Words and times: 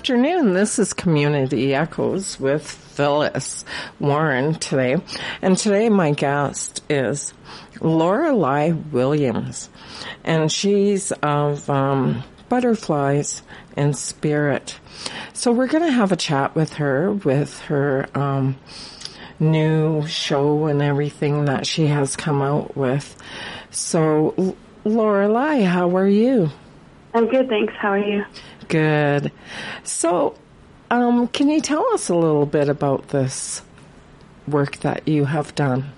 afternoon. 0.00 0.54
This 0.54 0.78
is 0.78 0.94
Community 0.94 1.74
Echoes 1.74 2.40
with 2.40 2.66
Phyllis 2.66 3.66
Warren 3.98 4.54
today. 4.54 4.96
And 5.42 5.58
today 5.58 5.90
my 5.90 6.12
guest 6.12 6.82
is 6.88 7.34
Lorelei 7.82 8.70
Williams. 8.70 9.68
And 10.24 10.50
she's 10.50 11.12
of 11.22 11.68
um, 11.68 12.24
Butterflies 12.48 13.42
in 13.76 13.92
Spirit. 13.92 14.80
So 15.34 15.52
we're 15.52 15.66
going 15.66 15.84
to 15.84 15.92
have 15.92 16.12
a 16.12 16.16
chat 16.16 16.54
with 16.54 16.72
her 16.74 17.12
with 17.12 17.60
her 17.64 18.08
um, 18.14 18.56
new 19.38 20.06
show 20.06 20.64
and 20.64 20.80
everything 20.80 21.44
that 21.44 21.66
she 21.66 21.88
has 21.88 22.16
come 22.16 22.40
out 22.40 22.74
with. 22.74 23.22
So, 23.70 24.56
Lorelei, 24.82 25.60
how 25.60 25.94
are 25.94 26.08
you? 26.08 26.48
I'm 27.12 27.28
good, 27.28 27.50
thanks. 27.50 27.74
How 27.76 27.90
are 27.90 27.98
you? 27.98 28.24
Good. 28.70 29.32
So, 29.82 30.36
um, 30.92 31.26
can 31.28 31.48
you 31.48 31.60
tell 31.60 31.84
us 31.92 32.08
a 32.08 32.14
little 32.14 32.46
bit 32.46 32.68
about 32.68 33.08
this 33.08 33.62
work 34.46 34.76
that 34.78 35.08
you 35.08 35.24
have 35.24 35.54
done? 35.56 35.92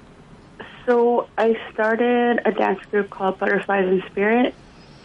So, 0.87 1.29
I 1.37 1.55
started 1.73 2.41
a 2.47 2.53
dance 2.53 2.80
group 2.91 3.11
called 3.11 3.39
Butterflies 3.39 3.87
in 3.87 4.03
Spirit, 4.11 4.55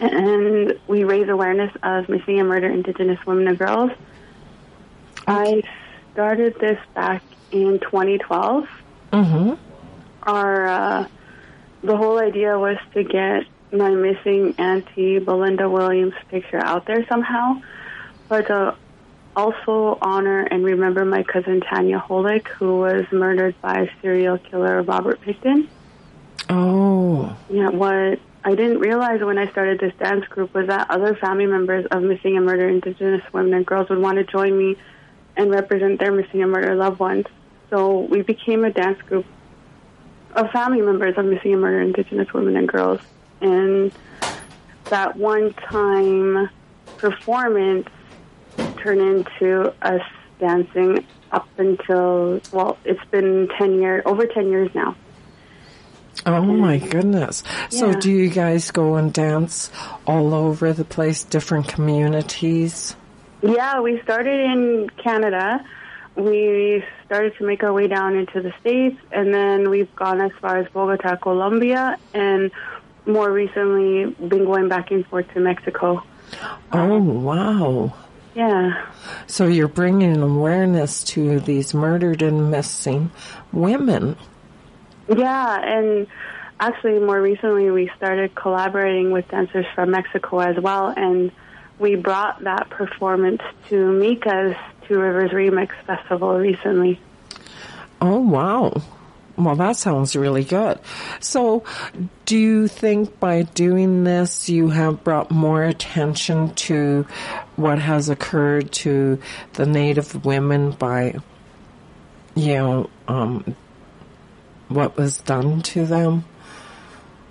and 0.00 0.80
we 0.88 1.04
raise 1.04 1.28
awareness 1.28 1.70
of 1.82 2.08
missing 2.08 2.40
and 2.40 2.48
murdered 2.48 2.72
Indigenous 2.72 3.24
women 3.26 3.48
and 3.48 3.58
girls. 3.58 3.92
I 5.26 5.62
started 6.14 6.54
this 6.58 6.78
back 6.94 7.22
in 7.50 7.80
2012. 7.80 8.66
Mm-hmm. 9.12 9.54
Our 10.22 10.66
uh, 10.66 11.08
the 11.82 11.96
whole 11.98 12.18
idea 12.18 12.58
was 12.58 12.78
to 12.94 13.04
get 13.04 13.44
my 13.72 13.90
missing 13.90 14.54
auntie 14.58 15.18
Belinda 15.18 15.68
Williams 15.68 16.14
picture 16.28 16.58
out 16.58 16.86
there 16.86 17.06
somehow, 17.06 17.60
but 18.28 18.46
to 18.46 18.76
also 19.36 19.98
honor 20.02 20.40
and 20.40 20.64
remember 20.64 21.04
my 21.04 21.22
cousin 21.22 21.60
Tanya 21.60 21.98
Holyk, 21.98 22.48
who 22.48 22.80
was 22.80 23.04
murdered 23.12 23.54
by 23.60 23.90
serial 24.02 24.38
killer 24.38 24.82
Robert 24.82 25.20
Pickton. 25.20 25.68
Oh. 26.48 27.36
Yeah, 27.48 27.68
what 27.68 28.18
I 28.44 28.54
didn't 28.54 28.78
realize 28.78 29.20
when 29.20 29.38
I 29.38 29.50
started 29.50 29.78
this 29.78 29.92
dance 29.98 30.26
group 30.26 30.54
was 30.54 30.66
that 30.68 30.90
other 30.90 31.14
family 31.14 31.46
members 31.46 31.86
of 31.90 32.02
missing 32.02 32.36
and 32.36 32.46
murdered 32.46 32.70
Indigenous 32.70 33.22
women 33.32 33.54
and 33.54 33.66
girls 33.66 33.88
would 33.90 34.00
want 34.00 34.16
to 34.16 34.24
join 34.24 34.56
me 34.56 34.76
and 35.36 35.50
represent 35.50 36.00
their 36.00 36.10
missing 36.10 36.42
and 36.42 36.50
murdered 36.50 36.76
loved 36.76 36.98
ones. 36.98 37.26
So 37.70 38.00
we 38.00 38.22
became 38.22 38.64
a 38.64 38.72
dance 38.72 39.00
group 39.02 39.26
of 40.32 40.50
family 40.50 40.80
members 40.80 41.16
of 41.16 41.26
missing 41.26 41.52
and 41.52 41.62
murdered 41.62 41.82
Indigenous 41.82 42.32
women 42.32 42.56
and 42.56 42.68
girls 42.68 43.00
and 43.40 43.92
that 44.90 45.16
one 45.16 45.52
time 45.54 46.48
performance 46.96 47.88
turned 48.78 49.00
into 49.00 49.72
us 49.82 50.02
dancing 50.38 51.04
up 51.30 51.46
until 51.58 52.40
well 52.52 52.78
it's 52.84 53.04
been 53.10 53.48
10 53.58 53.80
years 53.80 54.02
over 54.06 54.26
10 54.26 54.48
years 54.48 54.70
now. 54.74 54.94
Oh 56.26 56.42
my 56.42 56.78
goodness. 56.78 57.44
So 57.70 57.92
do 57.92 58.10
you 58.10 58.28
guys 58.28 58.70
go 58.70 58.96
and 58.96 59.12
dance 59.12 59.70
all 60.06 60.34
over 60.34 60.72
the 60.72 60.84
place 60.84 61.24
different 61.24 61.68
communities? 61.68 62.96
Yeah 63.42 63.80
we 63.80 64.00
started 64.02 64.40
in 64.40 64.90
canada. 65.02 65.64
We 66.16 66.82
started 67.06 67.36
to 67.36 67.46
make 67.46 67.62
our 67.62 67.72
way 67.72 67.86
down 67.86 68.16
into 68.16 68.40
the 68.42 68.52
states 68.60 68.98
and 69.12 69.32
then 69.32 69.70
we've 69.70 69.94
gone 69.94 70.20
as 70.20 70.32
far 70.40 70.58
as 70.58 70.68
bogota 70.72 71.16
colombia 71.16 71.96
and 72.12 72.50
more 73.08 73.32
recently 73.32 74.04
been 74.28 74.44
going 74.44 74.68
back 74.68 74.90
and 74.90 75.06
forth 75.06 75.26
to 75.32 75.40
mexico 75.40 76.02
oh 76.72 76.98
wow 77.00 77.92
yeah 78.34 78.86
so 79.26 79.46
you're 79.46 79.66
bringing 79.66 80.20
awareness 80.22 81.02
to 81.02 81.40
these 81.40 81.74
murdered 81.74 82.22
and 82.22 82.50
missing 82.50 83.10
women 83.52 84.16
Yeah, 85.08 85.58
and 85.62 86.06
actually, 86.60 86.98
more 86.98 87.20
recently, 87.20 87.70
we 87.70 87.90
started 87.96 88.34
collaborating 88.34 89.10
with 89.10 89.26
dancers 89.28 89.64
from 89.74 89.90
Mexico 89.90 90.40
as 90.40 90.58
well, 90.60 90.92
and 90.94 91.32
we 91.78 91.94
brought 91.94 92.44
that 92.44 92.68
performance 92.68 93.40
to 93.70 93.90
Mika's 93.90 94.54
Two 94.86 94.98
Rivers 95.00 95.30
Remix 95.30 95.70
Festival 95.86 96.38
recently. 96.38 97.00
Oh, 98.02 98.20
wow. 98.20 98.82
Well, 99.38 99.54
that 99.54 99.76
sounds 99.76 100.16
really 100.16 100.42
good. 100.42 100.80
So, 101.20 101.62
do 102.24 102.36
you 102.36 102.66
think 102.66 103.20
by 103.20 103.42
doing 103.42 104.02
this 104.02 104.48
you 104.48 104.70
have 104.70 105.04
brought 105.04 105.30
more 105.30 105.62
attention 105.62 106.54
to 106.56 107.06
what 107.54 107.78
has 107.78 108.08
occurred 108.08 108.72
to 108.72 109.20
the 109.52 109.64
Native 109.64 110.24
women 110.24 110.72
by, 110.72 111.14
you 112.34 112.54
know, 112.54 112.90
um, 113.06 113.54
what 114.66 114.96
was 114.96 115.18
done 115.18 115.62
to 115.62 115.86
them? 115.86 116.24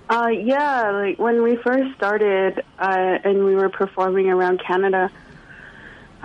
Uh, 0.08 0.28
yeah, 0.28 0.90
like 0.90 1.18
when 1.18 1.42
we 1.42 1.56
first 1.56 1.94
started 1.94 2.64
uh, 2.78 3.18
and 3.22 3.44
we 3.44 3.54
were 3.54 3.68
performing 3.68 4.30
around 4.30 4.62
Canada, 4.66 5.10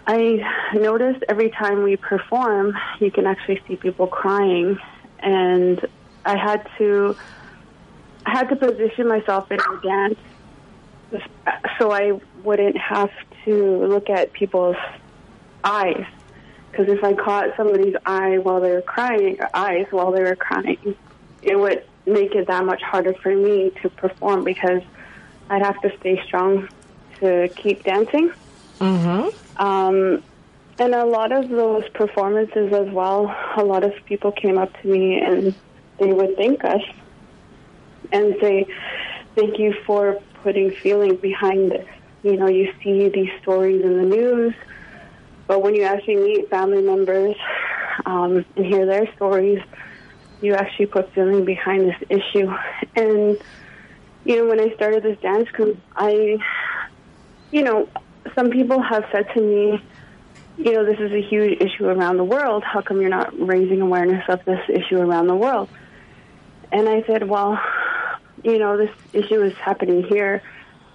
I 0.08 0.70
noticed 0.74 1.26
every 1.28 1.50
time 1.50 1.84
we 1.84 1.98
perform, 1.98 2.74
you 3.02 3.12
can 3.12 3.26
actually 3.26 3.62
see 3.68 3.76
people 3.76 4.08
crying, 4.08 4.80
and 5.23 5.88
I 6.25 6.38
had 6.38 6.67
to, 6.78 7.16
I 8.25 8.31
had 8.31 8.50
to 8.50 8.56
position 8.56 9.07
myself 9.07 9.51
in 9.51 9.57
the 9.57 9.79
dance 9.84 10.19
so 11.79 11.91
I 11.91 12.19
wouldn't 12.44 12.78
have 12.78 13.11
to 13.45 13.85
look 13.85 14.09
at 14.09 14.34
people's 14.34 14.75
eyes. 15.63 16.06
Because 16.72 16.88
if 16.89 17.03
I 17.03 17.13
caught 17.13 17.56
somebody's 17.56 17.95
eye 18.06 18.39
while 18.39 18.59
they 18.59 18.72
were 18.72 18.81
crying, 18.81 19.39
or 19.39 19.50
eyes 19.53 19.85
while 19.91 20.11
they 20.11 20.23
were 20.23 20.35
crying, 20.35 20.95
it 21.41 21.59
would 21.59 21.84
make 22.05 22.34
it 22.35 22.47
that 22.47 22.66
much 22.66 22.81
harder 22.81 23.13
for 23.13 23.34
me 23.34 23.72
to 23.81 23.90
perform 23.90 24.44
because 24.44 24.81
I'd 25.50 25.61
have 25.61 25.79
to 25.81 25.95
stay 26.00 26.22
strong 26.25 26.67
to 27.19 27.50
keep 27.55 27.84
dancing. 27.84 28.31
Mm-hmm. 28.79 29.61
Um, 29.61 30.23
and 30.79 30.95
a 30.95 31.06
lot 31.06 31.31
of 31.31 31.50
those 31.50 31.88
performances 31.89 32.73
as 32.73 32.91
well, 32.91 33.35
a 33.57 33.63
lot 33.63 33.84
of 33.84 33.94
people 34.06 34.31
came 34.31 34.57
up 34.57 34.72
to 34.81 34.88
me 34.88 35.19
and 35.22 35.53
they 36.00 36.11
would 36.11 36.35
thank 36.35 36.63
us 36.63 36.81
and 38.11 38.35
say, 38.41 38.66
Thank 39.35 39.57
you 39.57 39.73
for 39.85 40.19
putting 40.44 40.72
feeling 40.72 41.16
behind 41.16 41.72
this. 41.72 41.88
You 42.22 42.38
know, 42.38 42.47
you 42.47 42.72
see 42.84 43.09
these 43.09 43.31
stories 43.41 43.84
in 43.84 43.97
the 43.97 44.06
news, 44.06 44.53
but 45.47 45.61
when 45.61 45.73
you 45.75 45.84
actually 45.84 46.17
meet 46.17 46.50
family 46.50 46.81
members 46.84 47.35
um, 48.05 48.45
and 48.55 48.66
hear 48.66 48.85
their 48.85 49.11
stories, 49.16 49.59
you 50.41 50.53
actually 50.53 50.85
put 50.88 51.11
feeling 51.13 51.45
behind 51.45 51.90
this 51.90 51.95
issue. 52.09 52.51
And, 52.95 53.38
you 54.23 54.35
know, 54.35 54.45
when 54.45 54.59
I 54.59 54.73
started 54.75 55.01
this 55.03 55.17
dance 55.19 55.50
group, 55.50 55.79
I, 55.95 56.38
you 57.51 57.63
know, 57.63 57.90
some 58.35 58.51
people 58.51 58.81
have 58.81 59.05
said 59.11 59.28
to 59.34 59.41
me, 59.41 59.81
you 60.58 60.72
know, 60.74 60.86
this 60.86 61.00
is 61.00 61.12
a 61.12 61.22
huge 61.22 61.62
issue 61.62 61.86
around 61.86 62.18
the 62.18 62.24
world. 62.24 62.64
How 62.64 62.81
come 62.81 63.02
you're 63.02 63.09
not 63.09 63.34
raising 63.40 63.81
awareness 63.81 64.24
of 64.30 64.44
this 64.46 64.62
issue 64.69 64.97
around 64.97 65.28
the 65.28 65.36
world? 65.36 65.69
And 66.72 66.88
I 66.88 67.03
said, 67.03 67.28
well, 67.28 67.59
you 68.44 68.59
know, 68.59 68.78
this 68.78 68.91
issue 69.14 69.41
is 69.41 69.53
happening 69.53 70.03
here 70.03 70.41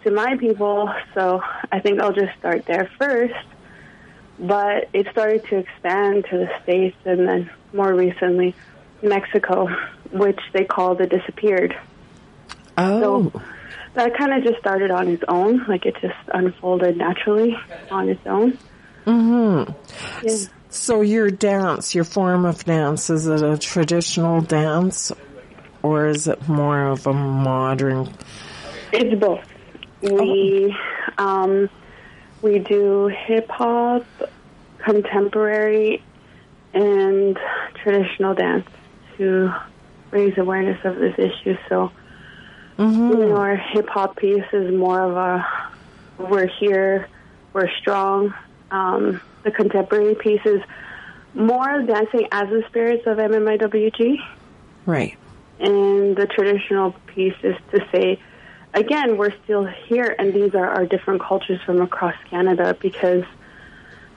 to 0.04 0.10
my 0.10 0.36
people, 0.36 0.92
so 1.14 1.42
I 1.72 1.80
think 1.80 2.00
I'll 2.00 2.12
just 2.12 2.36
start 2.38 2.66
there 2.66 2.90
first. 2.98 3.34
But 4.38 4.88
it 4.92 5.08
started 5.10 5.44
to 5.46 5.56
expand 5.58 6.26
to 6.30 6.38
the 6.38 6.50
States 6.62 6.96
and 7.04 7.26
then 7.26 7.50
more 7.72 7.92
recently, 7.92 8.54
Mexico, 9.02 9.66
which 10.12 10.40
they 10.52 10.64
call 10.64 10.94
the 10.94 11.06
disappeared. 11.06 11.76
Oh, 12.76 13.32
That 13.94 14.16
kind 14.16 14.32
of 14.32 14.44
just 14.44 14.60
started 14.60 14.92
on 14.92 15.08
its 15.08 15.24
own, 15.26 15.64
like 15.66 15.86
it 15.86 15.96
just 16.00 16.14
unfolded 16.32 16.96
naturally 16.96 17.58
on 17.90 18.08
its 18.08 18.24
own. 18.26 18.56
Mm-hmm. 19.10 20.26
Yeah. 20.26 20.36
So 20.70 21.00
your 21.00 21.30
dance, 21.30 21.94
your 21.94 22.04
form 22.04 22.44
of 22.44 22.64
dance, 22.64 23.08
is 23.10 23.26
it 23.26 23.42
a 23.42 23.56
traditional 23.56 24.42
dance 24.42 25.10
or 25.82 26.08
is 26.08 26.28
it 26.28 26.46
more 26.48 26.88
of 26.88 27.06
a 27.06 27.12
modern? 27.12 28.12
It's 28.92 29.18
both. 29.18 29.44
We 30.02 30.76
um, 31.16 31.70
we 32.42 32.58
do 32.58 33.06
hip 33.06 33.48
hop, 33.50 34.04
contemporary, 34.78 36.02
and 36.74 37.38
traditional 37.82 38.34
dance 38.34 38.68
to 39.16 39.52
raise 40.10 40.36
awareness 40.38 40.78
of 40.84 40.96
this 40.96 41.14
issue. 41.18 41.56
So, 41.68 41.90
Mm-hmm. 42.78 43.08
you 43.10 43.16
know, 43.26 43.36
our 43.36 43.56
hip 43.56 43.88
hop 43.88 44.16
piece 44.16 44.44
is 44.52 44.72
more 44.72 45.02
of 45.02 45.16
a 45.16 45.44
we're 46.18 46.46
here, 46.46 47.08
we're 47.52 47.68
strong. 47.80 48.32
Um, 48.70 49.20
the 49.42 49.50
contemporary 49.50 50.14
piece 50.14 50.44
is 50.44 50.60
more 51.34 51.82
dancing 51.82 52.28
as 52.32 52.48
the 52.48 52.62
spirits 52.68 53.06
of 53.06 53.18
MMIWG. 53.18 54.16
Right. 54.86 55.16
And 55.60 56.16
the 56.16 56.26
traditional 56.26 56.92
piece 57.06 57.36
is 57.42 57.56
to 57.72 57.86
say, 57.92 58.20
again, 58.74 59.16
we're 59.16 59.34
still 59.44 59.64
here, 59.64 60.14
and 60.18 60.32
these 60.32 60.54
are 60.54 60.68
our 60.68 60.86
different 60.86 61.22
cultures 61.22 61.60
from 61.62 61.80
across 61.80 62.14
Canada 62.30 62.76
because 62.80 63.24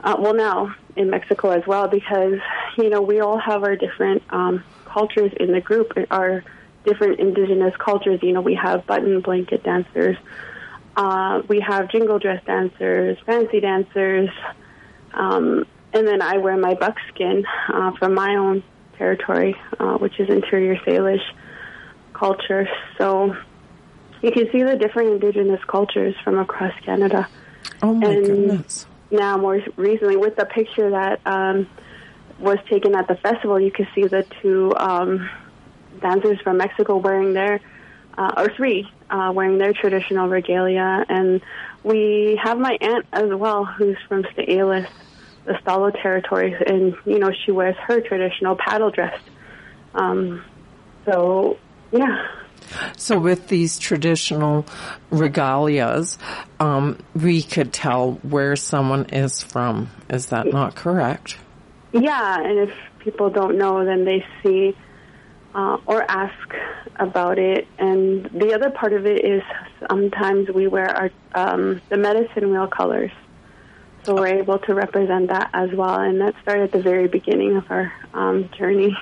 uh, 0.03 0.15
well, 0.19 0.33
now 0.33 0.75
in 0.95 1.09
Mexico 1.09 1.51
as 1.51 1.65
well, 1.67 1.87
because 1.87 2.39
you 2.77 2.89
know 2.89 3.01
we 3.01 3.19
all 3.19 3.37
have 3.37 3.63
our 3.63 3.75
different 3.75 4.23
um, 4.29 4.63
cultures 4.85 5.31
in 5.39 5.51
the 5.51 5.61
group, 5.61 5.93
our 6.09 6.43
different 6.85 7.19
indigenous 7.19 7.75
cultures. 7.77 8.21
You 8.23 8.33
know, 8.33 8.41
we 8.41 8.55
have 8.55 8.85
button 8.87 9.21
blanket 9.21 9.63
dancers, 9.63 10.17
uh, 10.95 11.41
we 11.47 11.59
have 11.61 11.89
jingle 11.89 12.19
dress 12.19 12.43
dancers, 12.45 13.17
fancy 13.25 13.59
dancers, 13.59 14.29
um, 15.13 15.65
and 15.93 16.07
then 16.07 16.21
I 16.21 16.37
wear 16.37 16.57
my 16.57 16.73
buckskin 16.73 17.45
uh, 17.67 17.91
from 17.97 18.13
my 18.13 18.35
own 18.35 18.63
territory, 18.97 19.55
uh, 19.79 19.97
which 19.97 20.19
is 20.19 20.29
Interior 20.29 20.75
Salish 20.77 21.23
culture. 22.13 22.67
So 22.97 23.35
you 24.21 24.31
can 24.31 24.51
see 24.51 24.63
the 24.63 24.75
different 24.75 25.23
indigenous 25.23 25.61
cultures 25.67 26.15
from 26.23 26.37
across 26.37 26.73
Canada. 26.85 27.27
Oh 27.81 27.93
my 27.93 28.11
and 28.11 28.25
goodness! 28.25 28.85
Now, 29.09 29.37
more 29.37 29.61
recently, 29.75 30.15
with 30.15 30.35
the 30.35 30.45
picture 30.45 30.91
that 30.91 31.19
um, 31.25 31.67
was 32.39 32.57
taken 32.69 32.95
at 32.95 33.07
the 33.07 33.15
festival, 33.15 33.59
you 33.59 33.71
can 33.71 33.87
see 33.93 34.03
the 34.03 34.25
two 34.41 34.73
um, 34.77 35.29
dancers 36.01 36.39
from 36.41 36.57
Mexico 36.57 36.97
wearing 36.97 37.33
their, 37.33 37.59
uh, 38.17 38.31
or 38.37 38.53
three, 38.55 38.89
uh, 39.11 39.31
wearing 39.35 39.57
their 39.57 39.73
traditional 39.73 40.27
regalia. 40.27 41.05
And 41.07 41.41
we 41.83 42.39
have 42.41 42.57
my 42.57 42.77
aunt 42.79 43.05
as 43.11 43.29
well, 43.33 43.65
who's 43.65 43.97
from 44.07 44.23
Sts'ailes, 44.23 44.87
the 45.45 45.53
Stalo 45.53 45.91
territory, 46.01 46.55
and, 46.65 46.95
you 47.05 47.19
know, 47.19 47.31
she 47.45 47.51
wears 47.51 47.75
her 47.77 47.99
traditional 48.01 48.55
paddle 48.55 48.91
dress. 48.91 49.19
Um, 49.93 50.43
so, 51.05 51.57
yeah. 51.91 52.27
So 52.95 53.19
with 53.19 53.47
these 53.47 53.79
traditional 53.79 54.65
regalias, 55.11 56.17
um, 56.59 56.97
we 57.15 57.41
could 57.41 57.73
tell 57.73 58.13
where 58.21 58.55
someone 58.55 59.05
is 59.05 59.41
from. 59.41 59.89
Is 60.09 60.27
that 60.27 60.47
not 60.47 60.75
correct? 60.75 61.37
Yeah, 61.91 62.39
and 62.39 62.69
if 62.69 62.73
people 62.99 63.29
don't 63.29 63.57
know, 63.57 63.83
then 63.83 64.05
they 64.05 64.23
see 64.41 64.75
uh, 65.53 65.77
or 65.85 66.03
ask 66.09 66.55
about 66.97 67.39
it. 67.39 67.67
And 67.77 68.25
the 68.25 68.53
other 68.53 68.69
part 68.69 68.93
of 68.93 69.05
it 69.05 69.23
is 69.25 69.43
sometimes 69.89 70.49
we 70.49 70.67
wear 70.67 70.89
our 70.89 71.11
um, 71.33 71.81
the 71.89 71.97
medicine 71.97 72.51
wheel 72.51 72.67
colors, 72.67 73.11
so 74.03 74.15
we're 74.15 74.27
able 74.39 74.59
to 74.59 74.73
represent 74.73 75.29
that 75.29 75.49
as 75.53 75.71
well. 75.71 75.99
And 75.99 76.21
that 76.21 76.35
started 76.41 76.63
at 76.63 76.71
the 76.71 76.81
very 76.81 77.07
beginning 77.07 77.57
of 77.57 77.69
our 77.69 77.91
um, 78.13 78.49
journey. 78.57 78.97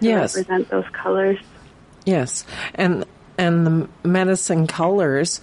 To 0.00 0.06
yes, 0.06 0.36
represent 0.36 0.68
those 0.70 0.88
colors. 0.92 1.38
Yes, 2.04 2.44
and 2.74 3.04
and 3.38 3.66
the 3.66 4.08
medicine 4.08 4.66
colors, 4.66 5.40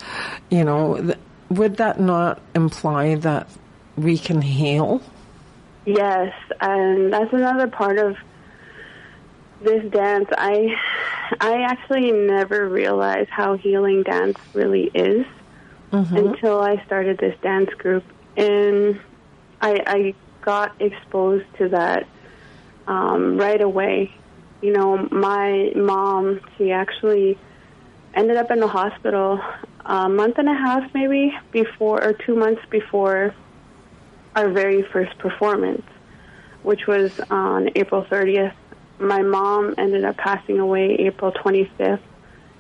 you 0.50 0.64
know, 0.64 1.02
th- 1.02 1.18
would 1.50 1.78
that 1.78 2.00
not 2.00 2.42
imply 2.56 3.16
that 3.16 3.50
we 3.98 4.18
can 4.18 4.42
heal? 4.42 5.02
Yes, 5.86 6.34
and 6.60 7.12
that's 7.12 7.34
another 7.34 7.68
part 7.68 7.98
of 7.98 8.16
this 9.64 9.84
dance. 9.92 10.28
I 10.38 10.76
I 11.40 11.62
actually 11.64 12.12
never 12.12 12.68
realized 12.68 13.30
how 13.30 13.56
healing 13.56 14.04
dance 14.04 14.38
really 14.54 14.92
is 14.94 15.26
mm-hmm. 15.92 16.16
until 16.16 16.62
I 16.62 16.84
started 16.86 17.18
this 17.18 17.36
dance 17.42 17.70
group, 17.76 18.04
and 18.36 19.00
I, 19.62 19.84
I 19.86 20.16
got 20.42 20.82
exposed 20.82 21.46
to 21.58 21.70
that 21.70 22.08
um, 22.88 23.38
right 23.38 23.62
away. 23.62 24.14
You 24.62 24.74
know, 24.74 25.08
my 25.12 25.72
mom, 25.76 26.42
she 26.58 26.72
actually 26.72 27.38
ended 28.14 28.38
up 28.38 28.52
in 28.52 28.60
the 28.60 28.68
hospital 28.68 29.40
a 29.86 30.10
month 30.10 30.38
and 30.38 30.50
a 30.50 30.54
half, 30.54 30.94
maybe 30.94 31.34
before 31.52 32.04
or 32.04 32.14
two 32.14 32.36
months 32.36 32.62
before 32.70 33.34
our 34.36 34.50
very 34.50 34.84
first 34.84 35.18
performance, 35.18 35.86
which 36.64 36.88
was 36.88 37.20
on 37.30 37.70
April 37.76 38.06
30th. 38.06 38.54
My 39.02 39.22
mom 39.22 39.76
ended 39.78 40.06
up 40.06 40.18
passing 40.18 40.60
away 40.60 40.96
April 40.96 41.32
25th, 41.32 42.00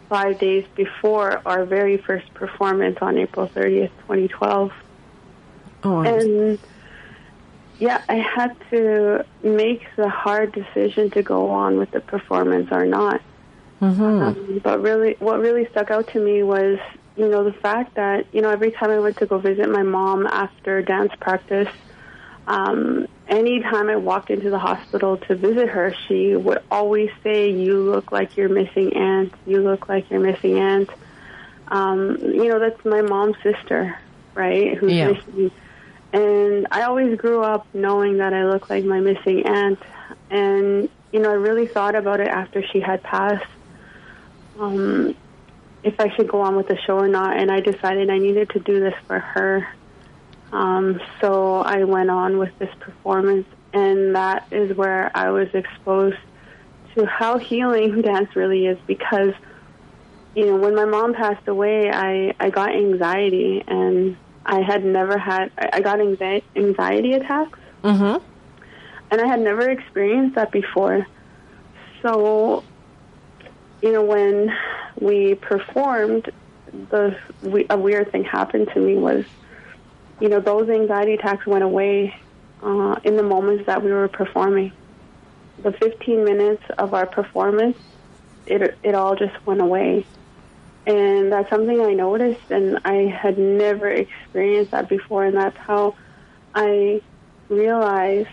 five 0.09 0.39
days 0.39 0.65
before 0.75 1.41
our 1.45 1.65
very 1.65 1.97
first 1.97 2.33
performance 2.33 2.97
on 3.01 3.17
April 3.17 3.47
30th, 3.47 3.91
2012. 4.01 4.71
Oh, 5.83 6.01
and 6.01 6.59
yeah, 7.79 8.03
I 8.09 8.15
had 8.15 8.55
to 8.71 9.25
make 9.43 9.83
the 9.95 10.09
hard 10.09 10.51
decision 10.51 11.09
to 11.11 11.23
go 11.23 11.49
on 11.49 11.77
with 11.77 11.91
the 11.91 12.01
performance 12.01 12.69
or 12.71 12.85
not. 12.85 13.21
Mm-hmm. 13.81 14.01
Um, 14.01 14.61
but 14.63 14.81
really, 14.81 15.15
what 15.19 15.39
really 15.39 15.67
stuck 15.71 15.89
out 15.89 16.07
to 16.09 16.19
me 16.19 16.43
was 16.43 16.77
you 17.15 17.27
know, 17.27 17.43
the 17.43 17.53
fact 17.53 17.95
that, 17.95 18.25
you 18.33 18.41
know, 18.41 18.49
every 18.49 18.71
time 18.71 18.89
I 18.89 18.99
went 18.99 19.17
to 19.17 19.25
go 19.25 19.37
visit 19.37 19.69
my 19.69 19.83
mom 19.83 20.27
after 20.27 20.81
dance 20.81 21.11
practice, 21.19 21.67
um, 22.47 23.07
anytime 23.31 23.89
I 23.89 23.95
walked 23.95 24.29
into 24.29 24.49
the 24.49 24.59
hospital 24.59 25.17
to 25.17 25.35
visit 25.35 25.69
her, 25.69 25.95
she 26.07 26.35
would 26.35 26.61
always 26.69 27.09
say, 27.23 27.49
You 27.49 27.79
look 27.79 28.11
like 28.11 28.37
you're 28.37 28.49
missing 28.49 28.93
aunt. 28.95 29.33
You 29.47 29.61
look 29.61 29.89
like 29.89 30.11
you're 30.11 30.19
missing 30.19 30.59
aunt. 30.59 30.89
Um, 31.69 32.17
you 32.19 32.49
know, 32.49 32.59
that's 32.59 32.83
my 32.83 33.01
mom's 33.01 33.37
sister, 33.41 33.97
right? 34.35 34.77
Who's 34.77 34.91
yeah. 34.91 35.11
missing. 35.11 35.51
And 36.13 36.67
I 36.69 36.83
always 36.83 37.17
grew 37.17 37.41
up 37.41 37.65
knowing 37.73 38.17
that 38.17 38.33
I 38.33 38.45
looked 38.45 38.69
like 38.69 38.83
my 38.83 38.99
missing 38.99 39.47
aunt. 39.47 39.79
And, 40.29 40.89
you 41.13 41.19
know, 41.19 41.29
I 41.29 41.35
really 41.35 41.67
thought 41.67 41.95
about 41.95 42.19
it 42.19 42.27
after 42.27 42.61
she 42.67 42.81
had 42.81 43.01
passed. 43.01 43.47
Um, 44.59 45.15
if 45.83 45.99
I 45.99 46.13
should 46.15 46.27
go 46.27 46.41
on 46.41 46.57
with 46.57 46.67
the 46.67 46.77
show 46.85 46.97
or 46.97 47.07
not, 47.07 47.37
and 47.37 47.49
I 47.49 47.61
decided 47.61 48.09
I 48.09 48.17
needed 48.17 48.49
to 48.51 48.59
do 48.59 48.81
this 48.81 48.93
for 49.07 49.17
her. 49.17 49.67
Um, 50.51 50.99
so 51.19 51.61
I 51.61 51.83
went 51.83 52.09
on 52.09 52.37
with 52.37 52.57
this 52.59 52.73
performance, 52.79 53.47
and 53.73 54.15
that 54.15 54.47
is 54.51 54.75
where 54.75 55.11
I 55.15 55.29
was 55.29 55.47
exposed 55.53 56.17
to 56.95 57.05
how 57.05 57.37
healing 57.37 58.01
dance 58.03 58.35
really 58.35 58.65
is 58.65 58.77
because, 58.85 59.33
you 60.35 60.45
know, 60.45 60.57
when 60.57 60.75
my 60.75 60.85
mom 60.85 61.13
passed 61.13 61.47
away, 61.47 61.89
I, 61.89 62.33
I 62.39 62.49
got 62.49 62.75
anxiety, 62.75 63.63
and 63.65 64.17
I 64.45 64.61
had 64.61 64.83
never 64.83 65.17
had, 65.17 65.51
I 65.57 65.79
got 65.81 66.01
anxiety, 66.01 66.45
anxiety 66.55 67.13
attacks. 67.13 67.59
Mm-hmm. 67.83 68.25
And 69.11 69.21
I 69.21 69.27
had 69.27 69.41
never 69.41 69.69
experienced 69.69 70.35
that 70.35 70.51
before. 70.51 71.05
So 72.01 72.63
you 73.81 73.91
know, 73.91 74.03
when 74.03 74.55
we 74.99 75.35
performed, 75.35 76.31
the 76.89 77.17
we, 77.41 77.65
a 77.69 77.77
weird 77.77 78.11
thing 78.11 78.23
happened 78.23 78.69
to 78.73 78.79
me 78.79 78.95
was, 78.95 79.25
you 80.21 80.29
know, 80.29 80.39
those 80.39 80.69
anxiety 80.69 81.15
attacks 81.15 81.45
went 81.47 81.63
away 81.63 82.13
uh, 82.61 82.95
in 83.03 83.17
the 83.17 83.23
moments 83.23 83.65
that 83.65 83.83
we 83.83 83.91
were 83.91 84.07
performing. 84.07 84.71
The 85.63 85.71
15 85.73 86.23
minutes 86.23 86.63
of 86.77 86.93
our 86.93 87.07
performance, 87.07 87.77
it 88.45 88.77
it 88.83 88.95
all 88.95 89.15
just 89.15 89.33
went 89.45 89.61
away, 89.61 90.05
and 90.85 91.31
that's 91.31 91.49
something 91.49 91.81
I 91.81 91.93
noticed, 91.93 92.49
and 92.49 92.79
I 92.85 93.07
had 93.21 93.37
never 93.37 93.87
experienced 93.89 94.71
that 94.71 94.89
before, 94.89 95.25
and 95.25 95.35
that's 95.35 95.57
how 95.57 95.95
I 96.53 97.01
realized 97.49 98.29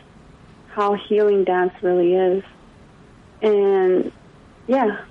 how 0.66 0.95
healing 1.09 1.45
dance 1.45 1.73
really 1.83 2.14
is, 2.14 2.45
and 3.42 4.12
yeah, 4.66 5.04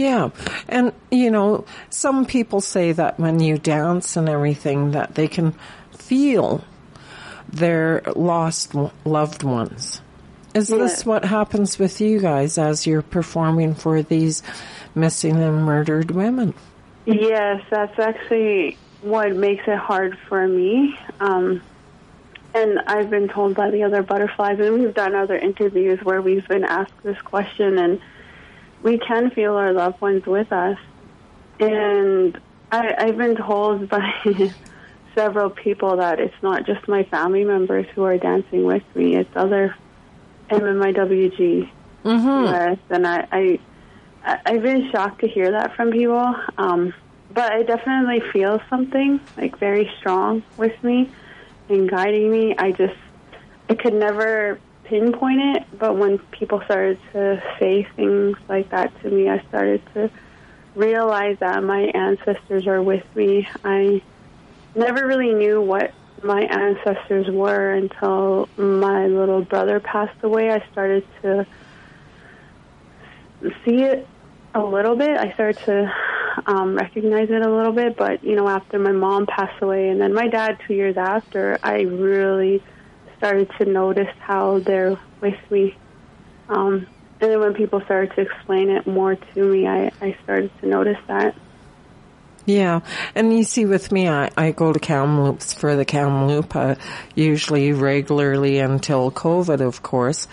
yeah. 0.00 0.30
And, 0.66 0.92
you 1.10 1.30
know, 1.30 1.66
some 1.90 2.24
people 2.24 2.60
say 2.62 2.92
that 2.92 3.20
when 3.20 3.38
you 3.40 3.58
dance 3.58 4.16
and 4.16 4.28
everything 4.28 4.92
that 4.92 5.14
they 5.14 5.28
can 5.28 5.54
feel 5.92 6.64
their 7.52 8.02
lost 8.16 8.74
loved 9.04 9.42
ones. 9.42 10.00
Is 10.54 10.70
yeah. 10.70 10.78
this 10.78 11.04
what 11.04 11.24
happens 11.24 11.78
with 11.78 12.00
you 12.00 12.18
guys 12.18 12.58
as 12.58 12.86
you're 12.86 13.02
performing 13.02 13.74
for 13.74 14.02
these 14.02 14.42
missing 14.94 15.36
and 15.36 15.64
murdered 15.64 16.10
women? 16.10 16.54
Yes, 17.04 17.62
that's 17.70 17.98
actually 17.98 18.78
what 19.02 19.34
makes 19.34 19.66
it 19.68 19.78
hard 19.78 20.18
for 20.28 20.48
me. 20.48 20.98
Um, 21.20 21.60
and 22.54 22.80
I've 22.86 23.10
been 23.10 23.28
told 23.28 23.54
by 23.54 23.70
the 23.70 23.84
other 23.84 24.02
butterflies, 24.02 24.58
and 24.58 24.80
we've 24.80 24.94
done 24.94 25.14
other 25.14 25.36
interviews 25.36 26.00
where 26.02 26.20
we've 26.20 26.46
been 26.48 26.64
asked 26.64 27.02
this 27.02 27.20
question, 27.20 27.78
and 27.78 28.00
we 28.82 28.98
can 28.98 29.30
feel 29.30 29.54
our 29.54 29.72
loved 29.72 30.00
ones 30.00 30.24
with 30.26 30.52
us. 30.52 30.78
And 31.58 32.40
I, 32.72 32.94
I've 32.96 33.16
been 33.16 33.36
told 33.36 33.88
by 33.88 34.12
several 35.14 35.50
people 35.50 35.96
that 35.96 36.20
it's 36.20 36.42
not 36.42 36.66
just 36.66 36.88
my 36.88 37.04
family 37.04 37.44
members 37.44 37.86
who 37.94 38.04
are 38.04 38.16
dancing 38.16 38.64
with 38.64 38.84
me; 38.94 39.16
it's 39.16 39.30
other 39.36 39.74
MMIWG 40.50 41.70
mm-hmm. 42.04 42.92
and 42.92 43.06
I, 43.06 43.26
I 43.30 43.60
I've 44.44 44.62
been 44.62 44.90
shocked 44.90 45.20
to 45.20 45.28
hear 45.28 45.50
that 45.52 45.74
from 45.76 45.90
people. 45.90 46.34
Um, 46.58 46.92
but 47.32 47.52
I 47.52 47.62
definitely 47.62 48.20
feel 48.32 48.60
something 48.68 49.20
like 49.36 49.58
very 49.58 49.90
strong 49.98 50.42
with 50.56 50.82
me 50.82 51.10
and 51.68 51.88
guiding 51.88 52.30
me. 52.30 52.54
I 52.58 52.72
just 52.72 52.96
I 53.68 53.74
could 53.74 53.94
never 53.94 54.58
pinpoint 54.90 55.40
it, 55.40 55.78
but 55.78 55.96
when 55.96 56.18
people 56.32 56.60
started 56.64 56.98
to 57.12 57.40
say 57.60 57.86
things 57.94 58.36
like 58.48 58.68
that 58.70 58.92
to 59.02 59.08
me, 59.08 59.28
I 59.28 59.40
started 59.48 59.80
to 59.94 60.10
realize 60.74 61.38
that 61.38 61.62
my 61.62 61.82
ancestors 61.82 62.66
are 62.66 62.82
with 62.82 63.04
me. 63.14 63.48
I 63.64 64.02
never 64.74 65.06
really 65.06 65.32
knew 65.32 65.62
what 65.62 65.92
my 66.24 66.42
ancestors 66.42 67.28
were 67.28 67.72
until 67.72 68.48
my 68.56 69.06
little 69.06 69.42
brother 69.42 69.78
passed 69.78 70.22
away. 70.24 70.50
I 70.50 70.66
started 70.72 71.06
to 71.22 71.46
see 73.64 73.82
it 73.84 74.08
a 74.54 74.60
little 74.60 74.96
bit. 74.96 75.16
I 75.16 75.32
started 75.34 75.58
to 75.66 75.94
um, 76.46 76.74
recognize 76.74 77.30
it 77.30 77.42
a 77.46 77.50
little 77.50 77.72
bit, 77.72 77.96
but 77.96 78.24
you 78.24 78.34
know, 78.34 78.48
after 78.48 78.80
my 78.80 78.92
mom 78.92 79.26
passed 79.26 79.62
away, 79.62 79.88
and 79.88 80.00
then 80.00 80.12
my 80.12 80.26
dad 80.26 80.58
two 80.66 80.74
years 80.74 80.96
after, 80.96 81.58
I 81.62 81.82
really 81.82 82.60
started 83.20 83.50
to 83.58 83.66
notice 83.66 84.08
how 84.20 84.60
they're 84.60 84.98
with 85.20 85.38
me. 85.50 85.76
Um, 86.48 86.86
and 87.20 87.30
then 87.30 87.38
when 87.38 87.52
people 87.52 87.82
started 87.82 88.14
to 88.14 88.22
explain 88.22 88.70
it 88.70 88.86
more 88.86 89.14
to 89.14 89.44
me, 89.44 89.66
I, 89.66 89.92
I 90.00 90.16
started 90.24 90.50
to 90.62 90.66
notice 90.66 90.96
that. 91.06 91.34
Yeah, 92.46 92.80
and 93.14 93.36
you 93.36 93.44
see, 93.44 93.66
with 93.66 93.92
me, 93.92 94.08
I, 94.08 94.30
I 94.38 94.52
go 94.52 94.72
to 94.72 94.80
Kamloops 94.80 95.52
for 95.52 95.76
the 95.76 95.84
Kamloops 95.84 96.80
usually 97.14 97.74
regularly 97.74 98.58
until 98.58 99.10
COVID, 99.10 99.60
of 99.60 99.82
course. 99.82 100.26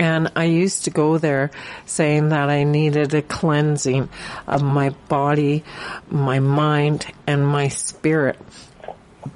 And 0.00 0.32
I 0.34 0.44
used 0.44 0.84
to 0.84 0.90
go 0.90 1.16
there 1.18 1.52
saying 1.86 2.30
that 2.30 2.50
I 2.50 2.64
needed 2.64 3.14
a 3.14 3.22
cleansing 3.22 4.08
of 4.48 4.62
my 4.62 4.90
body, 5.08 5.62
my 6.10 6.40
mind, 6.40 7.06
and 7.28 7.46
my 7.46 7.68
spirit 7.68 8.36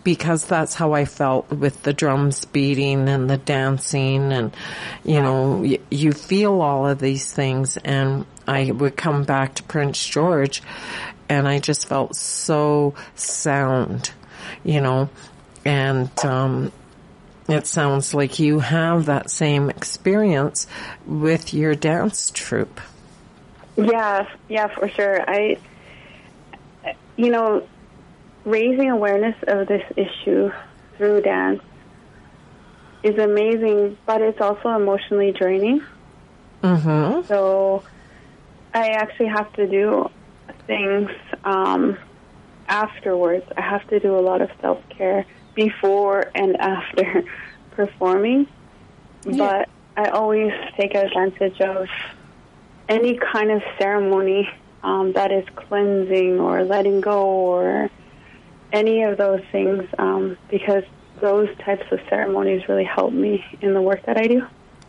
because 0.03 0.47
that's 0.47 0.75
how 0.75 0.93
I 0.93 1.05
felt 1.05 1.51
with 1.51 1.83
the 1.83 1.93
drums 1.93 2.45
beating 2.45 3.09
and 3.09 3.29
the 3.29 3.37
dancing 3.37 4.33
and, 4.33 4.55
you 5.05 5.21
know, 5.21 5.59
y- 5.63 5.79
you 5.91 6.13
feel 6.13 6.61
all 6.61 6.87
of 6.87 6.99
these 6.99 7.31
things 7.33 7.77
and 7.77 8.25
I 8.47 8.71
would 8.71 8.97
come 8.97 9.25
back 9.25 9.55
to 9.57 9.63
Prince 9.63 10.07
George 10.07 10.63
and 11.29 11.47
I 11.49 11.59
just 11.59 11.87
felt 11.89 12.17
so 12.17 12.95
sound, 13.15 14.11
you 14.65 14.81
know, 14.81 15.09
and, 15.65 16.11
um, 16.25 16.73
it 17.49 17.67
sounds 17.67 18.15
like 18.15 18.39
you 18.39 18.61
have 18.61 19.07
that 19.07 19.31
same 19.31 19.69
experience 19.69 20.67
with 21.07 21.53
your 21.53 21.75
dance 21.75 22.31
troupe. 22.31 22.81
Yeah, 23.77 24.27
yeah, 24.49 24.69
for 24.69 24.89
sure. 24.89 25.21
I, 25.29 25.59
you 27.17 27.31
know, 27.31 27.67
raising 28.45 28.91
awareness 28.91 29.37
of 29.47 29.67
this 29.67 29.83
issue 29.97 30.51
through 30.97 31.23
dance 31.23 31.63
is 33.03 33.19
amazing, 33.19 33.99
but 34.07 34.23
it's 34.23 34.41
also 34.41 34.71
emotionally 34.71 35.33
draining. 35.33 35.83
Mm-hmm. 36.63 37.27
So 37.27 37.83
I 38.73 38.89
actually 38.89 39.29
have 39.29 39.53
to 39.55 39.67
do 39.67 40.11
things 40.67 41.11
um, 41.45 41.99
afterwards. 42.69 43.45
I 43.57 43.61
have 43.61 43.87
to 43.89 44.01
do 44.01 44.19
a 44.19 44.21
lot 44.21 44.41
of 44.41 44.51
self 44.61 44.81
care 44.89 45.27
before 45.55 46.31
and 46.35 46.57
after 46.61 47.25
performing. 47.73 48.47
Yeah. 49.27 49.37
But 49.37 49.69
I 49.97 50.09
always 50.09 50.53
take 50.77 50.95
advantage 50.95 51.61
of 51.61 51.89
any 52.89 53.19
kind 53.19 53.51
of 53.51 53.63
ceremony 53.79 54.49
um, 54.83 55.13
that 55.13 55.33
is 55.33 55.47
cleansing 55.55 56.41
or 56.41 56.65
letting 56.65 57.01
go 57.01 57.23
or 57.23 57.91
any 58.75 59.03
of 59.03 59.17
those 59.17 59.43
things 59.53 59.89
um, 59.99 60.37
because 60.51 60.85
those 61.21 61.49
types 61.59 61.85
of 61.93 62.01
ceremonies 62.11 62.69
really 62.69 62.85
help 62.85 63.13
me 63.13 63.45
in 63.63 63.73
the 63.73 63.81
work 63.81 64.05
that 64.05 64.19
I 64.19 64.27
do. 64.27 64.47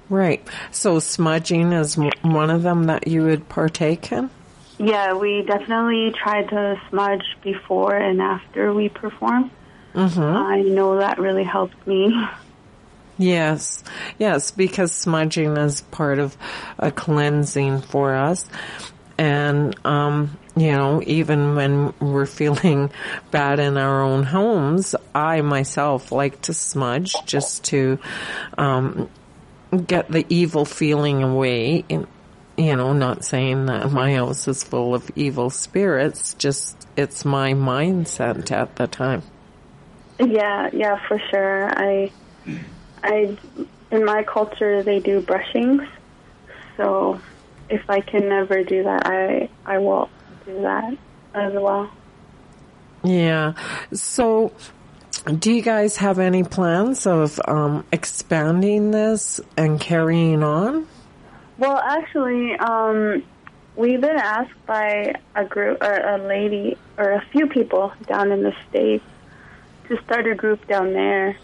Right. 0.09 0.45
So 0.71 0.99
smudging 0.99 1.71
is 1.71 1.97
one 2.21 2.49
of 2.49 2.63
them 2.63 2.85
that 2.85 3.07
you 3.07 3.23
would 3.23 3.47
partake 3.47 4.11
in? 4.11 4.29
Yeah, 4.77 5.13
we 5.13 5.43
definitely 5.43 6.11
try 6.11 6.43
to 6.43 6.81
smudge 6.89 7.23
before 7.41 7.95
and 7.95 8.21
after 8.21 8.73
we 8.73 8.89
perform. 8.89 9.51
Mm-hmm. 9.93 10.21
I 10.21 10.61
know 10.61 10.97
that 10.97 11.17
really 11.19 11.45
helps 11.45 11.75
me. 11.87 12.13
Yes, 13.17 13.81
yes, 14.19 14.51
because 14.51 14.91
smudging 14.91 15.55
is 15.55 15.79
part 15.79 16.19
of 16.19 16.35
a 16.77 16.91
cleansing 16.91 17.81
for 17.81 18.13
us. 18.13 18.45
And, 19.17 19.73
um, 19.85 20.37
you 20.55 20.71
know, 20.71 21.01
even 21.05 21.55
when 21.55 21.93
we're 21.99 22.25
feeling 22.25 22.91
bad 23.31 23.59
in 23.59 23.77
our 23.77 24.01
own 24.01 24.23
homes, 24.23 24.95
I 25.13 25.41
myself 25.41 26.11
like 26.11 26.41
to 26.43 26.53
smudge 26.53 27.15
just 27.25 27.65
to, 27.65 27.99
um, 28.57 29.09
get 29.85 30.09
the 30.09 30.25
evil 30.29 30.65
feeling 30.65 31.23
away. 31.23 31.83
And, 31.89 32.07
you 32.57 32.75
know, 32.75 32.93
not 32.93 33.25
saying 33.25 33.65
that 33.65 33.91
my 33.91 34.13
house 34.13 34.47
is 34.47 34.63
full 34.63 34.95
of 34.95 35.11
evil 35.15 35.49
spirits, 35.49 36.33
just 36.35 36.87
it's 36.95 37.25
my 37.25 37.53
mindset 37.53 38.51
at 38.51 38.75
the 38.77 38.87
time. 38.87 39.23
Yeah, 40.19 40.69
yeah, 40.71 41.05
for 41.07 41.19
sure. 41.29 41.69
I, 41.77 42.11
I, 43.03 43.37
in 43.91 44.05
my 44.05 44.23
culture, 44.23 44.81
they 44.81 44.99
do 44.99 45.21
brushings, 45.21 45.85
so 46.77 47.19
if 47.69 47.89
I 47.89 47.99
can 47.99 48.29
never 48.29 48.63
do 48.63 48.83
that, 48.83 49.05
I 49.05 49.49
I 49.65 49.79
will 49.79 50.09
do 50.45 50.61
that 50.61 50.97
as 51.33 51.53
well. 51.53 51.89
Yeah. 53.03 53.53
So, 53.93 54.51
do 55.39 55.51
you 55.51 55.61
guys 55.61 55.97
have 55.97 56.19
any 56.19 56.43
plans 56.43 57.05
of 57.05 57.39
um, 57.47 57.85
expanding 57.91 58.91
this 58.91 59.39
and 59.57 59.79
carrying 59.79 60.43
on? 60.43 60.87
Well, 61.57 61.77
actually, 61.77 62.53
um, 62.57 63.23
we've 63.75 64.01
been 64.01 64.17
asked 64.17 64.65
by 64.65 65.13
a 65.35 65.45
group, 65.45 65.81
or 65.81 65.93
a 65.93 66.17
lady, 66.17 66.77
or 66.97 67.11
a 67.11 67.25
few 67.31 67.47
people 67.47 67.93
down 68.07 68.31
in 68.31 68.43
the 68.43 68.53
states 68.69 69.05
to 69.87 70.01
start 70.03 70.27
a 70.27 70.35
group 70.35 70.67
down 70.67 70.93
there. 70.93 71.37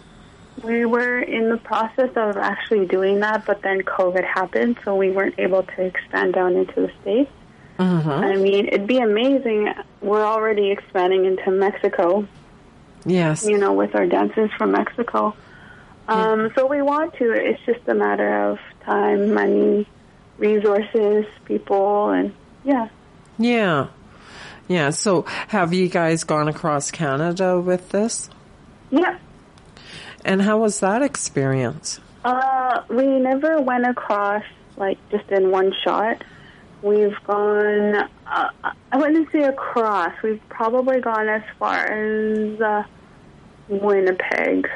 We 0.63 0.86
were 0.86 1.20
in 1.20 1.50
the 1.50 1.58
process 1.58 2.10
of 2.15 2.38
actually 2.38 2.86
doing 2.88 3.20
that, 3.22 3.46
but 3.46 3.62
then 3.62 3.81
COVID 3.81 4.25
happened, 4.25 4.79
so 4.84 4.96
we 4.96 5.12
weren't 5.12 5.39
able 5.39 5.63
to 5.63 5.81
expand 5.81 6.34
down 6.34 6.55
into 6.55 6.81
the 6.81 6.91
states. 7.01 7.31
Mm-hmm. 7.81 8.09
I 8.09 8.35
mean, 8.35 8.67
it'd 8.67 8.88
be 8.88 9.00
amazing. 9.00 9.73
We're 10.01 10.23
already 10.25 10.71
expanding 10.71 11.25
into 11.25 11.50
Mexico, 11.51 12.27
Yes. 13.05 13.45
you 13.45 13.57
know, 13.57 13.73
with 13.73 13.95
our 13.95 14.05
dancers 14.05 14.51
from 14.57 14.71
Mexico. 14.71 15.35
Um, 16.07 16.51
So 16.55 16.65
we 16.67 16.81
want 16.81 17.13
to. 17.15 17.31
It's 17.31 17.61
just 17.65 17.88
a 17.88 17.93
matter 17.93 18.50
of 18.50 18.59
time, 18.85 19.33
money, 19.33 19.88
resources, 20.38 21.25
people, 21.45 22.09
and 22.09 22.33
yeah. 22.63 22.89
Yeah. 23.39 23.88
Yeah. 24.67 24.89
So, 24.91 25.23
have 25.47 25.73
you 25.73 25.88
guys 25.89 26.23
gone 26.23 26.47
across 26.47 26.91
Canada 26.91 27.59
with 27.59 27.89
this? 27.89 28.29
Yeah. 28.91 29.17
And 30.23 30.41
how 30.41 30.59
was 30.59 30.79
that 30.81 31.01
experience? 31.01 32.00
Uh, 32.23 32.81
we 32.89 33.07
never 33.19 33.59
went 33.61 33.85
across 33.88 34.43
like 34.77 34.97
just 35.09 35.29
in 35.31 35.50
one 35.51 35.73
shot. 35.83 36.23
We've 36.81 37.15
gone. 37.25 38.09
Uh, 38.25 38.50
I 38.91 38.97
wouldn't 38.97 39.31
say 39.31 39.43
across. 39.43 40.13
We've 40.23 40.41
probably 40.50 41.00
gone 41.00 41.29
as 41.29 41.43
far 41.59 41.85
as 41.85 42.59
uh, 42.59 42.83
Winnipeg. 43.67 44.67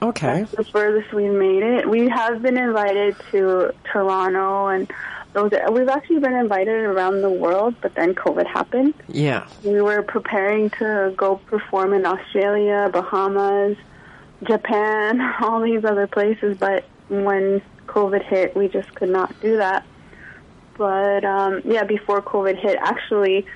Okay. 0.00 0.44
The 0.56 0.64
furthest 0.64 1.12
we've 1.12 1.32
made 1.32 1.62
it. 1.62 1.88
We 1.88 2.08
have 2.08 2.42
been 2.42 2.56
invited 2.58 3.16
to 3.30 3.72
Toronto 3.84 4.66
and 4.68 4.90
those. 5.32 5.52
We've 5.70 5.88
actually 5.88 6.18
been 6.18 6.34
invited 6.34 6.74
around 6.74 7.22
the 7.22 7.30
world, 7.30 7.76
but 7.80 7.94
then 7.94 8.14
COVID 8.14 8.46
happened. 8.46 8.94
Yeah. 9.08 9.46
We 9.64 9.80
were 9.80 10.02
preparing 10.02 10.70
to 10.70 11.14
go 11.16 11.36
perform 11.36 11.92
in 11.92 12.04
Australia, 12.04 12.90
Bahamas, 12.92 13.76
Japan, 14.44 15.20
all 15.40 15.60
these 15.60 15.84
other 15.84 16.06
places, 16.06 16.56
but 16.58 16.84
when 17.08 17.62
COVID 17.86 18.24
hit, 18.24 18.56
we 18.56 18.68
just 18.68 18.94
could 18.94 19.10
not 19.10 19.38
do 19.40 19.56
that. 19.58 19.84
But 20.82 21.24
um, 21.24 21.62
yeah, 21.64 21.84
before 21.84 22.20
COVID 22.20 22.58
hit, 22.60 22.76
actually, 22.80 23.46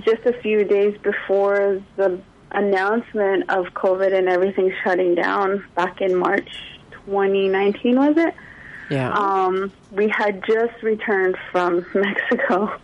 just 0.00 0.26
a 0.26 0.34
few 0.42 0.64
days 0.64 0.98
before 0.98 1.82
the 1.96 2.20
announcement 2.50 3.48
of 3.48 3.68
COVID 3.72 4.12
and 4.12 4.28
everything 4.28 4.70
shutting 4.84 5.14
down 5.14 5.64
back 5.74 6.02
in 6.02 6.14
March 6.14 6.50
2019, 7.06 7.96
was 7.96 8.18
it? 8.18 8.34
Yeah. 8.90 9.10
Um, 9.14 9.72
we 9.92 10.10
had 10.14 10.44
just 10.44 10.82
returned 10.82 11.38
from 11.50 11.86
Mexico 11.94 12.78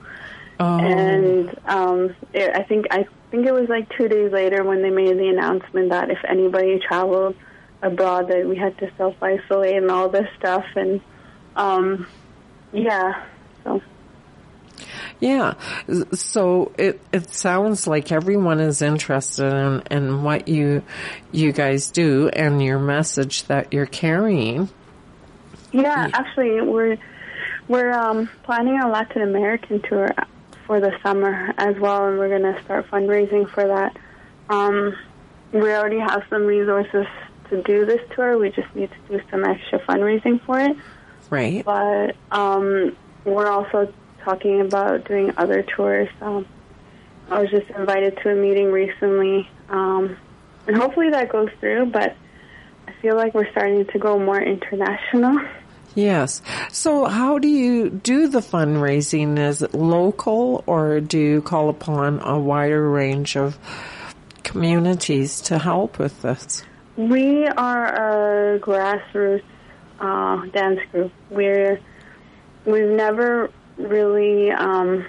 oh. 0.60 0.78
and 0.78 1.54
um, 1.66 2.16
it, 2.32 2.56
I 2.56 2.62
think 2.62 2.86
I 2.90 3.06
think 3.30 3.44
it 3.44 3.52
was 3.52 3.68
like 3.68 3.94
two 3.98 4.08
days 4.08 4.32
later 4.32 4.64
when 4.64 4.80
they 4.80 4.88
made 4.88 5.18
the 5.18 5.28
announcement 5.28 5.90
that 5.90 6.10
if 6.10 6.24
anybody 6.26 6.78
traveled 6.78 7.36
abroad, 7.82 8.28
that 8.28 8.48
we 8.48 8.56
had 8.56 8.78
to 8.78 8.90
self 8.96 9.14
isolate 9.22 9.76
and 9.76 9.90
all 9.90 10.08
this 10.08 10.28
stuff, 10.38 10.64
and 10.74 11.02
um, 11.54 12.06
yeah, 12.72 13.26
so 13.64 13.80
Yeah. 15.20 15.54
So 16.12 16.72
it 16.78 17.00
it 17.12 17.30
sounds 17.30 17.86
like 17.86 18.12
everyone 18.12 18.60
is 18.60 18.82
interested 18.82 19.52
in, 19.52 19.82
in 19.90 20.22
what 20.22 20.48
you 20.48 20.82
you 21.32 21.52
guys 21.52 21.90
do 21.90 22.28
and 22.28 22.62
your 22.62 22.78
message 22.78 23.44
that 23.44 23.72
you're 23.72 23.86
carrying. 23.86 24.68
yeah. 25.72 26.10
Actually, 26.12 26.60
we're 26.60 26.98
we're 27.68 27.92
um, 27.92 28.28
planning 28.42 28.78
a 28.80 28.88
Latin 28.88 29.22
American 29.22 29.80
tour 29.82 30.10
for 30.66 30.80
the 30.80 30.92
summer 31.02 31.52
as 31.56 31.78
well, 31.78 32.06
and 32.06 32.18
we're 32.18 32.28
going 32.28 32.54
to 32.54 32.62
start 32.62 32.90
fundraising 32.90 33.48
for 33.48 33.66
that. 33.66 33.96
Um, 34.48 34.94
we 35.52 35.72
already 35.72 35.98
have 35.98 36.24
some 36.28 36.44
resources 36.44 37.06
to 37.50 37.62
do 37.62 37.86
this 37.86 38.00
tour. 38.14 38.38
We 38.38 38.50
just 38.50 38.74
need 38.74 38.90
to 38.90 39.18
do 39.18 39.24
some 39.30 39.44
extra 39.44 39.78
fundraising 39.80 40.44
for 40.44 40.58
it. 40.58 40.76
Right. 41.30 41.64
But 41.64 42.16
um, 42.30 42.96
we're 43.24 43.48
also 43.48 43.92
talking 44.24 44.60
about 44.60 45.06
doing 45.06 45.32
other 45.36 45.62
tours. 45.62 46.08
Um, 46.20 46.46
I 47.30 47.40
was 47.40 47.50
just 47.50 47.68
invited 47.70 48.18
to 48.22 48.30
a 48.30 48.34
meeting 48.34 48.70
recently, 48.70 49.48
um, 49.68 50.16
and 50.66 50.76
hopefully 50.76 51.10
that 51.10 51.30
goes 51.30 51.50
through. 51.60 51.86
But 51.86 52.16
I 52.86 52.92
feel 53.00 53.16
like 53.16 53.34
we're 53.34 53.50
starting 53.50 53.86
to 53.86 53.98
go 53.98 54.18
more 54.18 54.40
international. 54.40 55.40
Yes. 55.94 56.42
So 56.72 57.04
how 57.04 57.38
do 57.38 57.48
you 57.48 57.88
do 57.88 58.26
the 58.26 58.40
fundraising? 58.40 59.38
Is 59.38 59.62
it 59.62 59.74
local 59.74 60.64
or 60.66 61.00
do 61.00 61.18
you 61.18 61.40
call 61.40 61.68
upon 61.68 62.20
a 62.20 62.38
wider 62.38 62.90
range 62.90 63.36
of 63.36 63.56
communities 64.42 65.40
to 65.42 65.58
help 65.58 65.98
with 65.98 66.20
this? 66.22 66.64
We 66.96 67.46
are 67.46 68.54
a 68.54 68.58
grassroots 68.58 69.44
uh, 70.00 70.46
dance 70.46 70.80
group. 70.90 71.12
We're 71.30 71.80
we've 72.64 72.88
never 72.88 73.50
really 73.76 74.50
um, 74.50 75.04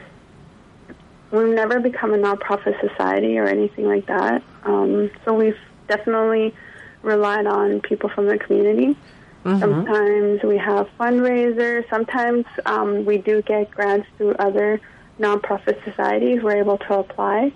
we've 1.31 1.53
never 1.53 1.79
become 1.79 2.13
a 2.13 2.17
nonprofit 2.17 2.79
society 2.81 3.37
or 3.37 3.47
anything 3.47 3.85
like 3.85 4.05
that. 4.07 4.43
Um, 4.63 5.11
so 5.23 5.33
we've 5.33 5.57
definitely 5.87 6.53
relied 7.01 7.45
on 7.45 7.81
people 7.81 8.09
from 8.09 8.27
the 8.27 8.37
community. 8.37 8.97
Mm-hmm. 9.43 9.59
Sometimes 9.59 10.43
we 10.43 10.57
have 10.57 10.89
fundraisers. 10.99 11.87
Sometimes 11.89 12.45
um, 12.65 13.05
we 13.05 13.17
do 13.19 13.41
get 13.43 13.69
grants 13.71 14.07
through 14.17 14.33
other 14.39 14.81
nonprofit 15.19 15.83
societies. 15.85 16.41
We're 16.41 16.57
able 16.57 16.79
to 16.79 16.95
apply. 16.95 17.51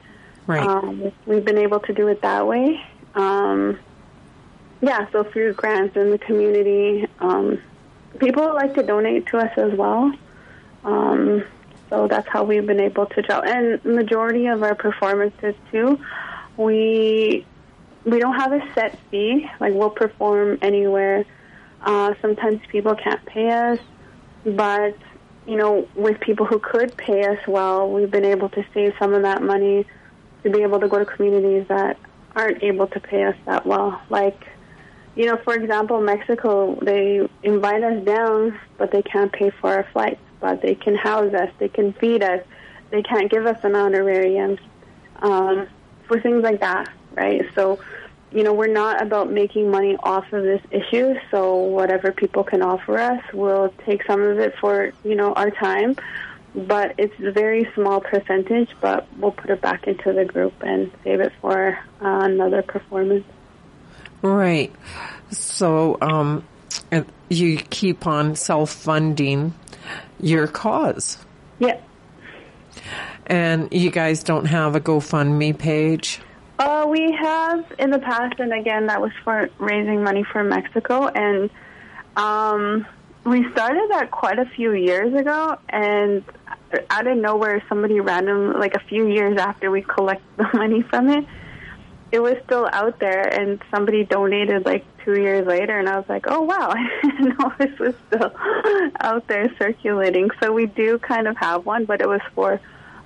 Right. 0.46 0.65
Um, 0.65 1.12
we've 1.25 1.46
been 1.46 1.58
able 1.58 1.79
to 1.82 1.94
do 1.94 2.08
it 2.08 2.22
that 2.22 2.46
way. 2.48 2.79
Um, 3.15 3.79
yeah, 4.82 5.10
so 5.12 5.24
through 5.24 5.53
grants 5.53 5.96
in 5.98 6.12
the 6.12 6.18
community, 6.18 7.08
um, 7.20 7.62
people 8.20 8.54
like 8.54 8.74
to 8.75 8.84
donate 8.84 9.28
to 9.28 9.38
us 9.38 9.51
as 9.58 9.74
well. 9.74 10.12
Um, 10.84 11.44
so 11.89 12.08
that's 12.08 12.28
how 12.28 12.44
we've 12.44 12.66
been 12.66 12.80
able 12.80 13.06
to 13.08 13.22
draw. 13.22 13.42
And 13.42 13.84
majority 13.84 14.48
of 14.48 14.63
our 14.63 14.75
performances 14.75 15.56
too, 15.72 16.00
we 16.58 17.46
we 18.06 18.20
don't 18.20 18.36
have 18.36 18.54
a 18.54 18.62
set 18.74 18.98
fee. 19.10 19.50
Like 19.60 19.74
we'll 19.74 19.89
perform 19.89 20.58
anywhere. 20.62 21.25
Uh, 21.82 22.13
sometimes 22.22 22.60
people 22.72 22.96
can't 22.96 23.24
pay 23.25 23.50
us, 23.50 23.80
but 24.46 24.96
you 25.48 25.56
know, 25.56 25.88
with 25.96 26.20
people 26.20 26.46
who 26.46 26.60
could 26.60 26.96
pay 26.96 27.25
us 27.25 27.39
well, 27.48 27.89
we've 27.89 28.12
been 28.12 28.25
able 28.25 28.50
to 28.50 28.63
save 28.74 28.94
some 29.00 29.13
of 29.13 29.24
that 29.24 29.42
money 29.42 29.86
to 30.44 30.50
be 30.50 30.62
able 30.62 30.80
to 30.80 30.88
go 30.88 31.00
to 31.00 31.06
communities 31.06 31.68
that 31.70 31.98
aren't 32.36 32.62
able 32.62 32.88
to 32.88 33.00
pay 33.00 33.24
us 33.24 33.36
that 33.46 33.66
well. 33.66 34.00
Like, 34.10 34.48
you 35.19 35.25
know, 35.27 35.38
for 35.38 35.53
example, 35.53 36.01
Mexico, 36.01 36.79
they 36.81 37.27
invite 37.43 37.83
us 37.83 38.03
down, 38.05 38.59
but 38.77 38.91
they 38.91 39.03
can't 39.03 39.31
pay 39.31 39.51
for 39.51 39.69
our 39.71 39.85
flights 39.91 40.21
but 40.39 40.61
they 40.61 40.75
can 40.75 40.95
house 40.95 41.33
us, 41.33 41.49
they 41.59 41.69
can 41.69 41.93
feed 41.93 42.23
us, 42.23 42.43
they 42.91 43.01
can't 43.01 43.29
give 43.29 43.45
us 43.45 43.57
an 43.63 43.75
honorarium 43.75 44.57
um, 45.21 45.67
for 46.07 46.19
things 46.19 46.43
like 46.43 46.61
that, 46.61 46.89
right? 47.13 47.41
So, 47.55 47.79
you 48.31 48.43
know, 48.43 48.53
we're 48.53 48.67
not 48.67 49.01
about 49.01 49.31
making 49.31 49.69
money 49.69 49.97
off 50.01 50.31
of 50.33 50.43
this 50.43 50.61
issue. 50.71 51.15
So 51.31 51.55
whatever 51.55 52.11
people 52.11 52.43
can 52.43 52.61
offer 52.61 52.97
us, 52.97 53.21
we'll 53.33 53.73
take 53.85 54.05
some 54.05 54.21
of 54.21 54.39
it 54.39 54.55
for 54.59 54.91
you 55.03 55.15
know 55.15 55.34
our 55.34 55.49
time, 55.49 55.95
but 56.53 56.93
it's 56.99 57.19
a 57.19 57.32
very 57.32 57.69
small 57.73 58.01
percentage. 58.01 58.69
But 58.79 59.08
we'll 59.17 59.32
put 59.32 59.49
it 59.49 59.62
back 59.62 59.88
into 59.88 60.13
the 60.13 60.25
group 60.25 60.53
and 60.62 60.91
save 61.03 61.21
it 61.21 61.34
for 61.41 61.79
uh, 62.01 62.19
another 62.23 62.62
performance. 62.62 63.25
Right. 64.21 64.73
So 65.32 65.97
um, 66.01 66.43
you 67.29 67.58
keep 67.58 68.08
on 68.08 68.36
self 68.36 68.71
funding 68.71 69.53
your 70.19 70.47
cause. 70.47 71.17
Yeah. 71.60 71.79
And 73.25 73.71
you 73.71 73.91
guys 73.91 74.23
don't 74.23 74.45
have 74.45 74.75
a 74.75 74.79
GoFundMe 74.79 75.58
page? 75.58 76.19
Uh, 76.58 76.86
we 76.89 77.12
have 77.13 77.65
in 77.77 77.91
the 77.91 77.99
past, 77.99 78.39
and 78.39 78.51
again, 78.51 78.88
that 78.88 78.99
was 78.99 79.12
for 79.23 79.49
raising 79.60 80.03
money 80.03 80.23
for 80.23 80.43
Mexico. 80.43 81.08
And 81.08 81.49
um, 82.17 82.86
we 83.23 83.49
started 83.51 83.89
that 83.91 84.12
quite 84.12 84.39
a 84.39 84.45
few 84.45 84.73
years 84.73 85.13
ago, 85.13 85.58
and 85.69 86.23
out 86.89 87.08
of 87.08 87.17
nowhere, 87.17 87.63
somebody 87.69 87.99
random, 87.99 88.60
like 88.60 88.75
a 88.75 88.79
few 88.79 89.08
years 89.08 89.38
after 89.38 89.71
we 89.71 89.82
collect 89.84 90.21
the 90.38 90.49
money 90.53 90.82
from 90.82 91.10
it, 91.10 91.25
it 92.12 92.19
was 92.19 92.36
still 92.45 92.67
out 92.72 93.00
there, 93.00 93.28
and 93.28 93.62
somebody 93.72 94.04
donated 94.04 94.65
like 94.65 94.86
two 95.04 95.19
years 95.19 95.45
later, 95.45 95.78
and 95.78 95.88
I 95.88 95.98
was 95.98 96.10
like, 96.10 96.26
oh 96.28 96.41
wow, 96.41 96.69
I 96.72 96.88
didn't 97.04 97.39
know 97.39 97.54
this 97.58 97.80
was 97.80 97.95
still 98.08 98.32
out 99.00 99.28
there 99.28 99.54
circulating. 99.58 100.30
So 100.41 100.52
we 100.54 100.65
do 100.65 100.98
kind 101.00 101.28
of 101.28 101.38
have 101.38 101.65
one, 101.65 101.86
but 101.86 102.02
it 102.02 102.08
was 102.08 102.22
for 102.34 102.60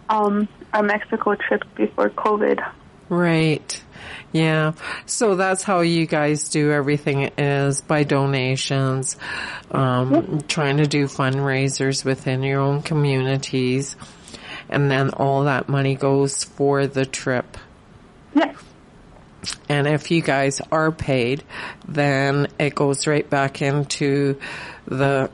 um, 0.09 0.47
our 0.73 0.83
Mexico 0.83 1.35
trip 1.35 1.63
before 1.75 2.09
COVID. 2.09 2.63
Right. 3.09 3.83
Yeah. 4.31 4.73
So 5.05 5.35
that's 5.35 5.63
how 5.63 5.81
you 5.81 6.05
guys 6.05 6.49
do 6.49 6.71
everything 6.71 7.31
is 7.37 7.81
by 7.81 8.03
donations, 8.03 9.17
um, 9.71 10.13
yep. 10.13 10.47
trying 10.47 10.77
to 10.77 10.87
do 10.87 11.05
fundraisers 11.05 12.03
within 12.03 12.41
your 12.43 12.61
own 12.61 12.81
communities. 12.81 13.95
And 14.69 14.89
then 14.89 15.11
all 15.11 15.43
that 15.43 15.69
money 15.69 15.95
goes 15.95 16.43
for 16.43 16.87
the 16.87 17.05
trip. 17.05 17.57
Yes. 18.33 18.55
And 19.69 19.87
if 19.87 20.11
you 20.11 20.21
guys 20.21 20.61
are 20.71 20.91
paid, 20.91 21.43
then 21.87 22.47
it 22.59 22.75
goes 22.75 23.07
right 23.07 23.29
back 23.29 23.61
into 23.61 24.39
the 24.85 25.29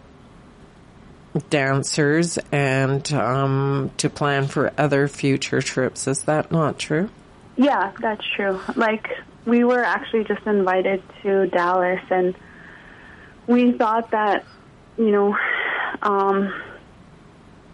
dancers 1.49 2.39
and 2.51 3.11
um, 3.13 3.91
to 3.97 4.09
plan 4.09 4.47
for 4.47 4.71
other 4.77 5.07
future 5.07 5.61
trips. 5.61 6.07
Is 6.07 6.23
that 6.23 6.51
not 6.51 6.79
true? 6.79 7.09
Yeah, 7.55 7.91
that's 7.99 8.23
true. 8.35 8.59
Like, 8.75 9.07
we 9.45 9.63
were 9.63 9.83
actually 9.83 10.23
just 10.23 10.45
invited 10.45 11.03
to 11.23 11.47
Dallas, 11.47 12.01
and 12.09 12.35
we 13.47 13.73
thought 13.73 14.11
that, 14.11 14.45
you 14.97 15.11
know, 15.11 15.37
um, 16.01 16.53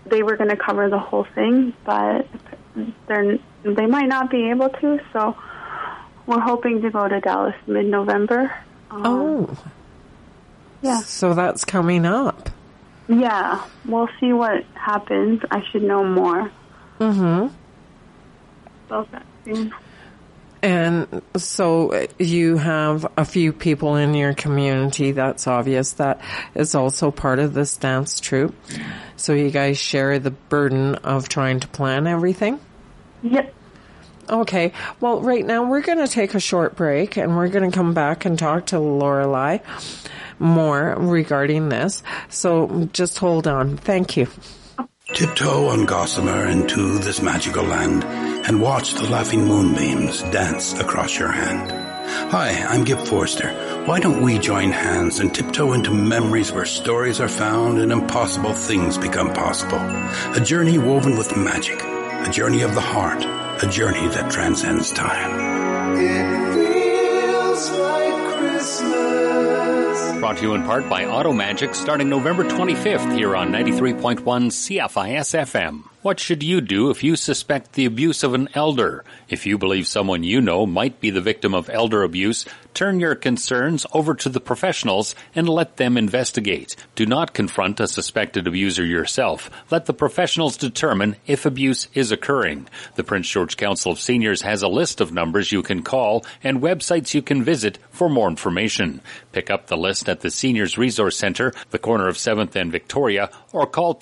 they 0.06 0.24
were 0.24 0.38
going 0.38 0.50
to 0.50 0.58
cover 0.58 0.90
the 0.90 1.00
whole 1.00 1.28
thing, 1.36 1.74
but 1.86 2.28
they're, 3.08 3.38
they 3.64 3.86
might 3.86 4.08
not 4.08 4.30
be 4.30 4.50
able 4.50 4.70
to, 4.70 5.00
so 5.14 5.36
we're 6.26 6.40
hoping 6.40 6.82
to 6.82 6.90
go 6.90 7.08
to 7.08 7.20
Dallas 7.20 7.56
mid 7.68 7.86
November. 7.86 8.54
Um, 8.92 9.06
oh. 9.06 9.64
Yeah. 10.82 11.00
So 11.00 11.34
that's 11.34 11.66
coming 11.66 12.06
up. 12.06 12.50
Yeah. 13.08 13.64
We'll 13.86 14.10
see 14.20 14.34
what 14.34 14.64
happens. 14.74 15.42
I 15.52 15.64
should 15.72 15.84
know 15.84 16.04
more. 16.04 16.52
Mm 17.00 17.14
hmm. 17.14 17.56
About 18.88 19.12
that. 19.12 19.26
And 20.62 21.22
so 21.38 22.08
you 22.18 22.58
have 22.58 23.06
a 23.18 23.26
few 23.26 23.54
people 23.54 23.98
in 23.98 24.16
your 24.16 24.34
community. 24.34 25.12
That's 25.12 25.46
obvious. 25.46 25.94
That 25.94 26.22
is 26.56 26.74
also 26.74 27.12
part 27.12 27.38
of 27.38 27.54
this 27.54 27.78
dance 27.78 28.20
troupe. 28.20 28.56
So 29.16 29.34
you 29.34 29.52
guys 29.52 29.78
share 29.78 30.18
the 30.18 30.32
burden 30.32 30.96
of 30.96 31.30
trying 31.30 31.60
to 31.60 31.68
plan 31.68 32.08
everything? 32.08 32.60
Yep. 33.22 33.54
Okay. 34.30 34.72
Well, 35.00 35.22
right 35.22 35.46
now 35.46 35.70
we're 35.70 35.82
going 35.82 36.00
to 36.00 36.08
take 36.08 36.34
a 36.34 36.40
short 36.40 36.76
break 36.76 37.18
and 37.18 37.36
we're 37.36 37.50
going 37.50 37.70
to 37.70 37.76
come 37.76 37.94
back 37.94 38.26
and 38.26 38.38
talk 38.38 38.68
to 38.68 38.80
Lorelei 38.80 39.60
more 40.40 40.96
regarding 40.98 41.70
this. 41.70 42.04
So 42.30 42.90
just 42.94 43.18
hold 43.18 43.48
on. 43.48 43.78
Thank 43.78 44.18
you. 44.18 44.28
Tiptoe 45.14 45.68
on 45.68 45.86
gossamer 45.86 46.48
into 46.48 46.98
this 46.98 47.22
magical 47.22 47.64
land 47.64 48.04
and 48.04 48.62
watch 48.62 48.96
the 48.96 49.10
laughing 49.10 49.46
moonbeams 49.46 50.22
dance 50.24 50.74
across 50.80 51.18
your 51.18 51.32
hand. 51.32 51.72
Hi, 52.32 52.50
I'm 52.68 52.84
Gip 52.84 53.00
Forster. 53.00 53.50
Why 53.86 54.00
don't 54.00 54.24
we 54.24 54.40
join 54.40 54.72
hands 54.72 55.20
and 55.20 55.34
tiptoe 55.34 55.74
into 55.74 55.92
memories 55.92 56.52
where 56.52 56.66
stories 56.66 57.20
are 57.20 57.30
found 57.30 57.80
and 57.80 57.92
impossible 57.92 58.54
things 58.54 58.98
become 58.98 59.34
possible? 59.34 59.80
A 60.36 60.40
journey 60.40 60.78
woven 60.78 61.18
with 61.18 61.38
magic, 61.38 61.80
a 62.26 62.32
journey 62.32 62.64
of 62.64 62.74
the 62.74 62.82
heart 62.82 63.24
a 63.64 63.68
journey 63.68 64.08
that 64.10 64.30
transcends 64.32 64.92
time. 64.92 65.32
Like 70.12 70.20
Brought 70.20 70.38
to 70.38 70.44
you 70.44 70.56
in 70.56 70.64
part 70.64 70.90
by 70.90 71.06
Auto 71.06 71.32
Magic 71.32 71.76
starting 71.76 72.10
November 72.10 72.44
25th 72.44 73.16
here 73.16 73.36
on 73.36 73.52
93.1 73.52 74.24
CFIS 74.24 75.36
FM. 75.46 75.95
What 76.06 76.20
should 76.20 76.44
you 76.44 76.62
do 76.62 76.92
if 76.92 77.04
you 77.04 77.16
suspect 77.16 77.74
the 77.74 77.86
abuse 77.86 78.22
of 78.22 78.36
an 78.36 78.50
elder? 78.54 79.04
If 79.28 79.48
you 79.48 79.58
believe 79.58 79.88
someone 79.88 80.22
you 80.22 80.40
know 80.40 80.68
might 80.68 81.00
be 81.00 81.10
the 81.10 81.20
victim 81.20 81.56
of 81.56 81.68
elder 81.68 82.04
abuse, 82.04 82.46
turn 82.76 83.00
your 83.00 83.16
concerns 83.16 83.88
over 83.92 84.14
to 84.14 84.30
the 84.30 84.40
professionals 84.40 85.16
and 85.34 85.50
let 85.50 85.78
them 85.78 85.98
investigate. 85.98 86.76
Do 86.94 87.08
not 87.08 87.34
confront 87.34 87.80
a 87.80 87.88
suspected 87.88 88.46
abuser 88.46 88.86
yourself. 88.86 89.50
Let 89.72 89.88
the 89.88 89.96
professionals 89.96 90.58
determine 90.58 91.16
if 91.26 91.44
abuse 91.44 91.88
is 91.96 92.12
occurring. 92.12 92.68
The 92.94 93.04
Prince 93.04 93.28
George 93.28 93.58
Council 93.58 93.92
of 93.92 94.00
Seniors 94.00 94.44
has 94.44 94.62
a 94.62 94.68
list 94.68 95.02
of 95.02 95.12
numbers 95.12 95.52
you 95.52 95.64
can 95.64 95.82
call 95.82 96.24
and 96.44 96.62
websites 96.62 97.16
you 97.16 97.24
can 97.24 97.44
visit 97.44 97.80
for 97.90 98.10
more 98.10 98.30
information. 98.30 99.02
Pick 99.32 99.50
up 99.50 99.66
the 99.66 99.78
list 99.78 100.08
at 100.08 100.20
the 100.20 100.30
Seniors 100.30 100.78
Resource 100.78 101.18
Center, 101.18 101.52
the 101.72 101.80
corner 101.80 102.08
of 102.08 102.18
7th 102.18 102.56
and 102.56 102.72
Victoria, 102.72 103.32
or 103.52 103.66
call 103.66 103.96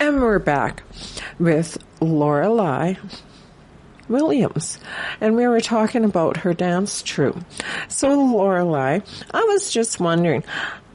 And 0.00 0.22
we're 0.22 0.38
back 0.38 0.82
with 1.38 1.76
Laura 2.00 2.48
Lorelei 2.48 2.94
Williams, 4.10 4.78
and 5.20 5.36
we 5.36 5.46
were 5.46 5.60
talking 5.60 6.04
about 6.04 6.38
her 6.38 6.52
dance 6.52 7.02
troupe. 7.02 7.42
So, 7.88 8.08
Lorelei, 8.08 9.00
I 9.32 9.44
was 9.44 9.70
just 9.72 10.00
wondering, 10.00 10.44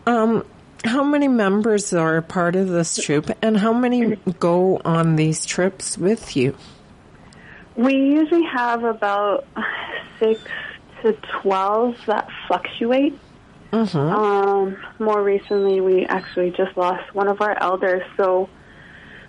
um, 0.05 0.45
how 0.83 1.03
many 1.03 1.27
members 1.27 1.93
are 1.93 2.21
part 2.21 2.55
of 2.55 2.67
this 2.67 2.95
troupe, 3.03 3.31
and 3.41 3.57
how 3.57 3.73
many 3.73 4.17
go 4.39 4.79
on 4.85 5.15
these 5.15 5.45
trips 5.45 5.97
with 5.97 6.35
you? 6.35 6.55
We 7.75 7.95
usually 7.95 8.43
have 8.43 8.83
about 8.83 9.47
six 10.19 10.41
to 11.01 11.17
twelve 11.41 11.97
that 12.05 12.29
fluctuate. 12.47 13.17
Mm-hmm. 13.71 13.97
Um, 13.97 14.77
more 14.99 15.21
recently, 15.21 15.81
we 15.81 16.05
actually 16.05 16.51
just 16.51 16.77
lost 16.77 17.13
one 17.13 17.27
of 17.27 17.41
our 17.41 17.57
elders, 17.61 18.03
so 18.15 18.47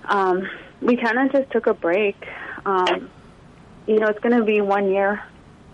um, 0.05 0.49
we 0.81 0.97
kind 0.97 1.19
of 1.19 1.33
just 1.33 1.51
took 1.51 1.67
a 1.67 1.75
break. 1.75 2.17
Um, 2.65 3.11
you 3.87 3.99
know, 3.99 4.07
it's 4.09 4.21
going 4.21 4.37
to 4.37 4.45
be 4.45 4.61
one 4.61 4.91
year 4.91 5.23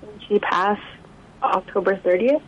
since 0.01 0.22
she 0.29 0.38
passed 0.38 0.83
October 1.42 1.96
30th. 1.96 2.42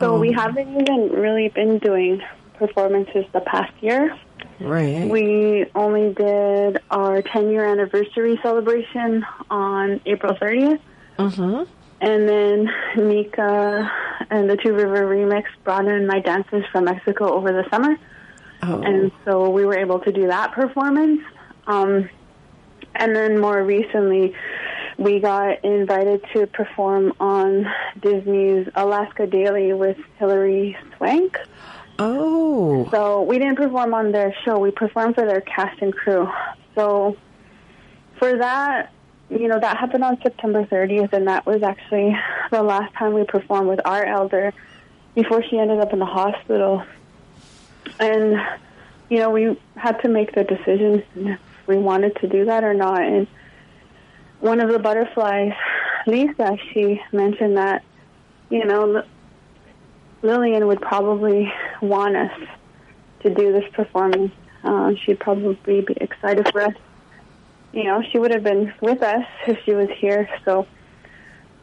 So 0.00 0.14
Oh. 0.14 0.20
we 0.20 0.32
haven't 0.32 0.80
even 0.80 1.10
really 1.10 1.48
been 1.48 1.78
doing 1.78 2.22
performances 2.58 3.24
the 3.32 3.40
past 3.40 3.72
year. 3.80 4.16
Right. 4.60 5.08
We 5.08 5.66
only 5.74 6.12
did 6.14 6.78
our 6.90 7.22
10 7.22 7.50
year 7.50 7.64
anniversary 7.64 8.38
celebration 8.42 9.24
on 9.50 10.00
April 10.06 10.34
30th. 10.34 10.80
mm-hmm. 11.18 11.62
And 12.00 12.28
then 12.28 12.70
Nika 12.96 13.90
and 14.30 14.48
the 14.48 14.56
Two 14.56 14.72
River 14.72 15.04
Remix 15.06 15.44
brought 15.64 15.86
in 15.86 16.06
my 16.06 16.20
dancers 16.20 16.64
from 16.70 16.84
Mexico 16.84 17.32
over 17.34 17.50
the 17.52 17.68
summer. 17.70 17.96
Oh. 18.62 18.80
And 18.82 19.10
so 19.24 19.50
we 19.50 19.64
were 19.64 19.76
able 19.76 19.98
to 20.00 20.12
do 20.12 20.28
that 20.28 20.52
performance. 20.52 21.20
Um, 21.66 22.08
and 22.94 23.16
then 23.16 23.40
more 23.40 23.62
recently, 23.64 24.32
we 24.98 25.20
got 25.20 25.64
invited 25.64 26.24
to 26.32 26.46
perform 26.48 27.12
on 27.20 27.66
Disney's 28.00 28.68
Alaska 28.74 29.26
Daily 29.26 29.72
with 29.72 29.96
Hilary 30.18 30.76
Swank. 30.96 31.38
oh. 32.00 32.88
So 32.90 33.22
we 33.22 33.38
didn't 33.38 33.56
perform 33.56 33.94
on 33.94 34.10
their 34.10 34.34
show. 34.44 34.58
We 34.58 34.72
performed 34.72 35.14
for 35.14 35.24
their 35.24 35.40
cast 35.40 35.80
and 35.80 35.94
crew. 35.94 36.28
So 36.74 37.16
for 38.18 38.38
that, 38.38 38.92
you 39.30 39.46
know, 39.46 39.60
that 39.60 39.76
happened 39.76 40.02
on 40.02 40.20
September 40.20 40.64
30th, 40.64 41.12
and 41.12 41.28
that 41.28 41.46
was 41.46 41.62
actually 41.62 42.16
the 42.50 42.62
last 42.62 42.92
time 42.94 43.14
we 43.14 43.24
performed 43.24 43.68
with 43.68 43.80
our 43.84 44.04
elder 44.04 44.52
before 45.14 45.44
she 45.44 45.58
ended 45.58 45.78
up 45.78 45.92
in 45.92 46.00
the 46.00 46.06
hospital. 46.06 46.82
And, 48.00 48.36
you 49.08 49.18
know, 49.18 49.30
we 49.30 49.56
had 49.76 50.00
to 50.02 50.08
make 50.08 50.34
the 50.34 50.44
decision 50.44 51.04
if 51.14 51.40
we 51.66 51.76
wanted 51.76 52.16
to 52.16 52.28
do 52.28 52.46
that 52.46 52.64
or 52.64 52.74
not. 52.74 53.02
And 53.02 53.26
one 54.40 54.60
of 54.60 54.70
the 54.70 54.78
butterflies, 54.78 55.52
Lisa, 56.06 56.56
she 56.72 57.00
mentioned 57.12 57.56
that, 57.56 57.84
you 58.50 58.64
know, 58.64 59.02
Lillian 60.22 60.66
would 60.66 60.80
probably 60.80 61.52
want 61.80 62.16
us 62.16 62.32
to 63.22 63.34
do 63.34 63.52
this 63.52 63.64
performance. 63.72 64.32
Uh, 64.64 64.92
she'd 65.04 65.20
probably 65.20 65.80
be 65.80 65.96
excited 66.00 66.48
for 66.50 66.62
us. 66.62 66.74
You 67.72 67.84
know, 67.84 68.02
she 68.10 68.18
would 68.18 68.32
have 68.32 68.42
been 68.42 68.72
with 68.80 69.02
us 69.02 69.24
if 69.46 69.58
she 69.64 69.72
was 69.72 69.88
here. 69.98 70.28
So 70.44 70.66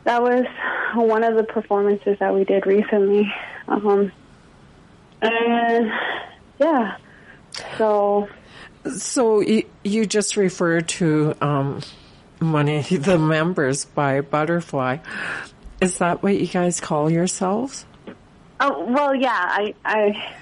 that 0.03 0.21
was 0.21 0.45
one 0.93 1.23
of 1.23 1.35
the 1.35 1.43
performances 1.43 2.17
that 2.19 2.33
we 2.33 2.43
did 2.43 2.65
recently. 2.65 3.33
Um, 3.67 4.11
and 5.21 5.91
yeah, 6.59 6.97
so 7.77 8.29
So 8.93 9.39
you, 9.39 9.63
you 9.83 10.05
just 10.05 10.37
referred 10.37 10.87
to 10.89 11.35
um, 11.41 11.81
one 12.39 12.67
of 12.69 12.87
the 12.89 13.17
members 13.17 13.85
by 13.85 14.21
Butterfly. 14.21 14.97
Is 15.81 15.97
that 15.97 16.23
what 16.23 16.37
you 16.37 16.47
guys 16.47 16.79
call 16.79 17.09
yourselves? 17.09 17.85
oh 18.59 18.85
well, 18.85 19.13
yeah, 19.15 19.29
I, 19.31 19.73
I 19.83 20.37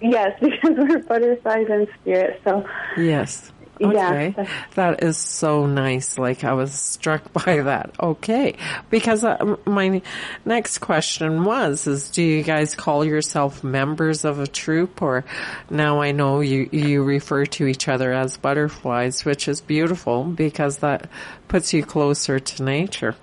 yes, 0.00 0.38
because 0.40 0.76
we're 0.76 0.98
butterflies 1.00 1.66
in 1.68 1.88
spirit. 2.00 2.40
So 2.44 2.66
Yes. 2.96 3.52
Yeah. 3.78 4.12
Okay. 4.12 4.48
That 4.74 5.02
is 5.02 5.16
so 5.16 5.66
nice. 5.66 6.18
Like 6.18 6.44
I 6.44 6.52
was 6.54 6.72
struck 6.72 7.32
by 7.44 7.62
that. 7.62 7.94
Okay. 8.00 8.56
Because 8.90 9.24
uh, 9.24 9.56
my 9.66 10.02
next 10.44 10.78
question 10.78 11.44
was, 11.44 11.86
is 11.86 12.10
do 12.10 12.22
you 12.22 12.42
guys 12.42 12.74
call 12.74 13.04
yourself 13.04 13.62
members 13.62 14.24
of 14.24 14.40
a 14.40 14.46
troop 14.46 15.02
or 15.02 15.24
now 15.70 16.00
I 16.00 16.12
know 16.12 16.40
you, 16.40 16.68
you 16.72 17.02
refer 17.02 17.46
to 17.46 17.66
each 17.66 17.88
other 17.88 18.12
as 18.12 18.36
butterflies, 18.36 19.24
which 19.24 19.48
is 19.48 19.60
beautiful 19.60 20.24
because 20.24 20.78
that 20.78 21.08
puts 21.48 21.72
you 21.72 21.84
closer 21.84 22.38
to 22.38 22.62
nature. 22.62 23.14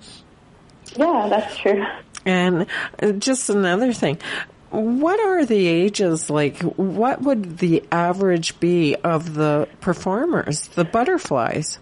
yeah, 0.96 1.26
that's 1.28 1.56
true. 1.56 1.84
And 2.26 2.66
uh, 3.02 3.12
just 3.12 3.50
another 3.50 3.92
thing. 3.92 4.18
What 4.74 5.20
are 5.20 5.44
the 5.44 5.66
ages 5.66 6.28
like? 6.28 6.60
What 6.62 7.22
would 7.22 7.58
the 7.58 7.84
average 7.92 8.58
be 8.60 8.96
of 8.96 9.34
the 9.34 9.68
performers, 9.80 10.68
the 10.68 10.84
butterflies? 10.84 11.78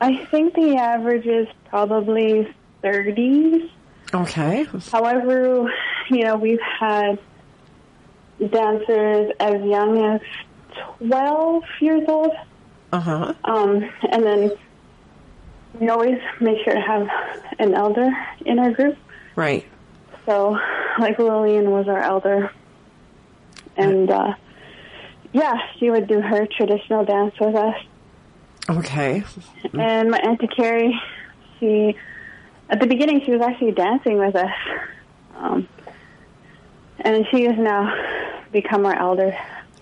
I 0.00 0.24
think 0.26 0.54
the 0.54 0.76
average 0.76 1.26
is 1.26 1.46
probably 1.68 2.52
30s. 2.82 3.70
Okay. 4.12 4.66
However, 4.90 5.72
you 6.10 6.24
know, 6.24 6.36
we've 6.36 6.60
had 6.80 7.18
dancers 8.50 9.32
as 9.38 9.62
young 9.62 10.04
as 10.04 10.20
12 10.98 11.62
years 11.80 12.02
old. 12.08 12.32
Uh 12.92 13.00
huh. 13.00 13.34
Um, 13.44 13.88
and 14.10 14.24
then 14.24 14.52
we 15.80 15.88
always 15.88 16.18
make 16.40 16.58
sure 16.64 16.74
to 16.74 16.80
have 16.80 17.08
an 17.58 17.74
elder 17.74 18.10
in 18.44 18.58
our 18.58 18.72
group. 18.72 18.98
Right. 19.36 19.66
So, 20.26 20.58
like 20.98 21.18
Lillian 21.18 21.70
was 21.70 21.88
our 21.88 22.00
elder. 22.00 22.50
And, 23.76 24.10
uh, 24.10 24.34
yeah, 25.32 25.54
she 25.78 25.90
would 25.90 26.06
do 26.06 26.20
her 26.20 26.46
traditional 26.46 27.04
dance 27.04 27.34
with 27.40 27.54
us. 27.54 27.74
Okay. 28.68 29.24
And 29.72 30.10
my 30.10 30.18
Auntie 30.18 30.46
Carrie, 30.46 31.00
she, 31.58 31.96
at 32.68 32.80
the 32.80 32.86
beginning, 32.86 33.22
she 33.24 33.32
was 33.32 33.40
actually 33.40 33.72
dancing 33.72 34.18
with 34.18 34.36
us. 34.36 34.52
Um, 35.36 35.68
and 37.00 37.26
she 37.30 37.44
has 37.44 37.56
now 37.58 37.92
become 38.52 38.86
our 38.86 38.96
elder. 38.96 39.36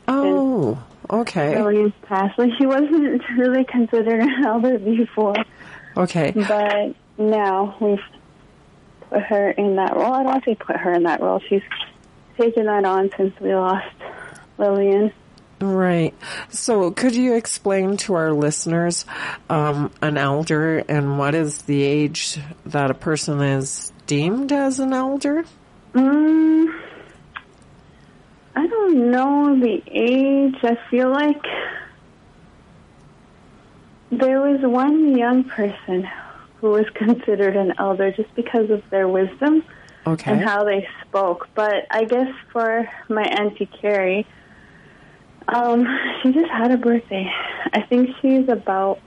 Oh, 0.08 0.82
okay. 1.10 1.60
Lillian's 1.60 1.92
passed. 2.02 2.38
Like, 2.38 2.50
she 2.58 2.66
wasn't 2.66 3.22
really 3.36 3.64
considered 3.64 4.20
an 4.20 4.44
elder 4.44 4.78
before, 4.78 5.34
Okay. 5.96 6.30
but 6.30 6.94
now 7.18 7.76
we've 7.80 7.98
put 9.10 9.22
her 9.22 9.50
in 9.50 9.76
that 9.76 9.94
role. 9.94 10.12
I 10.12 10.22
don't 10.22 10.26
want 10.26 10.44
to 10.44 10.50
say 10.50 10.54
put 10.54 10.76
her 10.76 10.92
in 10.92 11.02
that 11.02 11.20
role. 11.20 11.40
She's 11.48 11.62
taken 12.38 12.66
that 12.66 12.84
on 12.84 13.10
since 13.16 13.38
we 13.40 13.54
lost 13.54 13.86
Lillian. 14.56 15.12
Right. 15.60 16.14
So, 16.48 16.90
could 16.90 17.14
you 17.14 17.34
explain 17.34 17.98
to 17.98 18.14
our 18.14 18.32
listeners 18.32 19.04
um, 19.50 19.92
an 20.00 20.16
elder 20.16 20.78
and 20.78 21.18
what 21.18 21.34
is 21.34 21.62
the 21.62 21.82
age 21.82 22.38
that 22.64 22.90
a 22.90 22.94
person 22.94 23.42
is 23.42 23.92
deemed 24.06 24.52
as 24.52 24.80
an 24.80 24.94
elder? 24.94 25.44
Mm, 25.92 26.80
I 28.56 28.66
don't 28.66 29.10
know 29.10 29.60
the 29.60 29.82
age. 29.86 30.56
I 30.62 30.78
feel 30.90 31.10
like 31.10 31.44
there 34.10 34.40
was 34.40 34.60
one 34.62 35.14
young 35.16 35.44
person 35.44 36.08
who 36.60 36.70
was 36.70 36.86
considered 36.94 37.56
an 37.56 37.72
elder 37.78 38.10
just 38.12 38.34
because 38.34 38.70
of 38.70 38.82
their 38.90 39.08
wisdom 39.08 39.64
Okay. 40.06 40.30
and 40.32 40.40
how 40.42 40.64
they 40.64 40.86
spoke. 41.06 41.48
But 41.54 41.86
I 41.90 42.04
guess 42.04 42.28
for 42.52 42.88
my 43.08 43.22
auntie 43.22 43.66
Carrie, 43.80 44.26
um, 45.48 45.86
she 46.22 46.32
just 46.32 46.50
had 46.50 46.70
a 46.70 46.76
birthday. 46.76 47.30
I 47.72 47.82
think 47.82 48.10
she's 48.22 48.48
about 48.48 49.00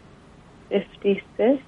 fifty-six, 0.70 1.62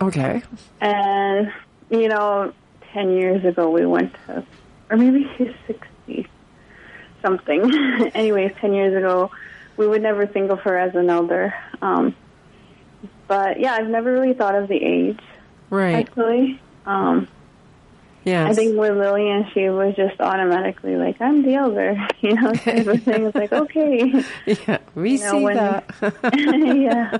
Okay. 0.00 0.42
and 0.80 1.52
you 1.90 2.08
know, 2.08 2.52
ten 2.92 3.10
years 3.12 3.44
ago 3.44 3.70
we 3.70 3.84
went 3.86 4.14
to, 4.26 4.44
or 4.90 4.96
maybe 4.96 5.30
she's 5.36 5.52
sixty 5.66 6.26
something. 7.22 7.70
Anyways, 8.14 8.52
ten 8.60 8.72
years 8.72 8.96
ago, 8.96 9.30
we 9.76 9.86
would 9.86 10.02
never 10.02 10.26
think 10.26 10.50
of 10.50 10.60
her 10.60 10.76
as 10.78 10.94
an 10.94 11.10
elder. 11.10 11.54
Um, 11.82 12.14
but 13.28 13.60
yeah, 13.60 13.74
I've 13.74 13.88
never 13.88 14.12
really 14.12 14.34
thought 14.34 14.54
of 14.54 14.68
the 14.68 14.76
age 14.76 15.20
Right. 15.70 16.06
actually. 16.06 16.60
Um, 16.86 17.28
Yes. 18.24 18.50
I 18.50 18.54
think 18.54 18.76
with 18.76 18.90
Lillian, 18.96 19.46
she 19.54 19.68
was 19.68 19.94
just 19.94 20.20
automatically 20.20 20.96
like, 20.96 21.20
"I'm 21.20 21.44
the 21.44 21.54
elder," 21.54 21.96
you 22.20 22.34
know, 22.34 22.52
type 22.54 22.84
of 22.88 23.00
thing. 23.04 23.24
It's 23.26 23.36
like, 23.36 23.52
okay, 23.52 24.24
yeah, 24.46 24.78
we 24.96 25.12
you 25.12 25.18
know, 25.20 25.30
see 25.30 25.44
when- 25.44 25.56
that. 25.56 25.84
yeah, 26.34 27.18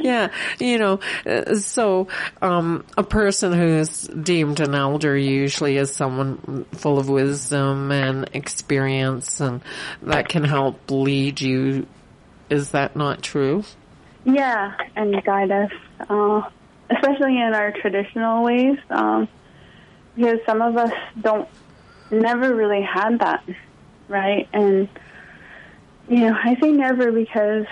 yeah, 0.00 0.28
you 0.60 0.78
know, 0.78 1.00
uh, 1.26 1.56
so 1.56 2.06
um, 2.40 2.84
a 2.96 3.02
person 3.02 3.52
who's 3.52 4.02
deemed 4.02 4.60
an 4.60 4.76
elder 4.76 5.16
usually 5.16 5.76
is 5.76 5.92
someone 5.92 6.64
full 6.70 7.00
of 7.00 7.08
wisdom 7.08 7.90
and 7.90 8.30
experience, 8.32 9.40
and 9.40 9.60
that 10.02 10.28
can 10.28 10.44
help 10.44 10.88
lead 10.88 11.40
you. 11.40 11.84
Is 12.48 12.70
that 12.70 12.94
not 12.94 13.22
true? 13.24 13.64
Yeah, 14.24 14.72
and 14.96 15.22
guide 15.24 15.50
us, 15.50 15.70
uh, 16.08 16.42
especially 16.90 17.38
in 17.38 17.52
our 17.54 17.72
traditional 17.72 18.42
ways, 18.42 18.78
um, 18.90 19.28
because 20.14 20.38
some 20.46 20.62
of 20.62 20.76
us 20.76 20.92
don't 21.20 21.48
never 22.10 22.54
really 22.54 22.82
had 22.82 23.18
that, 23.18 23.44
right? 24.08 24.48
And 24.52 24.88
you 26.08 26.20
know, 26.20 26.36
I 26.42 26.56
say 26.60 26.70
never 26.72 27.12
because 27.12 27.66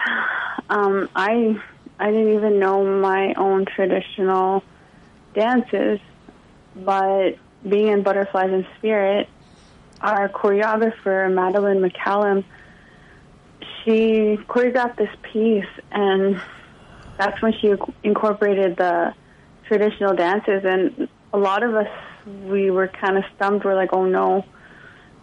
um, 0.68 1.08
I 1.14 1.56
I 1.98 2.10
didn't 2.10 2.34
even 2.34 2.58
know 2.58 2.84
my 2.84 3.34
own 3.34 3.64
traditional 3.64 4.62
dances, 5.34 6.00
but 6.74 7.38
being 7.66 7.88
in 7.88 8.02
Butterflies 8.02 8.50
in 8.50 8.66
Spirit, 8.78 9.28
our 10.00 10.28
choreographer 10.28 11.32
Madeline 11.32 11.78
McCallum, 11.80 12.44
she 13.84 14.38
choreographed 14.48 14.96
this 14.96 15.10
piece, 15.22 15.64
and 15.90 16.40
that's 17.18 17.40
when 17.42 17.52
she 17.60 17.74
incorporated 18.02 18.76
the 18.76 19.14
traditional 19.66 20.14
dances. 20.14 20.62
And 20.64 21.08
a 21.32 21.38
lot 21.38 21.62
of 21.62 21.74
us, 21.74 21.88
we 22.44 22.70
were 22.70 22.88
kind 22.88 23.18
of 23.18 23.24
stumped. 23.36 23.64
We're 23.64 23.74
like, 23.74 23.92
oh 23.92 24.06
no, 24.06 24.44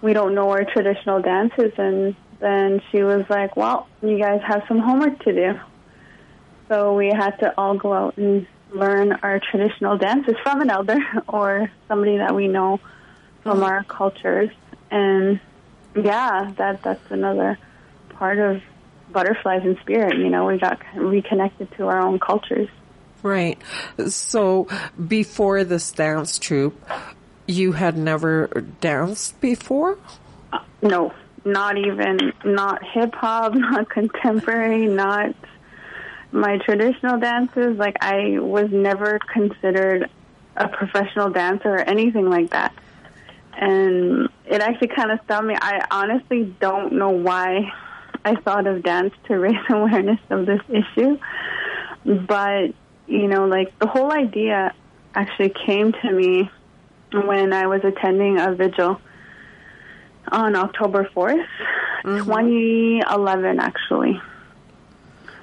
we 0.02 0.14
don't 0.14 0.36
know 0.36 0.50
our 0.50 0.64
traditional 0.66 1.22
dances. 1.22 1.72
And 1.78 2.16
then 2.40 2.82
she 2.92 3.04
was 3.04 3.26
like, 3.30 3.56
well, 3.56 3.88
you 4.02 4.20
guys 4.20 4.42
have 4.46 4.64
some 4.68 4.80
homework 4.80 5.20
to 5.24 5.34
do. 5.34 5.60
So 6.68 6.94
we 6.94 7.08
had 7.08 7.32
to 7.40 7.54
all 7.58 7.78
go 7.78 7.94
out 7.94 8.18
and 8.18 8.46
learn 8.72 9.14
our 9.24 9.40
traditional 9.40 9.98
dances 9.98 10.36
from 10.44 10.62
an 10.62 10.70
elder 10.70 11.00
or 11.28 11.72
somebody 11.88 12.18
that 12.18 12.36
we 12.36 12.48
know 12.48 12.80
from 13.44 13.64
our 13.64 13.84
cultures. 13.84 14.50
And 14.92 15.40
yeah, 15.96 16.52
that 16.58 16.84
that's 16.84 17.12
another 17.12 17.58
part 18.20 18.38
of 18.38 18.62
butterflies 19.12 19.62
and 19.64 19.78
spirit. 19.80 20.18
You 20.18 20.30
know, 20.30 20.46
we 20.46 20.60
got 20.60 20.80
reconnected 20.94 21.72
to 21.78 21.88
our 21.88 22.00
own 22.00 22.20
cultures. 22.20 22.70
Right. 23.24 23.58
So 24.08 24.68
before 25.08 25.64
this 25.64 25.92
dance 25.92 26.38
troupe, 26.38 26.80
you 27.48 27.72
had 27.72 27.98
never 27.98 28.48
danced 28.80 29.42
before? 29.42 29.98
Uh, 30.54 30.60
no, 30.82 31.14
not 31.44 31.78
even 31.78 32.34
not 32.46 32.84
hip 32.84 33.16
hop, 33.16 33.54
not 33.56 33.90
contemporary, 33.90 34.86
not 34.86 35.34
my 36.32 36.60
traditional 36.60 37.20
dances. 37.20 37.78
Like 37.78 37.98
I 38.02 38.40
was 38.40 38.70
never 38.72 39.20
considered 39.34 40.10
a 40.56 40.68
professional 40.68 41.30
dancer 41.30 41.70
or 41.70 41.80
anything 41.80 42.30
like 42.30 42.52
that. 42.52 42.74
And 43.54 44.30
it 44.46 44.62
actually 44.62 44.90
kind 44.90 45.12
of 45.12 45.20
stunned 45.26 45.48
me. 45.48 45.56
I 45.60 45.86
honestly 45.92 46.56
don't 46.62 46.94
know 46.94 47.10
why 47.10 47.72
I 48.26 48.36
thought 48.36 48.68
of 48.68 48.84
dance 48.84 49.14
to 49.26 49.40
raise 49.40 49.56
awareness 49.70 50.20
of 50.30 50.46
this 50.46 50.62
issue. 50.70 51.18
But, 52.06 52.74
you 53.08 53.28
know, 53.28 53.46
like 53.48 53.78
the 53.80 53.88
whole 53.88 54.12
idea 54.12 54.74
actually 55.14 55.54
came 55.66 55.92
to 55.92 56.12
me 56.12 56.50
when 57.12 57.54
I 57.54 57.68
was 57.68 57.82
attending 57.84 58.40
a 58.40 58.54
vigil 58.54 59.02
on 60.32 60.56
October 60.56 61.10
4th, 61.16 61.46
mm-hmm. 62.04 62.18
2011, 62.26 63.60
actually. 63.60 64.22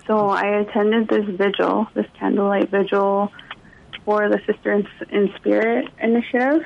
So 0.07 0.29
I 0.29 0.61
attended 0.61 1.09
this 1.09 1.25
vigil, 1.25 1.89
this 1.95 2.07
candlelight 2.19 2.71
vigil 2.71 3.33
for 4.05 4.29
the 4.29 4.41
Sister 4.47 4.73
in, 4.73 4.89
in 5.11 5.35
Spirit 5.37 5.89
initiative. 6.01 6.65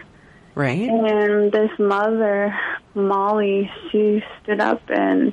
Right. 0.55 0.89
And 0.89 1.51
this 1.51 1.71
mother, 1.79 2.55
Molly, 2.95 3.71
she 3.91 4.23
stood 4.43 4.61
up 4.61 4.83
and 4.89 5.33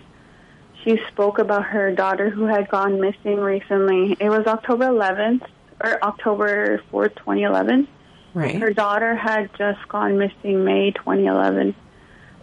she 0.88 0.97
spoke 1.10 1.38
about 1.38 1.65
her 1.65 1.91
daughter 1.91 2.30
who 2.30 2.45
had 2.45 2.69
gone 2.69 3.02
missing 3.02 3.38
recently. 3.38 4.15
It 4.19 4.30
was 4.30 4.47
October 4.47 4.86
11th 4.86 5.45
or 5.84 6.02
October 6.02 6.82
4th, 6.91 7.15
2011. 7.17 7.88
Right. 8.34 8.56
Her 8.56 8.71
daughter 8.71 9.13
had 9.13 9.50
just 9.58 9.86
gone 9.89 10.17
missing 10.17 10.63
May 10.63 10.91
2011. 10.91 11.76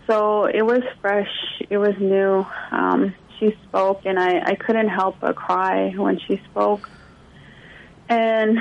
So 0.07 0.45
it 0.45 0.61
was 0.61 0.83
fresh, 1.01 1.31
it 1.71 1.79
was 1.79 1.95
new. 1.99 2.45
Um, 2.71 3.15
she 3.39 3.57
spoke, 3.67 4.03
and 4.05 4.19
I, 4.19 4.41
I 4.41 4.55
couldn't 4.57 4.89
help 4.89 5.17
but 5.21 5.37
cry 5.37 5.91
when 5.97 6.19
she 6.19 6.39
spoke. 6.51 6.91
And 8.11 8.59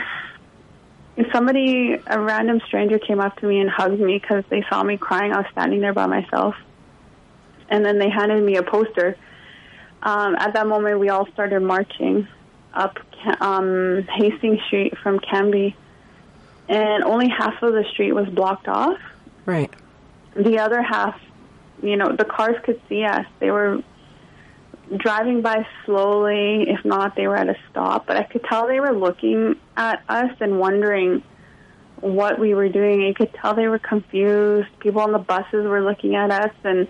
somebody, 1.33 1.97
a 2.07 2.19
random 2.21 2.61
stranger, 2.67 2.99
came 2.99 3.19
up 3.19 3.35
to 3.39 3.47
me 3.47 3.59
and 3.59 3.69
hugged 3.69 3.99
me 3.99 4.17
because 4.17 4.45
they 4.49 4.63
saw 4.69 4.81
me 4.81 4.97
crying. 4.97 5.33
I 5.33 5.39
was 5.39 5.47
standing 5.51 5.81
there 5.81 5.93
by 5.93 6.05
myself. 6.05 6.55
And 7.67 7.83
then 7.83 7.99
they 7.99 8.09
handed 8.09 8.41
me 8.43 8.55
a 8.55 8.63
poster. 8.63 9.17
Um, 10.03 10.35
at 10.35 10.53
that 10.53 10.67
moment, 10.67 10.99
we 10.99 11.09
all 11.09 11.25
started 11.33 11.61
marching 11.61 12.27
up 12.73 12.97
um, 13.39 14.07
Hastings 14.17 14.59
Street 14.67 14.97
from 15.01 15.19
Canby 15.19 15.75
and 16.69 17.03
only 17.03 17.29
half 17.29 17.61
of 17.61 17.73
the 17.73 17.83
street 17.91 18.13
was 18.13 18.27
blocked 18.29 18.67
off. 18.67 18.99
Right. 19.45 19.73
The 20.35 20.59
other 20.59 20.81
half, 20.81 21.19
you 21.81 21.97
know, 21.97 22.15
the 22.15 22.25
cars 22.25 22.55
could 22.63 22.81
see 22.87 23.03
us. 23.03 23.25
They 23.39 23.51
were 23.51 23.83
driving 24.97 25.41
by 25.41 25.67
slowly. 25.85 26.69
If 26.69 26.85
not, 26.85 27.15
they 27.15 27.27
were 27.27 27.35
at 27.35 27.49
a 27.49 27.55
stop. 27.69 28.07
But 28.07 28.17
I 28.17 28.23
could 28.23 28.43
tell 28.45 28.67
they 28.67 28.79
were 28.79 28.93
looking 28.93 29.55
at 29.75 30.01
us 30.07 30.31
and 30.39 30.59
wondering 30.59 31.23
what 31.99 32.39
we 32.39 32.53
were 32.53 32.69
doing. 32.69 33.01
You 33.01 33.13
could 33.13 33.33
tell 33.33 33.53
they 33.53 33.67
were 33.67 33.79
confused. 33.79 34.69
People 34.79 35.01
on 35.01 35.11
the 35.11 35.19
buses 35.19 35.67
were 35.67 35.83
looking 35.83 36.15
at 36.15 36.31
us. 36.31 36.53
And 36.63 36.87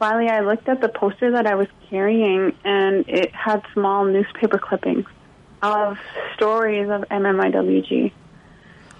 finally, 0.00 0.28
I 0.28 0.40
looked 0.40 0.68
at 0.68 0.80
the 0.80 0.88
poster 0.88 1.30
that 1.32 1.46
I 1.46 1.54
was 1.54 1.68
carrying, 1.90 2.56
and 2.64 3.04
it 3.08 3.32
had 3.32 3.62
small 3.74 4.04
newspaper 4.04 4.58
clippings 4.58 5.06
of 5.62 5.98
stories 6.34 6.88
of 6.88 7.02
MMIWG. 7.10 8.10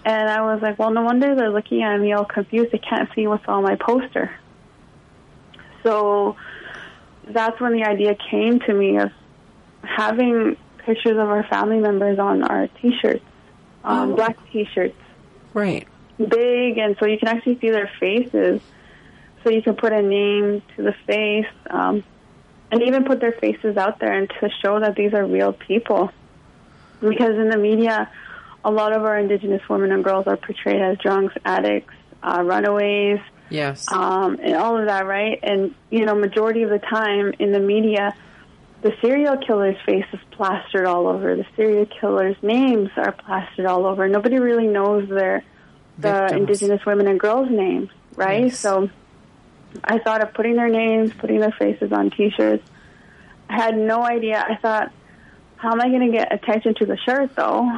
And 0.05 0.31
I 0.31 0.43
was 0.43 0.63
like, 0.63 0.79
well, 0.79 0.91
no 0.93 1.03
wonder 1.03 1.35
they're 1.35 1.51
looking 1.51 1.83
at 1.83 1.99
me 1.99 2.13
all 2.13 2.25
confused. 2.25 2.71
They 2.71 2.79
can't 2.79 3.09
see 3.15 3.27
what's 3.27 3.47
on 3.49 3.65
my 3.65 3.77
poster. 3.77 4.31
So 5.83 6.37
that's 7.27 7.59
when 7.61 7.73
the 7.73 7.85
idea 7.85 8.15
came 8.31 8.61
to 8.61 8.73
me 8.73 8.99
of 8.99 9.11
having 9.83 10.57
pictures 10.79 11.13
of 11.13 11.29
our 11.31 11.45
family 11.45 11.79
members 11.81 12.19
on 12.19 12.43
our 12.43 12.69
T-shirts, 12.81 13.25
um, 13.85 14.13
Oh. 14.13 14.17
black 14.17 14.37
T-shirts, 14.53 14.97
Right. 15.55 15.87
big, 16.19 16.77
and 16.79 16.97
so 16.99 17.07
you 17.07 17.19
can 17.19 17.29
actually 17.29 17.59
see 17.59 17.71
their 17.71 17.91
faces. 17.99 18.61
So 19.45 19.51
you 19.51 19.63
can 19.63 19.75
put 19.75 19.93
a 19.93 20.03
name 20.03 20.63
to 20.77 20.83
the 20.83 20.95
face, 21.07 21.47
um, 21.71 22.05
and 22.71 22.83
even 22.83 23.05
put 23.05 23.21
their 23.21 23.33
faces 23.33 23.77
out 23.77 23.99
there 23.99 24.13
and 24.13 24.29
to 24.41 24.49
show 24.63 24.79
that 24.81 24.95
these 24.95 25.13
are 25.15 25.25
real 25.27 25.53
people. 25.53 26.11
Because 27.01 27.37
in 27.37 27.49
the 27.49 27.57
media, 27.57 28.11
a 28.65 28.71
lot 28.71 28.95
of 28.95 29.03
our 29.03 29.19
Indigenous 29.19 29.63
women 29.69 29.91
and 29.93 30.05
girls 30.05 30.27
are 30.27 30.37
portrayed 30.37 30.81
as 30.83 30.99
drunks, 30.99 31.35
addicts, 31.45 31.95
uh, 32.23 32.43
runaways, 32.45 33.21
Yes. 33.49 33.87
um, 33.91 34.39
and 34.43 34.55
all 34.55 34.79
of 34.79 34.87
that, 34.87 35.07
right? 35.07 35.39
And 35.43 35.75
you 35.91 36.05
know, 36.05 36.15
majority 36.15 36.63
of 36.63 36.71
the 36.71 36.79
time 36.79 37.33
in 37.39 37.53
the 37.53 37.59
media, 37.59 38.15
the 38.83 38.93
serial 39.01 39.37
killer's 39.39 39.77
face 39.87 40.05
is 40.13 40.21
plastered 40.31 40.87
all 40.87 41.09
over. 41.09 41.35
The 41.37 41.47
serial 41.57 41.87
killer's 41.87 42.37
names 42.43 42.91
are 42.97 43.13
plastered 43.13 43.67
all 43.67 43.87
over. 43.87 44.09
Nobody 44.09 44.39
really 44.39 44.67
knows 44.67 45.09
their 45.09 45.43
the 45.99 46.13
Victims. 46.13 46.33
Indigenous 46.41 46.87
women 46.87 47.09
and 47.09 47.19
girls' 47.19 47.51
names, 47.51 47.89
right? 48.15 48.45
Yes. 48.45 48.59
So 48.59 48.89
I 49.85 49.99
thought 49.99 50.23
of 50.23 50.35
putting 50.35 50.57
their 50.57 50.69
names, 50.69 51.13
putting 51.13 51.41
their 51.41 51.53
faces 51.53 51.93
on 51.93 52.11
T-shirts. 52.11 52.67
I 53.49 53.55
had 53.55 53.77
no 53.77 54.03
idea. 54.03 54.45
I 54.47 54.57
thought, 54.57 54.93
how 55.57 55.73
am 55.73 55.81
I 55.81 55.89
going 55.89 56.11
to 56.11 56.17
get 56.17 56.33
attention 56.33 56.75
to 56.77 56.87
the 56.87 56.97
shirt, 56.97 57.35
though? 57.37 57.69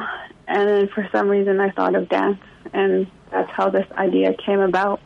And 0.47 0.67
then 0.67 0.87
for 0.89 1.07
some 1.11 1.29
reason, 1.29 1.59
I 1.59 1.69
thought 1.71 1.95
of 1.95 2.09
dance, 2.09 2.39
and 2.73 3.07
that's 3.31 3.49
how 3.51 3.69
this 3.69 3.87
idea 3.91 4.33
came 4.33 4.59
about. 4.59 4.99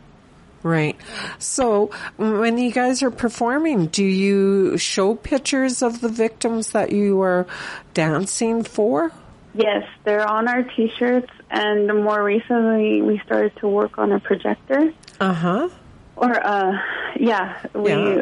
Right. 0.64 0.98
So 1.38 1.92
when 2.18 2.58
you 2.58 2.72
guys 2.72 3.04
are 3.04 3.12
performing, 3.12 3.88
do 3.88 4.04
you 4.04 4.78
show 4.78 5.16
pictures 5.16 5.82
of 5.82 6.02
the 6.02 6.10
victims 6.10 6.72
that 6.72 6.92
you 6.92 7.22
are 7.22 7.46
dancing 7.94 8.64
for? 8.64 9.12
Yes, 9.54 9.84
they're 10.04 10.28
on 10.28 10.48
our 10.48 10.64
T-shirts, 10.64 11.32
and 11.50 12.04
more 12.04 12.24
recently, 12.24 13.02
we 13.02 13.22
started 13.26 13.56
to 13.58 13.68
work 13.68 13.98
on 13.98 14.12
a 14.12 14.20
projector. 14.20 14.92
Uh 15.20 15.34
huh. 15.34 15.70
Or, 16.18 16.46
uh, 16.46 16.78
yeah, 17.20 17.54
we 17.74 17.92
Yeah. 17.92 18.22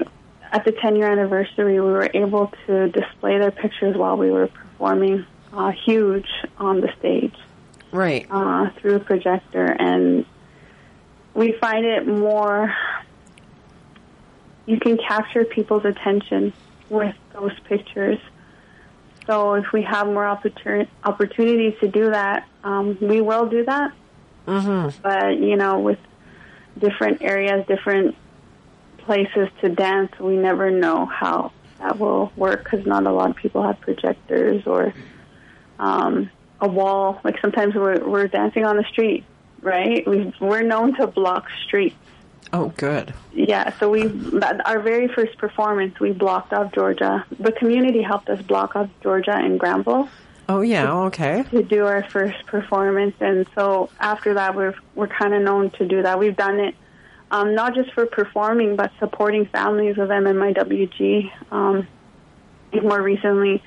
at 0.52 0.66
the 0.66 0.72
10 0.74 0.96
year 0.98 1.10
anniversary, 1.10 1.80
we 1.80 1.92
were 1.92 2.10
able 2.14 2.52
to 2.68 2.90
display 2.90 3.38
their 3.40 3.52
pictures 3.52 3.96
while 3.96 4.18
we 4.18 4.32
were 4.32 4.48
performing, 4.48 5.26
uh, 5.54 5.72
huge 5.72 6.28
on 6.60 6.82
the 6.82 6.90
stage 7.00 7.34
Right. 7.92 8.28
uh, 8.30 8.70
through 8.78 8.96
a 8.96 9.00
projector, 9.00 9.66
and 9.66 10.26
we 11.34 11.54
find 11.54 11.86
it 11.86 12.06
more. 12.06 12.74
You 14.66 14.80
can 14.80 14.98
capture 14.98 15.46
people's 15.46 15.86
attention 15.86 16.52
with 16.90 17.16
those 17.34 17.58
pictures. 17.70 18.20
So 19.28 19.54
if 19.56 19.72
we 19.72 19.84
have 19.84 20.08
more 20.08 20.24
opportun- 20.26 20.88
opportunities 21.04 21.76
to 21.80 21.88
do 21.88 22.12
that, 22.12 22.46
um, 22.64 22.98
we 23.02 23.22
will 23.22 23.46
do 23.48 23.64
that. 23.66 23.92
Mm-hmm. 24.48 24.90
But 25.02 25.38
you 25.40 25.56
know, 25.56 25.80
with 25.80 26.00
different 26.78 27.22
areas, 27.22 27.66
different 27.68 28.16
places 29.00 29.50
to 29.62 29.70
dance, 29.70 30.12
we 30.20 30.36
never 30.36 30.72
know 30.72 31.06
how 31.06 31.52
that 31.80 32.00
will 32.00 32.32
work 32.36 32.64
because 32.64 32.86
not 32.86 33.06
a 33.06 33.12
lot 33.12 33.30
of 33.30 33.36
people 33.36 33.64
have 33.64 33.80
projectors 33.82 34.66
or 34.66 34.94
um, 35.80 36.30
a 36.60 36.68
wall. 36.68 37.20
Like 37.24 37.40
sometimes 37.42 37.76
we're 37.76 38.08
we're 38.08 38.28
dancing 38.28 38.66
on 38.66 38.78
the 38.78 38.84
street, 38.84 39.24
right? 39.62 40.06
We 40.08 40.34
we're 40.40 40.64
known 40.64 40.96
to 40.96 41.08
block 41.08 41.48
streets. 41.66 41.96
Oh, 42.54 42.70
good. 42.78 43.14
Yeah, 43.34 43.78
so 43.80 43.90
we 43.90 44.04
our 44.66 44.80
very 44.80 45.08
first 45.08 45.38
performance 45.38 46.00
we 46.00 46.12
blocked 46.12 46.54
off 46.54 46.74
Georgia. 46.74 47.26
The 47.40 47.52
community 47.52 48.02
helped 48.02 48.30
us 48.30 48.42
block 48.42 48.76
off 48.76 48.90
Georgia 49.02 49.36
and 49.36 49.60
Granville 49.60 50.10
Oh, 50.48 50.62
yeah. 50.62 50.92
Okay. 51.06 51.44
to 51.52 51.64
do 51.64 51.86
our 51.86 52.04
first 52.10 52.46
performance, 52.46 53.16
and 53.20 53.48
so 53.56 53.90
after 54.00 54.36
that, 54.36 54.56
we're 54.56 54.76
we're 54.94 55.08
kind 55.08 55.34
of 55.34 55.42
known 55.42 55.72
to 55.72 55.88
do 55.88 56.04
that. 56.04 56.20
We've 56.20 56.36
done 56.36 56.60
it 56.60 56.76
um, 57.32 57.56
not 57.56 57.76
just 57.76 57.92
for 57.94 58.06
performing, 58.06 58.76
but 58.76 58.92
supporting 59.00 59.46
families 59.48 59.98
of 59.98 60.10
MMIWG. 60.10 61.32
Um, 61.52 61.88
more 62.82 63.02
recently, 63.02 63.64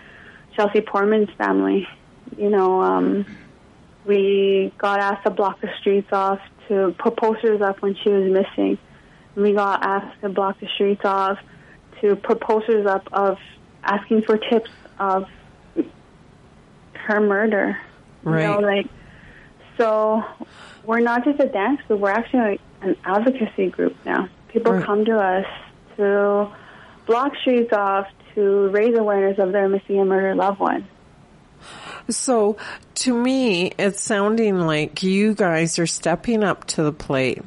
Chelsea 0.55 0.81
Poorman's 0.81 1.31
family. 1.37 1.89
You 2.37 2.51
know, 2.51 2.81
um, 2.81 3.27
we 4.07 4.73
got 4.79 5.01
asked 5.01 5.25
to 5.25 5.31
block 5.31 5.61
the 5.61 5.71
streets 5.81 6.09
off 6.13 6.41
to 6.69 6.95
put 6.99 7.17
posters 7.17 7.61
up 7.61 7.83
when 7.83 7.97
she 7.97 8.11
was 8.11 8.31
missing. 8.31 8.79
We 9.35 9.53
got 9.53 9.85
asked 9.85 10.21
to 10.21 10.29
block 10.29 10.61
the 10.61 10.69
streets 10.75 11.05
off 11.05 11.39
to 12.01 12.17
put 12.17 12.41
posters 12.41 12.87
up 12.87 13.09
of 13.13 13.39
asking 13.83 14.23
for 14.23 14.37
tips 14.37 14.71
of 14.99 15.27
her 17.09 17.21
murder. 17.21 17.79
You 18.25 18.31
know, 18.31 18.61
Right. 18.61 18.63
like 18.63 18.87
so 19.79 20.23
we're 20.85 21.01
not 21.01 21.25
just 21.25 21.41
a 21.41 21.47
dance 21.47 21.81
group, 21.89 22.01
we're 22.01 22.11
actually 22.11 22.61
an 22.83 22.97
advocacy 23.05 23.71
group 23.71 23.97
now. 24.05 24.29
People 24.49 24.73
Right. 24.73 24.85
come 24.85 25.05
to 25.07 25.17
us 25.19 25.47
to 25.97 26.49
block 27.07 27.33
streets 27.41 27.73
off 27.73 28.07
to 28.35 28.69
raise 28.69 28.97
awareness 28.97 29.39
of 29.39 29.53
their 29.53 29.69
missing 29.69 29.99
and 29.99 30.09
murdered 30.09 30.37
loved 30.37 30.61
one. 30.61 30.87
So 32.11 32.57
to 32.97 33.15
me, 33.15 33.73
it's 33.79 34.01
sounding 34.01 34.61
like 34.61 35.03
you 35.03 35.35
guys 35.35 35.79
are 35.79 35.87
stepping 35.87 36.43
up 36.45 36.67
to 36.69 36.83
the 36.83 36.93
plate 36.93 37.43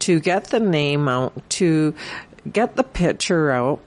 to 0.00 0.20
get 0.20 0.44
the 0.44 0.60
name 0.60 1.08
out, 1.08 1.32
to 1.50 1.94
get 2.50 2.76
the 2.76 2.82
picture 2.84 3.50
out, 3.50 3.80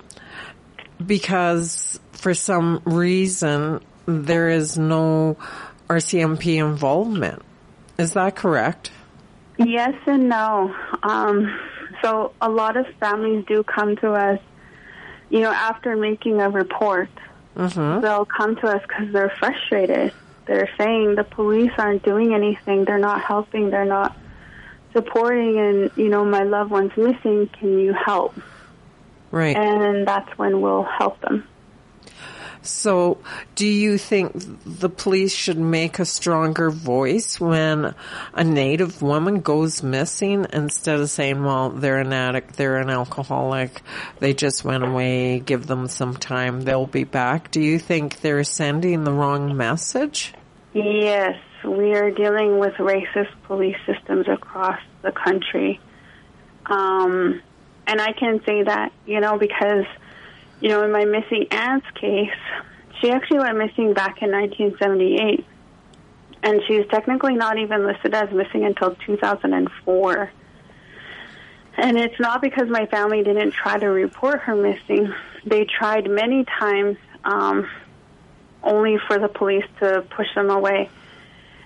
because 1.06 2.00
for 2.14 2.34
some 2.34 2.82
reason 2.86 3.82
there 4.06 4.50
is 4.50 4.78
no 4.78 5.38
RCMP 5.90 6.58
involvement. 6.58 7.42
Is 7.98 8.14
that 8.14 8.36
correct? 8.36 8.92
Yes 9.58 9.96
and 10.06 10.30
no. 10.30 10.76
Um, 11.02 11.58
so 12.02 12.34
a 12.42 12.50
lot 12.50 12.78
of 12.78 12.86
families 13.00 13.46
do 13.48 13.64
come 13.64 13.96
to 13.98 14.12
us, 14.12 14.40
you 15.30 15.40
know, 15.40 15.52
after 15.52 15.96
making 15.96 16.42
a 16.42 16.50
report. 16.50 17.10
Mm-hmm. 17.56 18.02
They'll 18.02 18.26
come 18.26 18.58
to 18.58 18.68
us 18.68 18.82
because 18.88 19.14
they're 19.14 19.34
frustrated. 19.40 20.14
They're 20.46 20.70
saying 20.78 21.16
the 21.16 21.24
police 21.24 21.72
aren't 21.78 22.04
doing 22.04 22.34
anything. 22.34 22.86
They're 22.86 22.98
not 23.00 23.22
helping. 23.22 23.70
They're 23.70 23.86
not 23.86 24.16
supporting. 24.94 25.58
And 25.58 25.92
you 25.96 26.10
know, 26.10 26.26
my 26.26 26.44
loved 26.44 26.72
one's 26.72 26.96
missing. 26.98 27.50
Can 27.60 27.80
you 27.80 27.94
help? 27.94 28.36
Right. 29.32 29.56
And 29.56 30.08
that's 30.08 30.38
when 30.38 30.62
we'll 30.62 30.84
help 30.84 31.20
them. 31.22 31.48
So, 32.68 33.20
do 33.56 33.68
you 33.68 33.98
think 33.98 34.34
the 34.66 34.90
police 34.90 35.34
should 35.34 35.58
make 35.58 36.00
a 36.00 36.06
stronger 36.06 36.70
voice 36.70 37.40
when 37.40 37.94
a 38.34 38.44
native 38.44 39.02
woman 39.02 39.42
goes 39.42 39.84
missing 39.84 40.46
instead 40.52 41.00
of 41.00 41.10
saying, 41.10 41.44
well, 41.44 41.70
they're 41.70 42.00
an 42.00 42.14
addict, 42.14 42.56
they're 42.56 42.78
an 42.78 42.90
alcoholic, 42.90 43.82
they 44.20 44.34
just 44.34 44.64
went 44.64 44.84
away, 44.84 45.40
give 45.40 45.68
them 45.68 45.88
some 45.88 46.16
time, 46.16 46.62
they'll 46.62 46.88
be 46.88 47.04
back? 47.04 47.52
Do 47.52 47.62
you 47.62 47.80
think 47.80 48.22
they're 48.22 48.44
sending 48.44 49.04
the 49.04 49.14
wrong 49.14 49.56
message? 49.56 50.34
Yes, 50.74 51.38
we 51.64 51.94
are 51.94 52.12
dealing 52.12 52.60
with 52.60 52.74
racist 52.74 53.32
police 53.44 53.78
systems 53.86 54.28
across 54.28 54.80
the 55.02 55.12
country. 55.12 55.80
Um, 56.66 57.42
and 57.88 58.02
I 58.02 58.12
can 58.14 58.42
say 58.46 58.64
that, 58.64 58.92
you 59.06 59.20
know, 59.20 59.38
because, 59.38 59.86
you 60.62 60.70
know, 60.70 60.84
in 60.84 60.92
my 60.92 61.06
missing 61.06 61.48
aunt's 61.52 61.88
case, 61.96 62.30
she 63.02 63.12
actually 63.12 63.40
went 63.40 63.58
missing 63.58 63.94
back 63.94 64.22
in 64.22 64.32
1978. 64.32 65.46
And 66.44 66.62
she 66.68 66.78
was 66.78 66.88
technically 66.88 67.36
not 67.36 67.58
even 67.58 67.86
listed 67.86 68.14
as 68.14 68.32
missing 68.32 68.66
until 68.66 68.96
2004. 69.06 70.32
And 71.78 71.98
it's 71.98 72.20
not 72.20 72.42
because 72.42 72.70
my 72.70 72.86
family 72.86 73.24
didn't 73.24 73.52
try 73.52 73.78
to 73.78 73.88
report 73.88 74.42
her 74.42 74.56
missing. 74.56 75.14
They 75.46 75.66
tried 75.66 76.10
many 76.10 76.46
times, 76.46 76.98
um, 77.24 77.68
only 78.64 78.98
for 79.08 79.20
the 79.20 79.28
police 79.28 79.66
to 79.80 80.06
push 80.10 80.28
them 80.36 80.50
away. 80.50 80.90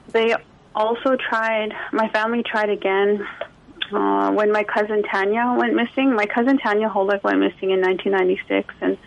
They 0.08 0.36
also 0.74 1.16
tried, 1.16 1.74
my 1.92 2.10
family 2.10 2.44
tried 2.44 2.70
again 2.70 3.28
uh, 3.92 4.32
when 4.32 4.52
my 4.52 4.64
cousin 4.64 5.04
Tanya 5.04 5.56
went 5.58 5.74
missing. 5.74 6.16
My 6.16 6.26
cousin 6.26 6.58
Tanya 6.58 6.90
Holyk 6.90 7.24
went 7.24 7.40
missing 7.40 7.72
in 7.72 7.82
1996, 7.82 8.74
and 8.82 8.98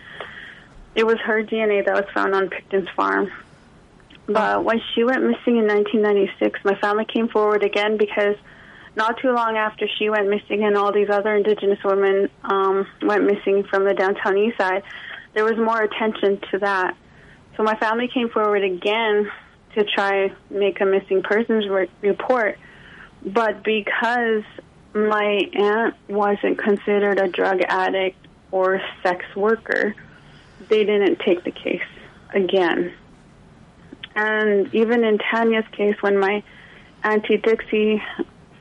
it 0.94 1.06
was 1.06 1.18
her 1.20 1.42
DNA 1.42 1.84
that 1.84 1.94
was 1.94 2.04
found 2.14 2.34
on 2.34 2.48
Pickton's 2.48 2.88
farm. 2.90 3.30
But 4.26 4.64
when 4.64 4.80
she 4.94 5.04
went 5.04 5.22
missing 5.22 5.56
in 5.56 5.66
1996, 5.66 6.60
my 6.64 6.74
family 6.76 7.04
came 7.04 7.28
forward 7.28 7.64
again 7.64 7.96
because 7.96 8.36
not 8.94 9.18
too 9.18 9.32
long 9.32 9.56
after 9.56 9.88
she 9.98 10.10
went 10.10 10.28
missing 10.28 10.64
and 10.64 10.76
all 10.76 10.92
these 10.92 11.10
other 11.10 11.34
Indigenous 11.34 11.82
women 11.84 12.28
um, 12.44 12.86
went 13.02 13.24
missing 13.24 13.64
from 13.64 13.84
the 13.84 13.94
downtown 13.94 14.36
east 14.36 14.58
side, 14.58 14.82
there 15.34 15.44
was 15.44 15.56
more 15.56 15.80
attention 15.82 16.40
to 16.50 16.58
that. 16.58 16.96
So 17.56 17.62
my 17.62 17.74
family 17.76 18.08
came 18.08 18.28
forward 18.28 18.62
again 18.62 19.30
to 19.74 19.84
try 19.84 20.32
make 20.50 20.80
a 20.80 20.84
missing 20.84 21.22
persons 21.22 21.66
re- 21.68 21.88
report, 22.02 22.58
but 23.24 23.62
because 23.64 24.42
my 24.94 25.48
aunt 25.54 25.94
wasn't 26.08 26.58
considered 26.58 27.18
a 27.18 27.28
drug 27.28 27.60
addict 27.62 28.26
or 28.50 28.80
sex 29.02 29.24
worker, 29.34 29.94
they 30.68 30.84
didn't 30.84 31.18
take 31.20 31.44
the 31.44 31.50
case 31.50 31.82
again. 32.34 32.92
And 34.14 34.72
even 34.74 35.04
in 35.04 35.18
Tanya's 35.18 35.66
case, 35.72 35.96
when 36.00 36.18
my 36.18 36.42
auntie 37.02 37.38
Dixie 37.38 38.02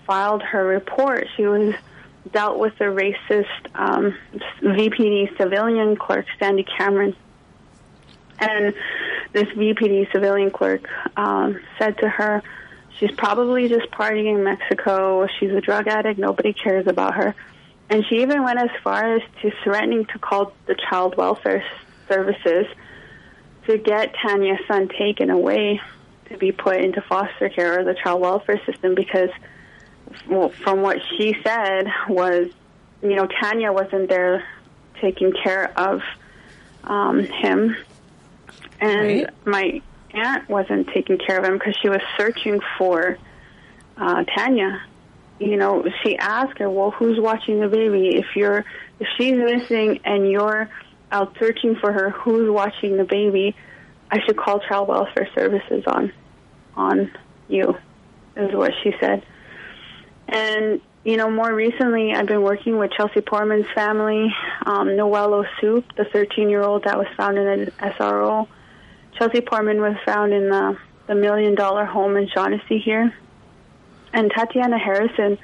filed 0.08 0.42
her 0.42 0.66
report, 0.66 1.28
she 1.36 1.46
was 1.46 1.76
dealt 2.32 2.58
with 2.58 2.74
a 2.80 2.86
racist 2.86 3.46
um, 3.76 4.18
VPD 4.62 5.36
civilian 5.38 5.96
clerk, 5.96 6.26
Sandy 6.40 6.64
Cameron. 6.64 7.16
And 8.40 8.74
this 9.34 9.48
VPD 9.50 10.12
civilian 10.12 10.52
clerk 10.52 10.88
um, 11.18 11.60
said 11.78 11.98
to 12.00 12.10
her, 12.10 12.42
She's 13.00 13.12
probably 13.12 13.68
just 13.68 13.90
partying 13.92 14.34
in 14.36 14.44
Mexico. 14.44 15.28
She's 15.40 15.52
a 15.52 15.62
drug 15.62 15.88
addict. 15.88 16.20
Nobody 16.20 16.54
cares 16.54 16.88
about 16.88 17.16
her. 17.16 17.36
And 17.90 18.06
she 18.08 18.22
even 18.22 18.44
went 18.44 18.60
as 18.60 18.70
far 18.84 19.16
as 19.16 19.22
to 19.42 19.52
threatening 19.64 20.06
to 20.06 20.20
call 20.20 20.54
the 20.66 20.76
child 20.90 21.18
welfare 21.18 21.64
services 22.08 22.68
to 23.68 23.78
get 23.78 24.14
Tanya's 24.16 24.60
son 24.68 24.88
taken 24.98 25.30
away 25.30 25.82
to 26.30 26.38
be 26.38 26.52
put 26.52 26.82
into 26.82 27.02
foster 27.02 27.50
care 27.50 27.80
or 27.80 27.84
the 27.84 27.94
child 27.94 28.22
welfare 28.22 28.62
system 28.66 28.96
because 28.96 29.30
well, 30.30 30.50
from 30.50 30.82
what 30.82 30.98
she 31.18 31.36
said 31.44 31.88
was, 32.08 32.50
you 33.02 33.16
know, 33.16 33.28
Tanya 33.28 33.72
wasn't 33.72 34.10
there 34.10 34.46
taking 35.02 35.32
care 35.32 35.78
of 35.78 36.02
um, 36.84 37.26
him, 37.26 37.76
and 38.80 39.22
Right. 39.24 39.46
my 39.46 39.82
aunt 40.14 40.50
wasn't 40.50 40.88
taking 40.94 41.18
care 41.18 41.40
of 41.40 41.46
him 41.46 41.54
because 41.54 41.76
she 41.82 41.90
was 41.90 42.02
searching 42.18 42.60
for 42.78 43.18
uh, 43.98 44.24
Tanya. 44.36 44.82
You 45.40 45.58
know, 45.58 45.86
she 46.04 46.18
asked 46.18 46.60
her, 46.60 46.70
"Well, 46.70 46.92
who's 46.92 47.20
watching 47.20 47.60
the 47.60 47.68
baby? 47.68 48.18
If 48.18 48.36
you're, 48.36 48.66
if 49.00 49.08
she's 49.18 49.36
missing 49.36 50.00
and 50.06 50.30
you're 50.30 50.70
out 51.12 51.36
searching 51.40 51.76
for 51.76 51.92
her, 51.92 52.12
who's 52.12 52.50
watching 52.50 52.98
the 52.98 53.04
baby? 53.04 53.56
I 54.10 54.20
should 54.26 54.38
call 54.38 54.60
child 54.60 54.88
welfare 54.88 55.30
services 55.36 55.84
on, 55.88 56.14
on 56.76 57.12
you." 57.48 57.78
Is 58.36 58.54
what 58.56 58.72
she 58.82 58.94
said. 59.00 59.26
And 60.28 60.80
you 61.04 61.18
know, 61.18 61.30
more 61.32 61.54
recently, 61.54 62.14
I've 62.14 62.28
been 62.28 62.44
working 62.44 62.78
with 62.78 62.92
Chelsea 62.92 63.22
Poorman's 63.22 63.68
family, 63.74 64.34
um, 64.66 64.96
Noelle 64.96 65.34
O'Soup, 65.34 65.86
the 65.96 66.04
13-year-old 66.04 66.84
that 66.84 66.98
was 66.98 67.08
found 67.18 67.40
in 67.40 67.48
an 67.48 67.72
SRO. 67.80 68.48
Chelsea 69.22 69.42
Poorman 69.42 69.80
was 69.80 69.96
found 70.04 70.34
in 70.34 70.50
the, 70.50 70.76
the 71.06 71.14
Million 71.14 71.54
Dollar 71.54 71.86
Home 71.86 72.18
in 72.18 72.28
Shaughnessy 72.28 72.80
here, 72.80 73.14
and 74.14 74.32
Tatiana 74.36 74.80
Harrison, 74.80 75.38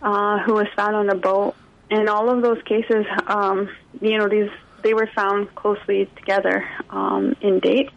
uh, 0.00 0.38
who 0.38 0.54
was 0.54 0.68
found 0.76 0.94
on 0.94 1.10
a 1.10 1.16
boat. 1.16 1.56
In 1.90 2.08
all 2.08 2.30
of 2.30 2.42
those 2.42 2.62
cases, 2.62 3.04
um, 3.26 3.68
you 4.00 4.18
know, 4.18 4.28
these 4.28 4.50
they 4.84 4.94
were 4.94 5.08
found 5.16 5.52
closely 5.56 6.08
together 6.14 6.64
um, 6.90 7.34
in 7.40 7.58
date. 7.58 7.90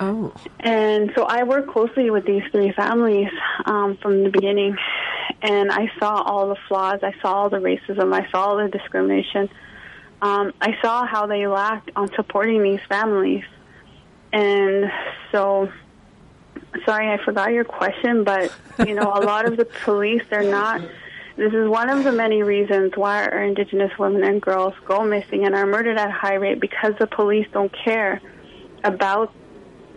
Oh, 0.00 0.32
And 0.58 1.12
so 1.14 1.24
I 1.24 1.42
worked 1.42 1.68
closely 1.68 2.10
with 2.10 2.24
these 2.24 2.44
three 2.50 2.72
families 2.72 3.28
um, 3.66 3.98
from 3.98 4.24
the 4.24 4.30
beginning, 4.30 4.74
and 5.42 5.70
I 5.70 5.90
saw 5.98 6.22
all 6.22 6.48
the 6.48 6.56
flaws. 6.66 7.00
I 7.02 7.12
saw 7.20 7.34
all 7.34 7.50
the 7.50 7.58
racism. 7.58 8.14
I 8.14 8.26
saw 8.30 8.46
all 8.46 8.56
the 8.56 8.68
discrimination. 8.68 9.50
Um, 10.22 10.54
I 10.62 10.78
saw 10.80 11.04
how 11.04 11.26
they 11.26 11.46
lacked 11.46 11.90
on 11.94 12.08
supporting 12.14 12.62
these 12.62 12.80
families. 12.88 13.44
And 14.32 14.90
so, 15.32 15.70
sorry, 16.84 17.10
I 17.10 17.22
forgot 17.24 17.52
your 17.52 17.64
question, 17.64 18.24
but 18.24 18.52
you 18.86 18.94
know, 18.94 19.12
a 19.14 19.22
lot 19.22 19.46
of 19.46 19.56
the 19.56 19.64
police, 19.84 20.22
they're 20.30 20.50
not. 20.50 20.80
This 21.36 21.52
is 21.52 21.68
one 21.68 21.88
of 21.88 22.02
the 22.02 22.10
many 22.10 22.42
reasons 22.42 22.92
why 22.96 23.24
our 23.24 23.44
Indigenous 23.44 23.96
women 23.96 24.24
and 24.24 24.42
girls 24.42 24.74
go 24.84 25.04
missing 25.04 25.46
and 25.46 25.54
are 25.54 25.66
murdered 25.66 25.96
at 25.96 26.08
a 26.08 26.12
high 26.12 26.34
rate 26.34 26.60
because 26.60 26.94
the 26.98 27.06
police 27.06 27.46
don't 27.52 27.72
care 27.84 28.20
about 28.82 29.32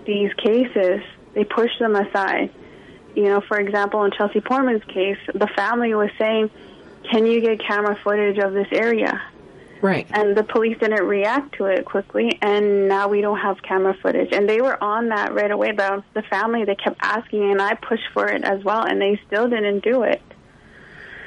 these 0.05 0.31
cases, 0.35 1.01
they 1.33 1.43
push 1.43 1.71
them 1.79 1.95
aside. 1.95 2.51
You 3.15 3.25
know, 3.25 3.41
for 3.41 3.59
example, 3.59 4.03
in 4.03 4.11
Chelsea 4.11 4.39
Poorman's 4.39 4.83
case, 4.85 5.17
the 5.33 5.47
family 5.47 5.93
was 5.93 6.09
saying, 6.17 6.49
"Can 7.11 7.25
you 7.25 7.41
get 7.41 7.59
camera 7.59 7.97
footage 8.03 8.37
of 8.37 8.53
this 8.53 8.67
area?" 8.71 9.21
Right. 9.81 10.07
And 10.11 10.35
the 10.35 10.43
police 10.43 10.77
didn't 10.79 11.05
react 11.05 11.55
to 11.55 11.65
it 11.65 11.85
quickly, 11.85 12.37
and 12.41 12.87
now 12.87 13.07
we 13.07 13.21
don't 13.21 13.39
have 13.39 13.61
camera 13.61 13.95
footage. 14.01 14.31
And 14.31 14.47
they 14.47 14.61
were 14.61 14.81
on 14.83 15.09
that 15.09 15.33
right 15.33 15.51
away, 15.51 15.71
but 15.71 16.03
the 16.13 16.21
family 16.23 16.65
they 16.65 16.75
kept 16.75 16.97
asking, 17.01 17.51
and 17.51 17.61
I 17.61 17.75
pushed 17.75 18.07
for 18.13 18.27
it 18.27 18.43
as 18.43 18.63
well, 18.63 18.83
and 18.83 19.01
they 19.01 19.19
still 19.27 19.49
didn't 19.49 19.83
do 19.83 20.03
it. 20.03 20.21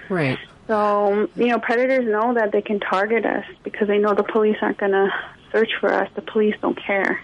Right. 0.09 0.39
So, 0.67 1.29
you 1.37 1.49
know, 1.49 1.59
predators 1.59 2.07
know 2.07 2.35
that 2.35 2.53
they 2.53 2.63
can 2.63 2.81
target 2.81 3.27
us 3.27 3.45
because 3.65 3.89
they 3.89 3.99
know 3.99 4.15
the 4.15 4.23
police 4.23 4.57
aren't 4.63 4.79
going 4.79 4.93
to 4.93 5.09
search 5.53 5.71
for 5.81 5.93
us. 5.93 6.09
The 6.15 6.23
police 6.23 6.55
don't 6.61 6.79
care. 6.81 7.23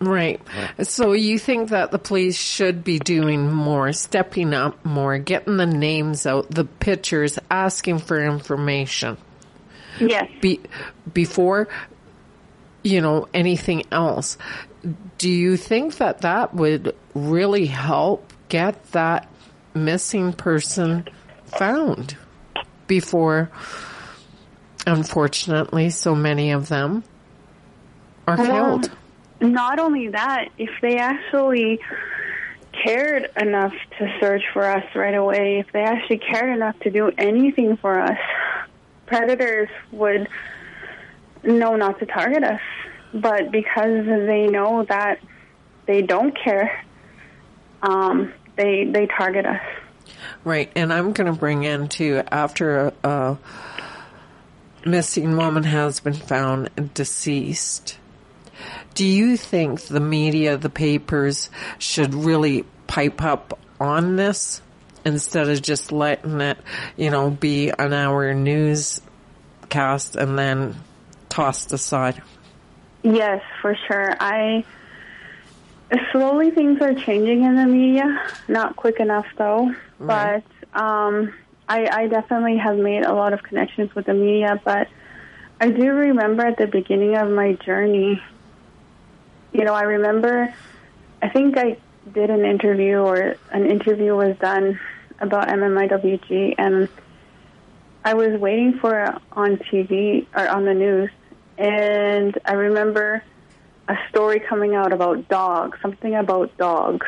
Right. 0.00 0.40
So 0.82 1.12
you 1.12 1.38
think 1.38 1.70
that 1.70 1.92
the 1.92 1.98
police 1.98 2.36
should 2.36 2.82
be 2.82 2.98
doing 2.98 3.52
more, 3.52 3.92
stepping 3.92 4.52
up 4.52 4.84
more, 4.84 5.18
getting 5.18 5.56
the 5.56 5.66
names 5.66 6.26
out, 6.26 6.50
the 6.50 6.64
pictures, 6.64 7.38
asking 7.50 8.00
for 8.00 8.20
information 8.20 9.16
Yes. 10.08 10.30
be, 10.40 10.60
before, 11.12 11.68
you 12.82 13.00
know, 13.00 13.28
anything 13.32 13.84
else. 13.90 14.38
Do 15.18 15.30
you 15.30 15.56
think 15.56 15.96
that 15.96 16.22
that 16.22 16.54
would 16.54 16.96
really 17.14 17.66
help 17.66 18.32
get 18.48 18.92
that 18.92 19.28
missing 19.74 20.32
person 20.32 21.08
found 21.46 22.16
before, 22.86 23.50
unfortunately, 24.86 25.90
so 25.90 26.14
many 26.14 26.50
of 26.50 26.68
them 26.68 27.04
are 28.26 28.36
killed? 28.36 28.90
not 29.42 29.78
only 29.78 30.08
that, 30.08 30.48
if 30.56 30.70
they 30.80 30.98
actually 30.98 31.80
cared 32.72 33.28
enough 33.36 33.74
to 33.98 34.16
search 34.20 34.42
for 34.52 34.64
us 34.64 34.84
right 34.94 35.14
away, 35.14 35.58
if 35.58 35.72
they 35.72 35.82
actually 35.82 36.18
cared 36.18 36.54
enough 36.54 36.78
to 36.80 36.90
do 36.90 37.10
anything 37.18 37.76
for 37.76 37.98
us, 37.98 38.18
predators 39.12 39.68
would 39.90 40.26
know 41.42 41.76
not 41.76 41.98
to 41.98 42.06
target 42.06 42.42
us. 42.42 42.60
But 43.12 43.52
because 43.52 44.06
they 44.06 44.46
know 44.46 44.84
that 44.88 45.18
they 45.86 46.00
don't 46.00 46.34
care, 46.36 46.82
um, 47.82 48.32
they 48.56 48.84
they 48.84 49.06
target 49.06 49.44
us. 49.44 49.60
Right, 50.44 50.72
and 50.74 50.92
I'm 50.92 51.12
going 51.12 51.32
to 51.32 51.38
bring 51.38 51.64
in 51.64 51.88
too 51.88 52.22
after 52.30 52.92
a, 53.04 53.08
a 53.08 53.38
missing 54.86 55.36
woman 55.36 55.64
has 55.64 56.00
been 56.00 56.14
found 56.14 56.94
deceased. 56.94 57.98
Do 58.94 59.04
you 59.04 59.36
think 59.36 59.82
the 59.82 60.00
media, 60.00 60.56
the 60.56 60.70
papers, 60.70 61.50
should 61.78 62.14
really 62.14 62.64
pipe 62.86 63.22
up 63.22 63.58
on 63.78 64.16
this 64.16 64.62
instead 65.04 65.48
of 65.48 65.60
just 65.62 65.92
letting 65.92 66.40
it, 66.40 66.58
you 66.96 67.10
know, 67.10 67.30
be 67.30 67.70
an 67.70 67.92
hour 67.92 68.32
newscast 68.34 70.16
and 70.16 70.38
then 70.38 70.76
tossed 71.28 71.72
aside? 71.72 72.22
Yes, 73.02 73.42
for 73.60 73.76
sure. 73.88 74.16
I 74.20 74.64
slowly 76.12 76.50
things 76.50 76.80
are 76.80 76.94
changing 76.94 77.44
in 77.44 77.56
the 77.56 77.66
media. 77.66 78.22
Not 78.48 78.76
quick 78.76 79.00
enough 79.00 79.26
though, 79.36 79.74
Right. 79.98 80.42
but 80.72 80.80
um, 80.80 81.34
I, 81.68 81.86
I 81.86 82.06
definitely 82.06 82.58
have 82.58 82.76
made 82.76 83.04
a 83.04 83.12
lot 83.12 83.32
of 83.32 83.42
connections 83.42 83.94
with 83.94 84.06
the 84.06 84.14
media. 84.14 84.60
But 84.64 84.88
I 85.60 85.70
do 85.70 85.90
remember 85.90 86.44
at 86.46 86.58
the 86.58 86.66
beginning 86.66 87.16
of 87.16 87.30
my 87.30 87.54
journey, 87.54 88.22
you 89.52 89.64
know, 89.64 89.74
I 89.74 89.82
remember. 89.82 90.52
I 91.20 91.28
think 91.28 91.56
I 91.56 91.76
did 92.12 92.30
an 92.30 92.44
interview 92.44 92.96
or 92.96 93.36
an 93.52 93.66
interview 93.70 94.16
was 94.16 94.36
done 94.38 94.80
about 95.22 95.48
MMIWG, 95.48 96.54
and 96.58 96.88
I 98.04 98.14
was 98.14 98.38
waiting 98.40 98.78
for 98.80 99.04
it 99.04 99.14
on 99.32 99.56
TV 99.56 100.26
or 100.36 100.48
on 100.48 100.64
the 100.64 100.74
news, 100.74 101.10
and 101.56 102.36
I 102.44 102.52
remember 102.54 103.22
a 103.88 103.96
story 104.10 104.40
coming 104.40 104.74
out 104.74 104.92
about 104.92 105.28
dogs, 105.28 105.78
something 105.80 106.14
about 106.14 106.56
dogs. 106.56 107.06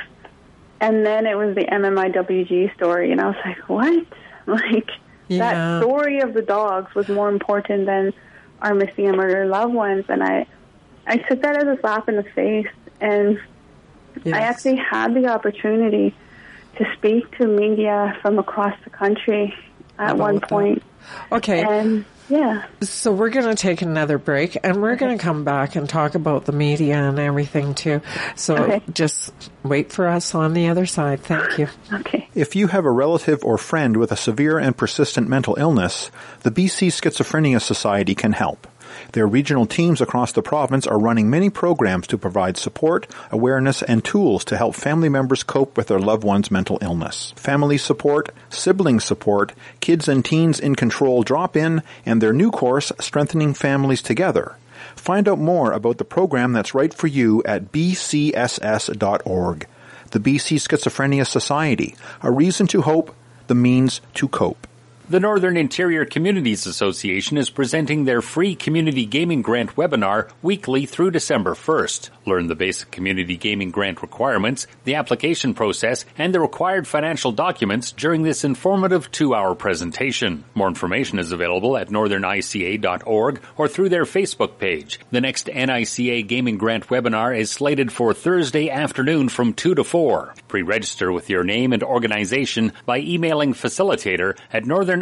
And 0.81 1.05
then 1.07 1.27
it 1.27 1.37
was 1.37 1.55
the 1.55 1.65
MMIWG 1.65 2.75
story, 2.75 3.11
and 3.13 3.21
I 3.21 3.27
was 3.29 3.37
like, 3.45 3.69
what? 3.69 4.07
Like, 4.47 4.91
Yeah. 5.29 5.39
that 5.39 5.83
story 5.83 6.21
of 6.21 6.35
the 6.35 6.43
dogs 6.43 6.95
was 6.95 7.09
more 7.09 7.31
important 7.31 7.87
than 7.87 8.13
our 8.61 8.75
missing 8.75 9.07
and 9.09 9.17
murdered 9.17 9.49
loved 9.49 9.73
ones. 9.73 10.05
And 10.11 10.23
I, 10.23 10.47
I 11.07 11.17
took 11.17 11.41
that 11.41 11.57
as 11.57 11.65
a 11.65 11.81
slap 11.81 12.11
in 12.11 12.17
the 12.17 12.25
face. 12.25 12.67
And 13.01 13.41
I 14.27 14.41
actually 14.41 14.77
had 14.77 15.15
the 15.15 15.29
opportunity 15.29 16.15
to 16.77 16.85
speak 16.97 17.37
to 17.39 17.47
media 17.47 18.17
from 18.23 18.39
across 18.39 18.75
the 18.85 18.91
country 18.91 19.55
at 19.99 20.11
About 20.15 20.19
one 20.19 20.35
that. 20.37 20.49
point. 20.49 20.83
Okay. 21.31 21.63
And 21.63 22.05
yeah. 22.31 22.65
So 22.81 23.13
we're 23.13 23.29
going 23.29 23.47
to 23.47 23.55
take 23.55 23.83
another 23.83 24.17
break 24.17 24.57
and 24.65 24.81
we're 24.81 24.97
going 24.97 25.17
to 25.19 25.23
come 25.23 25.45
back 25.45 25.77
and 25.77 25.87
talk 25.87 26.15
about 26.15 26.47
the 26.47 26.53
media 26.53 26.95
and 26.97 27.19
everything 27.19 27.75
too. 27.75 28.01
So 28.35 28.57
Okay. 28.57 28.83
just 28.93 29.33
wait 29.63 29.93
for 29.93 30.09
us 30.09 30.35
on 30.35 30.55
the 30.55 30.69
other 30.69 30.87
side. 30.87 31.21
Thank 31.21 31.59
you. 31.59 31.69
Okay. 31.93 32.29
If 32.35 32.57
you 32.57 32.69
have 32.69 32.87
a 32.87 32.91
relative 32.91 33.45
or 33.45 33.59
friend 33.59 33.99
with 33.99 34.11
a 34.11 34.17
severe 34.17 34.59
and 34.59 34.75
persistent 34.77 35.29
mental 35.29 35.57
illness, 35.59 36.11
the 36.43 36.51
BC 36.51 36.89
Schizophrenia 36.89 37.61
Society 37.61 38.15
can 38.15 38.33
help. 38.33 38.67
Their 39.15 39.29
regional 39.29 39.65
teams 39.65 40.01
across 40.01 40.33
the 40.33 40.43
province 40.43 40.89
are 40.89 40.99
running 40.99 41.31
many 41.31 41.49
programs 41.49 42.09
to 42.09 42.19
provide 42.19 42.57
support, 42.57 43.07
awareness, 43.31 43.81
and 43.81 44.05
tools 44.05 44.45
to 44.47 44.57
help 44.57 44.75
family 44.75 45.09
members 45.09 45.45
cope 45.45 45.77
with 45.77 45.87
their 45.87 46.01
loved 46.01 46.25
one's 46.25 46.51
mental 46.51 46.79
illness. 46.83 47.33
Family 47.37 47.79
support, 47.79 48.31
sibling 48.51 48.99
support, 48.99 49.53
kids 49.79 50.09
and 50.09 50.25
teens 50.25 50.59
in 50.59 50.75
control 50.75 51.23
drop 51.23 51.57
in, 51.57 51.85
and 52.05 52.21
their 52.21 52.33
new 52.33 52.51
course, 52.51 52.91
Strengthening 52.99 53.55
Families 53.55 54.03
Together. 54.03 54.57
Find 54.97 55.29
out 55.29 55.39
more 55.39 55.71
about 55.71 55.99
the 55.99 56.05
program 56.05 56.53
that's 56.53 56.75
right 56.75 56.93
for 56.93 57.07
you 57.07 57.41
at 57.45 57.71
bcss.org. 57.71 59.67
the 60.11 60.19
BC 60.19 60.59
Schizophrenia 60.59 61.25
Society, 61.25 61.95
a 62.21 62.33
reason 62.33 62.67
to 62.67 62.83
hope, 62.83 63.15
the 63.47 63.55
means 63.55 64.01
to 64.15 64.27
cope. 64.27 64.67
The 65.07 65.21
Northern 65.21 65.59
Interior 65.59 66.07
Communities 66.07 66.65
Association 66.65 67.37
is 67.37 67.51
presenting 67.51 68.07
their 68.07 68.23
free 68.23 68.55
community 68.55 69.05
gaming 69.05 69.43
grant 69.43 69.77
webinar 69.77 70.31
weekly 70.41 70.87
through 70.87 71.11
December 71.11 71.53
1st. 71.53 72.09
Learn 72.25 72.47
the 72.47 72.55
basic 72.55 72.91
community 72.91 73.37
gaming 73.37 73.71
grant 73.71 74.01
requirements, 74.01 74.67
the 74.85 74.95
application 74.95 75.53
process, 75.53 76.07
and 76.17 76.35
the 76.35 76.41
required 76.41 76.89
financial 76.89 77.33
documents 77.33 77.93
during 77.93 78.23
this 78.23 78.45
informative 78.45 79.13
two-hour 79.13 79.55
presentation. 79.57 80.43
More 80.55 80.69
information 80.69 81.19
is 81.19 81.33
available 81.33 81.77
at 81.77 81.91
northernica.org 81.91 83.43
or 83.59 83.69
through 83.69 83.91
their 83.91 84.07
Facebook 84.07 84.57
page. 84.57 85.01
The 85.11 85.21
next 85.21 85.49
NICA 85.49 86.23
gaming 86.23 86.57
grant 86.57 86.87
webinar 86.87 87.39
is 87.39 87.51
slated 87.51 87.93
for 87.93 88.15
Thursday 88.15 88.71
afternoon 88.71 89.29
from 89.29 89.53
2 89.53 89.75
to 89.75 89.85
4. 89.85 90.35
Pre-register 90.49 91.13
with 91.13 91.29
your 91.29 91.45
name 91.45 91.75
and 91.75 91.83
organization 91.83 92.73
by 92.87 93.01
emailing 93.01 93.53
facilitator 93.53 94.39
at 94.51 94.65
northern 94.65 94.94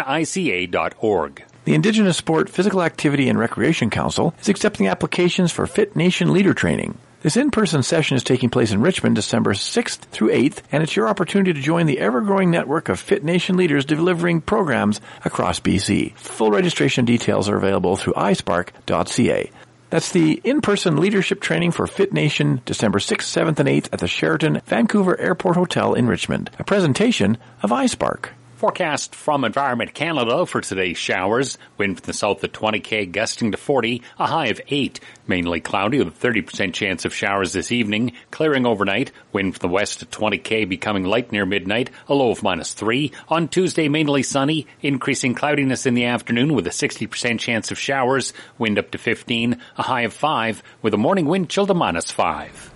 The 1.65 1.75
Indigenous 1.75 2.17
Sport 2.17 2.49
Physical 2.49 2.83
Activity 2.83 3.29
and 3.29 3.39
Recreation 3.39 3.91
Council 3.91 4.35
is 4.41 4.49
accepting 4.49 4.89
applications 4.89 5.53
for 5.53 5.67
Fit 5.67 5.95
Nation 5.95 6.33
leader 6.33 6.55
training. 6.55 6.99
This 7.21 7.37
in-person 7.37 7.85
session 7.85 8.17
is 8.17 8.25
taking 8.25 8.51
place 8.51 8.73
in 8.73 8.81
Richmond 8.81 9.15
December 9.15 9.55
6th 9.55 9.99
through 10.11 10.31
8th, 10.31 10.63
and 10.73 10.83
it's 10.83 10.97
your 10.97 11.09
opportunity 11.09 11.53
to 11.53 11.61
join 11.61 11.87
the 11.87 12.01
ever-growing 12.01 12.51
network 12.51 12.89
of 12.89 12.99
Fit 12.99 13.23
Nation 13.23 13.57
leaders 13.57 13.85
delivering 13.85 14.41
programs 14.41 15.01
across 15.25 15.61
BC. 15.61 16.17
Full 16.17 16.51
registration 16.51 17.05
details 17.05 17.49
are 17.49 17.57
available 17.57 17.97
through 17.97 18.15
isparc.ca. 18.15 19.53
That's 19.91 20.11
the 20.11 20.41
in-person 20.43 20.97
leadership 20.97 21.41
training 21.41 21.71
for 21.71 21.87
Fit 21.87 22.13
Nation 22.13 22.61
December 22.65 22.99
6th, 22.99 23.19
7th, 23.19 23.61
and 23.61 23.69
8th 23.69 23.91
at 23.93 24.01
the 24.01 24.09
Sheraton 24.09 24.61
Vancouver 24.67 25.21
Airport 25.21 25.55
Hotel 25.55 25.95
in 25.95 26.09
Richmond. 26.09 26.51
A 26.59 26.65
presentation 26.65 27.39
of 27.63 27.71
I·SPARC. 27.71 28.31
Forecast 28.63 29.17
from 29.17 29.43
Environment 29.45 29.93
Canada 29.93 30.47
for 30.47 30.61
today's 30.61 30.97
showers. 30.97 31.59
Wind 31.79 31.97
from 31.97 32.07
the 32.07 32.13
south 32.13 32.45
at 32.45 32.53
20k, 32.53 33.11
gusting 33.11 33.51
to 33.51 33.57
40, 33.57 34.03
a 34.21 34.27
high 34.29 34.47
of 34.47 34.61
8. 34.69 35.01
Mainly 35.27 35.61
cloudy 35.61 35.99
with 35.99 36.07
a 36.07 36.29
30% 36.29 36.73
chance 36.73 37.05
of 37.05 37.13
showers 37.13 37.53
this 37.53 37.73
evening. 37.73 38.13
Clearing 38.31 38.65
overnight. 38.65 39.11
Wind 39.33 39.57
from 39.57 39.69
the 39.69 39.75
west 39.75 40.05
at 40.05 40.13
20k, 40.13 40.69
becoming 40.69 41.03
light 41.03 41.33
near 41.33 41.45
midnight, 41.45 41.91
a 42.07 42.15
low 42.15 42.31
of 42.31 42.45
minus 42.45 42.73
3. 42.73 43.11
On 43.31 43.49
Tuesday, 43.49 43.89
mainly 43.89 44.23
sunny. 44.23 44.69
Increasing 44.81 45.35
cloudiness 45.35 45.85
in 45.85 45.95
the 45.95 46.05
afternoon 46.05 46.55
with 46.55 46.69
a 46.69 46.71
60% 46.71 47.41
chance 47.41 47.73
of 47.73 47.81
showers. 47.81 48.33
Wind 48.59 48.79
up 48.79 48.93
to 48.93 48.99
15, 48.99 49.61
a 49.77 49.83
high 49.83 50.03
of 50.03 50.13
5, 50.13 50.63
with 50.83 50.95
a 50.95 50.99
morning 50.99 51.27
wind 51.27 51.51
chill 51.51 51.67
to 51.67 51.75
minus 51.75 52.13
5. 52.13 52.71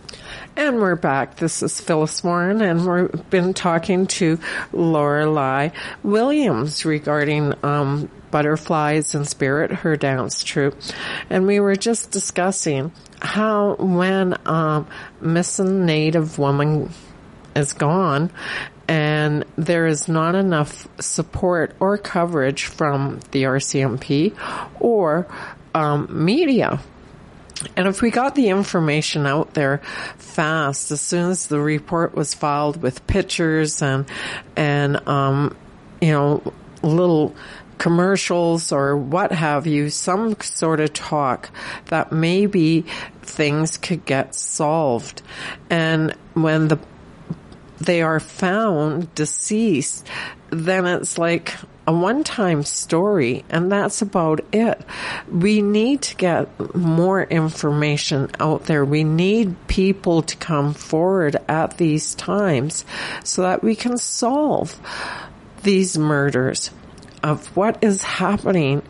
And 0.58 0.80
we're 0.80 0.96
back. 0.96 1.36
This 1.36 1.62
is 1.62 1.82
Phyllis 1.82 2.24
Warren, 2.24 2.62
and 2.62 2.86
we've 2.86 3.28
been 3.28 3.52
talking 3.52 4.06
to 4.06 4.38
Lorelei 4.72 5.68
Williams 6.02 6.86
regarding 6.86 7.52
um, 7.62 8.10
Butterflies 8.30 9.14
in 9.14 9.26
Spirit, 9.26 9.70
her 9.70 9.98
dance 9.98 10.42
troupe. 10.42 10.78
And 11.28 11.46
we 11.46 11.60
were 11.60 11.76
just 11.76 12.10
discussing 12.10 12.90
how 13.20 13.74
when 13.74 14.34
um, 14.46 14.86
missing 15.20 15.84
Native 15.84 16.38
woman 16.38 16.88
is 17.54 17.74
gone, 17.74 18.30
and 18.88 19.44
there 19.56 19.86
is 19.86 20.08
not 20.08 20.34
enough 20.34 20.88
support 20.98 21.76
or 21.80 21.98
coverage 21.98 22.64
from 22.64 23.20
the 23.32 23.42
RCMP 23.42 24.34
or 24.80 25.26
um, 25.74 26.08
media 26.24 26.80
and 27.76 27.88
if 27.88 28.02
we 28.02 28.10
got 28.10 28.34
the 28.34 28.48
information 28.48 29.26
out 29.26 29.54
there 29.54 29.78
fast, 30.18 30.90
as 30.90 31.00
soon 31.00 31.30
as 31.30 31.46
the 31.46 31.60
report 31.60 32.14
was 32.14 32.34
filed 32.34 32.82
with 32.82 33.06
pictures 33.06 33.82
and, 33.82 34.06
and, 34.56 35.06
um, 35.08 35.56
you 36.00 36.12
know, 36.12 36.52
little 36.82 37.34
commercials 37.78 38.72
or 38.72 38.96
what 38.96 39.32
have 39.32 39.66
you, 39.66 39.90
some 39.90 40.38
sort 40.40 40.80
of 40.80 40.92
talk 40.92 41.50
that 41.86 42.12
maybe 42.12 42.84
things 43.22 43.76
could 43.76 44.04
get 44.04 44.34
solved. 44.34 45.22
And 45.70 46.14
when 46.34 46.68
the, 46.68 46.78
they 47.78 48.02
are 48.02 48.20
found 48.20 49.14
deceased, 49.14 50.06
then 50.50 50.86
it's 50.86 51.18
like, 51.18 51.54
a 51.86 51.92
one-time 51.92 52.62
story 52.62 53.44
and 53.48 53.70
that's 53.70 54.02
about 54.02 54.44
it. 54.52 54.80
We 55.30 55.62
need 55.62 56.02
to 56.02 56.16
get 56.16 56.74
more 56.74 57.22
information 57.22 58.30
out 58.40 58.64
there. 58.64 58.84
We 58.84 59.04
need 59.04 59.68
people 59.68 60.22
to 60.22 60.36
come 60.36 60.74
forward 60.74 61.36
at 61.48 61.78
these 61.78 62.14
times 62.14 62.84
so 63.24 63.42
that 63.42 63.62
we 63.62 63.76
can 63.76 63.98
solve 63.98 64.78
these 65.62 65.96
murders 65.96 66.70
of 67.22 67.56
what 67.56 67.82
is 67.82 68.02
happening 68.02 68.82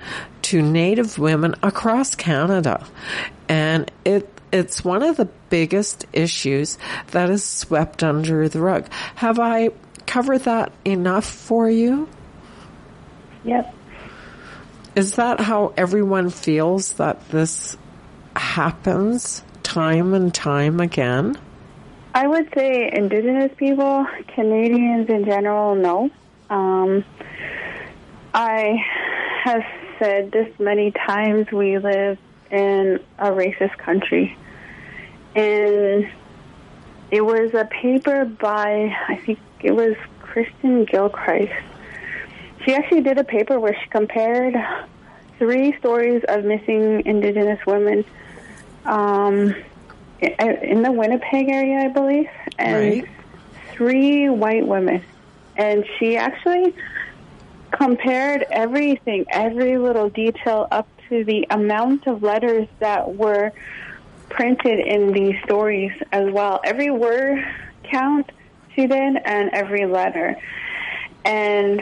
to 0.43 0.63
Native 0.63 1.19
women 1.19 1.55
across 1.63 2.15
Canada. 2.15 2.87
And 3.49 3.91
it 4.05 4.31
it's 4.53 4.85
one 4.85 5.03
of 5.03 5.17
the 5.17 5.29
biggest 5.51 6.07
issues 6.13 6.79
that 7.11 7.31
is 7.31 7.45
swept 7.45 8.03
under 8.03 8.49
the 8.49 8.61
rug. 8.61 8.89
Have 9.17 9.39
I 9.39 9.71
covered 10.07 10.43
that 10.43 10.73
enough 10.85 11.25
for 11.25 11.69
you? 11.69 12.09
Yep. 13.47 13.75
Is 14.97 15.17
that 15.17 15.41
how 15.41 15.73
everyone 15.77 16.31
feels 16.31 16.95
that 16.95 17.29
this 17.29 17.77
happens 18.35 19.43
time 19.63 20.15
and 20.15 20.35
time 20.35 20.81
again? 20.81 21.39
I 22.15 22.27
would 22.27 22.49
say 22.55 22.91
Indigenous 22.93 23.53
people, 23.57 24.07
Canadians 24.35 25.09
in 25.09 25.25
general, 25.25 25.75
no. 25.75 26.11
Um, 26.51 27.05
I 28.35 28.77
have 29.45 29.63
said 29.99 30.33
this 30.33 30.49
many 30.59 30.91
times. 30.93 31.53
We 31.53 31.79
live 31.79 32.19
in 32.51 32.99
a 33.19 33.31
racist 33.31 33.77
country, 33.79 34.37
and 35.35 36.09
it 37.11 37.25
was 37.25 37.55
a 37.55 37.67
paper 37.67 38.25
by 38.25 38.97
I 39.09 39.17
think 39.17 39.39
it 39.61 39.73
was 39.73 39.95
Kristen 40.21 40.85
Gilchrist 40.85 41.53
she 42.67 42.75
actually 42.75 43.01
did 43.01 43.17
a 43.17 43.25
paper 43.25 43.61
where 43.61 43.79
she 43.81 43.89
compared 43.89 44.55
three 45.39 45.77
stories 45.79 46.23
of 46.29 46.45
missing 46.45 47.07
Indigenous 47.07 47.65
women 47.65 48.05
um, 48.85 49.55
in 50.21 50.83
the 50.83 50.91
Winnipeg 50.91 51.49
area, 51.49 51.85
I 51.85 51.89
believe, 51.89 52.29
and 52.59 53.05
right. 53.05 53.09
three 53.73 54.29
white 54.29 54.67
women. 54.67 55.03
And 55.57 55.85
she 55.99 56.17
actually 56.17 56.75
compared 57.71 58.45
everything, 58.51 59.27
every 59.31 59.79
little 59.79 60.11
detail 60.11 60.67
up 60.73 60.89
to 61.09 61.25
the 61.25 61.47
amount 61.51 62.09
of 62.09 62.23
letters 62.23 62.67
that 62.81 63.15
were 63.15 63.53
printed 64.29 64.81
in 64.81 65.13
these 65.13 65.37
stories 65.45 65.93
as 66.11 66.33
well. 66.33 66.61
Every 66.65 66.91
word 66.91 67.47
count 67.85 68.31
she 68.75 68.89
did 68.89 69.17
and 69.25 69.51
every 69.53 69.87
letter. 69.87 70.37
And 71.25 71.81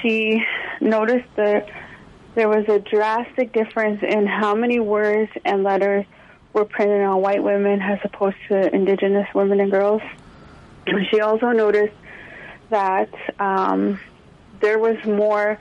she 0.00 0.42
noticed 0.80 1.28
that 1.36 1.68
there 2.34 2.48
was 2.48 2.68
a 2.68 2.78
drastic 2.78 3.52
difference 3.52 4.02
in 4.02 4.26
how 4.26 4.54
many 4.54 4.78
words 4.78 5.30
and 5.44 5.64
letters 5.64 6.06
were 6.52 6.64
printed 6.64 7.02
on 7.02 7.20
white 7.20 7.42
women 7.42 7.80
as 7.80 7.98
opposed 8.04 8.36
to 8.48 8.74
indigenous 8.74 9.26
women 9.34 9.60
and 9.60 9.70
girls. 9.70 10.02
She 11.10 11.20
also 11.20 11.48
noticed 11.50 11.94
that 12.70 13.12
um, 13.38 13.98
there 14.60 14.78
was 14.78 14.96
more 15.04 15.58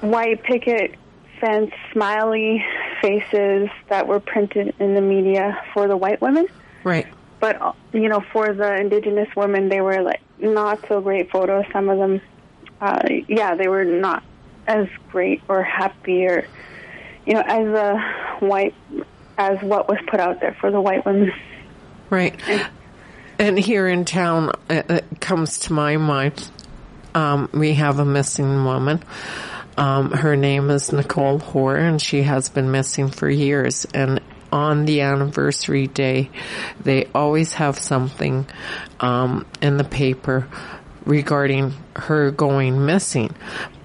white 0.00 0.42
picket 0.42 0.94
fence 1.40 1.72
smiley 1.92 2.64
faces 3.02 3.68
that 3.88 4.06
were 4.06 4.20
printed 4.20 4.74
in 4.78 4.94
the 4.94 5.00
media 5.00 5.62
for 5.74 5.88
the 5.88 5.96
white 5.96 6.20
women. 6.20 6.46
Right. 6.84 7.06
But 7.40 7.76
you 7.92 8.08
know, 8.08 8.24
for 8.32 8.52
the 8.52 8.76
indigenous 8.76 9.28
women, 9.36 9.68
they 9.68 9.80
were 9.80 10.02
like 10.02 10.22
not 10.38 10.86
so 10.88 11.00
great 11.00 11.30
photos. 11.30 11.64
Some 11.72 11.88
of 11.88 11.98
them 11.98 12.20
uh, 12.80 13.00
yeah, 13.28 13.54
they 13.54 13.68
were 13.68 13.84
not 13.84 14.22
as 14.66 14.88
great 15.10 15.42
or 15.48 15.62
happy 15.62 16.26
or, 16.26 16.46
you 17.24 17.34
know, 17.34 17.40
as 17.40 17.66
a 17.66 18.44
white, 18.44 18.74
as 19.38 19.60
what 19.62 19.88
was 19.88 19.98
put 20.08 20.20
out 20.20 20.40
there 20.40 20.56
for 20.60 20.70
the 20.70 20.80
white 20.80 21.04
women. 21.06 21.32
Right. 22.10 22.40
And, 22.48 22.68
and 23.38 23.58
here 23.58 23.88
in 23.88 24.04
town, 24.04 24.52
it, 24.68 25.20
comes 25.20 25.58
to 25.60 25.72
my 25.72 25.96
mind, 25.96 26.50
um, 27.14 27.48
we 27.52 27.74
have 27.74 27.98
a 27.98 28.04
missing 28.04 28.64
woman. 28.64 29.02
Um, 29.76 30.10
her 30.10 30.36
name 30.36 30.70
is 30.70 30.92
Nicole 30.92 31.38
Hoar, 31.38 31.76
and 31.76 32.00
she 32.00 32.22
has 32.22 32.48
been 32.48 32.70
missing 32.70 33.08
for 33.08 33.28
years. 33.28 33.86
And 33.92 34.20
on 34.52 34.86
the 34.86 35.02
anniversary 35.02 35.86
day, 35.86 36.30
they 36.82 37.06
always 37.14 37.52
have 37.54 37.78
something 37.78 38.46
um, 39.00 39.46
in 39.60 39.76
the 39.76 39.84
paper 39.84 40.48
regarding 41.06 41.72
her 41.94 42.30
going 42.30 42.84
missing. 42.84 43.34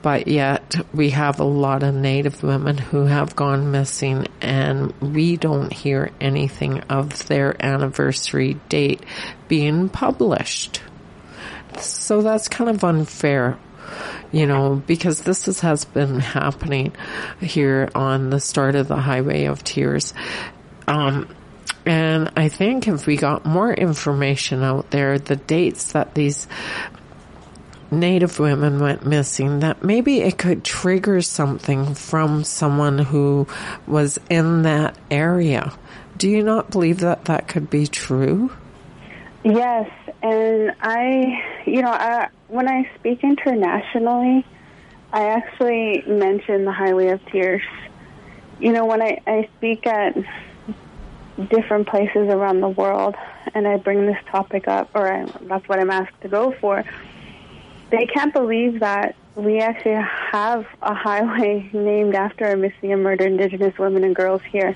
but 0.01 0.28
yet 0.28 0.76
we 0.93 1.11
have 1.11 1.39
a 1.39 1.43
lot 1.43 1.84
of 1.84 1.93
Native 1.93 2.41
women 2.41 2.78
who 2.78 3.05
have 3.05 3.36
gone 3.36 3.72
missing 3.72 4.28
and 4.41 4.91
we 4.99 5.38
don't 5.38 5.72
hear 5.72 6.11
anything 6.19 6.80
of 6.82 7.28
their 7.28 7.55
anniversary 7.63 8.59
date 8.67 9.03
being 9.47 9.89
published. 9.89 10.82
So 11.78 12.22
that's 12.24 12.47
kind 12.47 12.69
of 12.69 12.84
unfair 12.84 13.57
you 14.32 14.45
know, 14.45 14.82
because 14.88 15.22
this 15.22 15.47
is, 15.47 15.59
has 15.59 15.86
been 15.86 16.19
happening 16.19 16.93
here 17.41 17.89
on 17.93 18.30
the 18.30 18.39
start 18.39 18.76
of 18.76 18.88
the 18.88 18.95
Highway 18.95 19.45
of 19.45 19.63
Tears. 19.63 20.13
Um, 20.88 21.28
and 21.86 22.32
I 22.36 22.49
think 22.49 22.88
if 22.88 23.07
we 23.07 23.17
got 23.17 23.45
more 23.45 23.74
information 23.74 24.63
out 24.63 24.91
there, 24.91 25.17
the 25.19 25.36
dates 25.36 25.93
that 25.93 26.13
these 26.13 26.47
Native 27.91 28.39
women 28.39 28.79
went 28.79 29.05
missing, 29.05 29.59
that 29.59 29.83
maybe 29.83 30.21
it 30.21 30.37
could 30.37 30.63
trigger 30.63 31.21
something 31.21 31.93
from 31.93 32.45
someone 32.45 32.97
who 32.97 33.45
was 33.85 34.17
in 34.29 34.61
that 34.61 34.97
area. 35.11 35.73
Do 36.17 36.29
you 36.29 36.41
not 36.41 36.71
believe 36.71 37.01
that 37.01 37.25
that 37.25 37.49
could 37.49 37.69
be 37.69 37.87
true? 37.87 38.51
Yes, 39.43 39.89
and 40.21 40.73
I, 40.79 41.43
you 41.65 41.81
know, 41.81 41.91
I, 41.91 42.29
when 42.47 42.69
I 42.69 42.89
speak 42.95 43.23
internationally, 43.23 44.45
I 45.11 45.27
actually 45.29 46.03
mention 46.07 46.63
the 46.63 46.71
Highway 46.71 47.09
of 47.09 47.25
Tears. 47.25 47.63
You 48.59 48.71
know, 48.71 48.85
when 48.85 49.01
I, 49.01 49.19
I 49.27 49.49
speak 49.57 49.85
at 49.87 50.15
different 51.49 51.87
places 51.87 52.29
around 52.29 52.61
the 52.61 52.69
world 52.69 53.15
and 53.53 53.67
I 53.67 53.77
bring 53.77 54.05
this 54.05 54.19
topic 54.27 54.67
up, 54.67 54.91
or 54.93 55.11
I, 55.11 55.25
that's 55.41 55.67
what 55.67 55.79
I'm 55.79 55.89
asked 55.89 56.21
to 56.21 56.27
go 56.27 56.51
for, 56.51 56.85
they 57.91 58.05
can't 58.05 58.33
believe 58.33 58.79
that 58.79 59.15
we 59.35 59.59
actually 59.59 60.01
have 60.31 60.65
a 60.81 60.93
highway 60.93 61.69
named 61.73 62.15
after 62.15 62.45
a 62.45 62.57
missing 62.57 62.91
and 62.91 63.03
murdered 63.03 63.27
Indigenous 63.27 63.77
women 63.77 64.03
and 64.03 64.15
girls 64.15 64.41
here. 64.49 64.75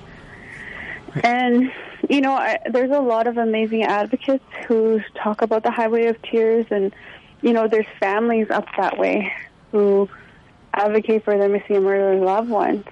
And, 1.24 1.72
you 2.10 2.20
know, 2.22 2.34
I, 2.34 2.58
there's 2.70 2.92
a 2.92 3.00
lot 3.00 3.28
of 3.28 3.38
amazing 3.38 3.84
advocates 3.84 4.44
who 4.68 5.02
talk 5.16 5.42
about 5.42 5.64
the 5.64 5.72
Highway 5.72 6.08
of 6.08 6.22
Tears, 6.24 6.66
and, 6.70 6.94
you 7.42 7.54
know, 7.54 7.68
there's 7.70 7.88
families 8.00 8.50
up 8.50 8.68
that 8.78 8.98
way 8.98 9.32
who 9.72 10.10
advocate 10.74 11.24
for 11.24 11.38
their 11.38 11.48
missing 11.48 11.78
and 11.78 11.86
murdered 11.86 12.22
loved 12.22 12.50
ones. 12.50 12.86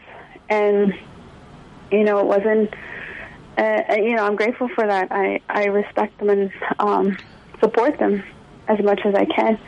And, 0.50 0.94
you 1.92 2.04
know, 2.06 2.20
it 2.20 2.26
wasn't, 2.26 2.74
uh, 3.58 3.96
you 3.98 4.16
know, 4.16 4.26
I'm 4.26 4.38
grateful 4.38 4.70
for 4.70 4.88
that. 4.88 5.12
I, 5.12 5.42
I 5.50 5.66
respect 5.66 6.18
them 6.20 6.30
and 6.30 6.52
um, 6.80 7.18
support 7.60 8.00
them 8.00 8.24
as 8.70 8.80
much 8.80 9.02
as 9.04 9.16
I 9.16 9.26
can. 9.26 9.60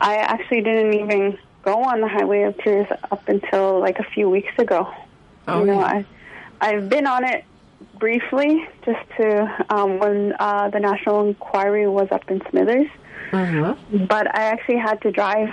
I 0.00 0.16
actually 0.16 0.62
didn't 0.62 0.94
even 0.94 1.38
go 1.62 1.82
on 1.82 2.00
the 2.00 2.08
Highway 2.08 2.42
of 2.42 2.56
Tears 2.58 2.86
up 3.10 3.28
until 3.28 3.80
like 3.80 3.98
a 3.98 4.04
few 4.04 4.28
weeks 4.30 4.52
ago. 4.58 4.92
Oh, 5.46 5.60
you 5.60 5.66
know, 5.66 5.80
yeah. 5.80 5.86
I 5.86 6.04
I've 6.60 6.88
been 6.88 7.06
on 7.06 7.24
it 7.24 7.44
briefly, 7.98 8.66
just 8.84 9.00
to 9.16 9.64
um, 9.70 9.98
when 9.98 10.34
uh, 10.38 10.70
the 10.70 10.80
National 10.80 11.26
Inquiry 11.28 11.88
was 11.88 12.08
up 12.10 12.30
in 12.30 12.40
Smithers. 12.50 12.88
Mm-hmm. 13.30 14.06
But 14.06 14.34
I 14.34 14.44
actually 14.44 14.78
had 14.78 15.00
to 15.02 15.10
drive 15.10 15.52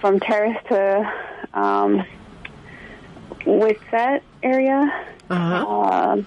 from 0.00 0.20
Terrace 0.20 0.58
to 0.68 1.12
um, 1.54 2.04
Witset 3.46 4.22
area, 4.42 4.92
Uh-huh. 5.30 5.66
um, 5.66 6.26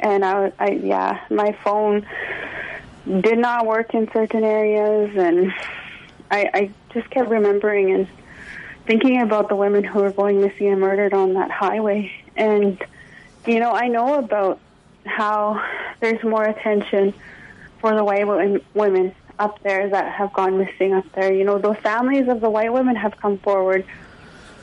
and 0.00 0.24
I, 0.24 0.52
I 0.58 0.70
yeah, 0.70 1.20
my 1.30 1.56
phone 1.64 2.06
did 3.06 3.38
not 3.38 3.66
work 3.66 3.94
in 3.94 4.10
certain 4.12 4.44
areas, 4.44 5.16
and 5.16 5.52
I, 6.34 6.50
I 6.52 6.70
just 6.92 7.08
kept 7.10 7.28
remembering 7.28 7.92
and 7.92 8.08
thinking 8.86 9.20
about 9.20 9.48
the 9.48 9.56
women 9.56 9.84
who 9.84 10.00
were 10.00 10.10
going 10.10 10.40
missing 10.40 10.66
and 10.68 10.80
murdered 10.80 11.14
on 11.14 11.34
that 11.34 11.50
highway. 11.50 12.12
And, 12.36 12.82
you 13.46 13.60
know, 13.60 13.70
I 13.70 13.86
know 13.86 14.18
about 14.18 14.58
how 15.06 15.62
there's 16.00 16.22
more 16.24 16.42
attention 16.42 17.14
for 17.80 17.94
the 17.94 18.02
white 18.02 18.26
women 18.74 19.14
up 19.38 19.62
there 19.62 19.88
that 19.88 20.12
have 20.12 20.32
gone 20.32 20.58
missing 20.58 20.92
up 20.92 21.04
there. 21.12 21.32
You 21.32 21.44
know, 21.44 21.58
those 21.58 21.76
families 21.78 22.28
of 22.28 22.40
the 22.40 22.50
white 22.50 22.72
women 22.72 22.96
have 22.96 23.16
come 23.16 23.38
forward 23.38 23.84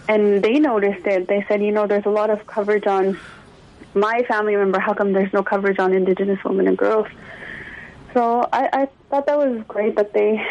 and 0.09 0.43
they 0.43 0.59
noticed 0.59 1.05
it. 1.07 1.27
They 1.27 1.45
said, 1.47 1.63
you 1.63 1.71
know, 1.71 1.87
there's 1.87 2.05
a 2.05 2.09
lot 2.09 2.29
of 2.29 2.45
coverage 2.47 2.85
on 2.85 3.17
my 3.93 4.23
family 4.23 4.55
member. 4.55 4.79
How 4.79 4.93
come 4.93 5.13
there's 5.13 5.31
no 5.31 5.43
coverage 5.43 5.79
on 5.79 5.93
Indigenous 5.93 6.43
women 6.43 6.67
and 6.67 6.77
girls? 6.77 7.07
So 8.13 8.47
I, 8.51 8.69
I 8.73 8.89
thought 9.09 9.25
that 9.27 9.37
was 9.37 9.63
great 9.67 9.95
that 9.95 10.11
they 10.13 10.45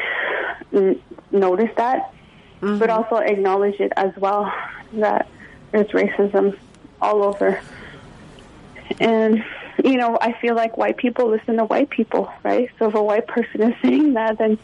mm, 0.73 0.99
n- 1.33 1.41
noticed 1.41 1.77
that, 1.77 2.13
but 2.61 2.91
also 2.91 3.17
acknowledge 3.17 3.81
it 3.81 3.93
as 3.97 4.13
well 4.17 4.53
that 4.95 5.29
there's 5.73 5.89
racism 5.89 6.59
all 7.01 7.23
over. 7.25 7.61
And 8.99 9.43
you 9.83 9.97
know, 9.97 10.19
I 10.21 10.33
feel 10.41 10.55
like 10.55 10.77
white 10.77 10.97
people 10.99 11.31
listen 11.31 11.57
to 11.57 11.65
white 11.65 11.89
people, 11.91 12.31
right? 12.43 12.69
So 12.79 12.89
if 12.89 12.95
a 12.95 13.03
white 13.03 13.27
person 13.27 13.63
is 13.63 13.75
saying 13.83 14.13
that, 14.15 14.37
then 14.39 14.59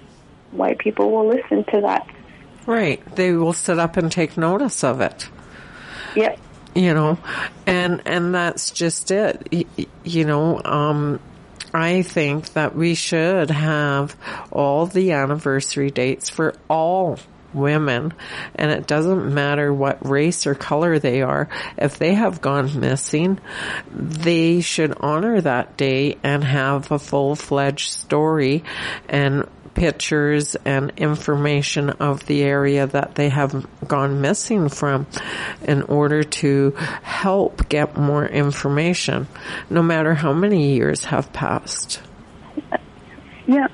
white 0.50 0.78
people 0.78 1.10
will 1.10 1.28
listen 1.28 1.64
to 1.72 1.80
that. 1.82 2.06
Right. 2.66 3.00
They 3.14 3.32
will 3.32 3.52
sit 3.52 3.78
up 3.78 3.96
and 3.96 4.10
take 4.10 4.36
notice 4.36 4.82
of 4.84 5.00
it. 5.00 5.28
Yep. 6.16 6.38
you 6.74 6.92
know 6.94 7.18
and 7.66 8.02
and 8.06 8.34
that's 8.34 8.70
just 8.70 9.10
it 9.10 9.48
Y- 9.52 9.64
y- 9.78 9.86
you 10.04 10.24
know 10.24 10.60
um 10.64 11.20
I 11.72 12.02
think 12.02 12.52
that 12.54 12.74
we 12.74 12.94
should 12.94 13.50
have 13.50 14.16
all 14.50 14.86
the 14.86 15.12
anniversary 15.12 15.90
dates 15.90 16.28
for 16.28 16.54
all 16.68 17.18
women. 17.52 18.12
And 18.54 18.70
it 18.70 18.86
doesn't 18.86 19.32
matter 19.32 19.72
what 19.72 20.06
race 20.06 20.46
or 20.46 20.54
color 20.54 20.98
they 20.98 21.22
are. 21.22 21.48
If 21.78 21.98
they 21.98 22.14
have 22.14 22.40
gone 22.40 22.78
missing 22.78 23.40
they 23.92 24.60
should 24.60 24.94
honor 25.00 25.40
that 25.40 25.76
day 25.76 26.18
and 26.22 26.44
have 26.44 26.90
a 26.90 26.98
full-fledged 26.98 27.90
story 27.90 28.62
and 29.08 29.48
pictures 29.76 30.56
and 30.64 30.92
information 30.96 31.90
of 31.90 32.26
the 32.26 32.42
area 32.42 32.86
that 32.86 33.14
they 33.14 33.28
have 33.28 33.66
gone 33.86 34.20
missing 34.20 34.68
from 34.68 35.06
in 35.62 35.82
order 35.82 36.22
to 36.24 36.70
help 37.02 37.68
get 37.68 37.96
more 37.96 38.26
information 38.26 39.28
no 39.70 39.82
matter 39.82 40.14
how 40.14 40.32
many 40.32 40.74
years 40.74 41.04
have 41.04 41.32
passed 41.32 42.00
Yeah. 43.46 43.68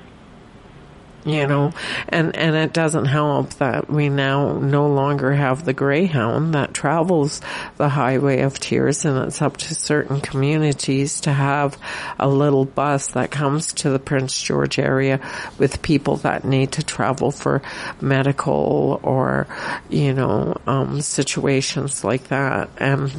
You 1.25 1.47
know? 1.47 1.73
And 2.09 2.35
and 2.35 2.55
it 2.55 2.73
doesn't 2.73 3.05
help 3.05 3.51
that 3.55 3.89
we 3.89 4.09
now 4.09 4.57
no 4.57 4.87
longer 4.87 5.33
have 5.33 5.65
the 5.65 5.73
greyhound 5.73 6.53
that 6.53 6.73
travels 6.73 7.41
the 7.77 7.89
highway 7.89 8.41
of 8.41 8.59
tears 8.59 9.05
and 9.05 9.17
it's 9.19 9.41
up 9.41 9.57
to 9.57 9.75
certain 9.75 10.21
communities 10.21 11.21
to 11.21 11.31
have 11.31 11.77
a 12.19 12.27
little 12.27 12.65
bus 12.65 13.07
that 13.07 13.31
comes 13.31 13.73
to 13.73 13.89
the 13.89 13.99
prince 13.99 14.41
george 14.41 14.79
area 14.79 15.19
with 15.57 15.81
people 15.81 16.17
that 16.17 16.43
need 16.43 16.71
to 16.73 16.83
travel 16.83 17.31
for 17.31 17.61
medical 18.01 18.99
or 19.03 19.47
you 19.89 20.13
know 20.13 20.55
um 20.67 21.01
situations 21.01 22.03
like 22.03 22.27
that. 22.29 22.69
And 22.77 23.13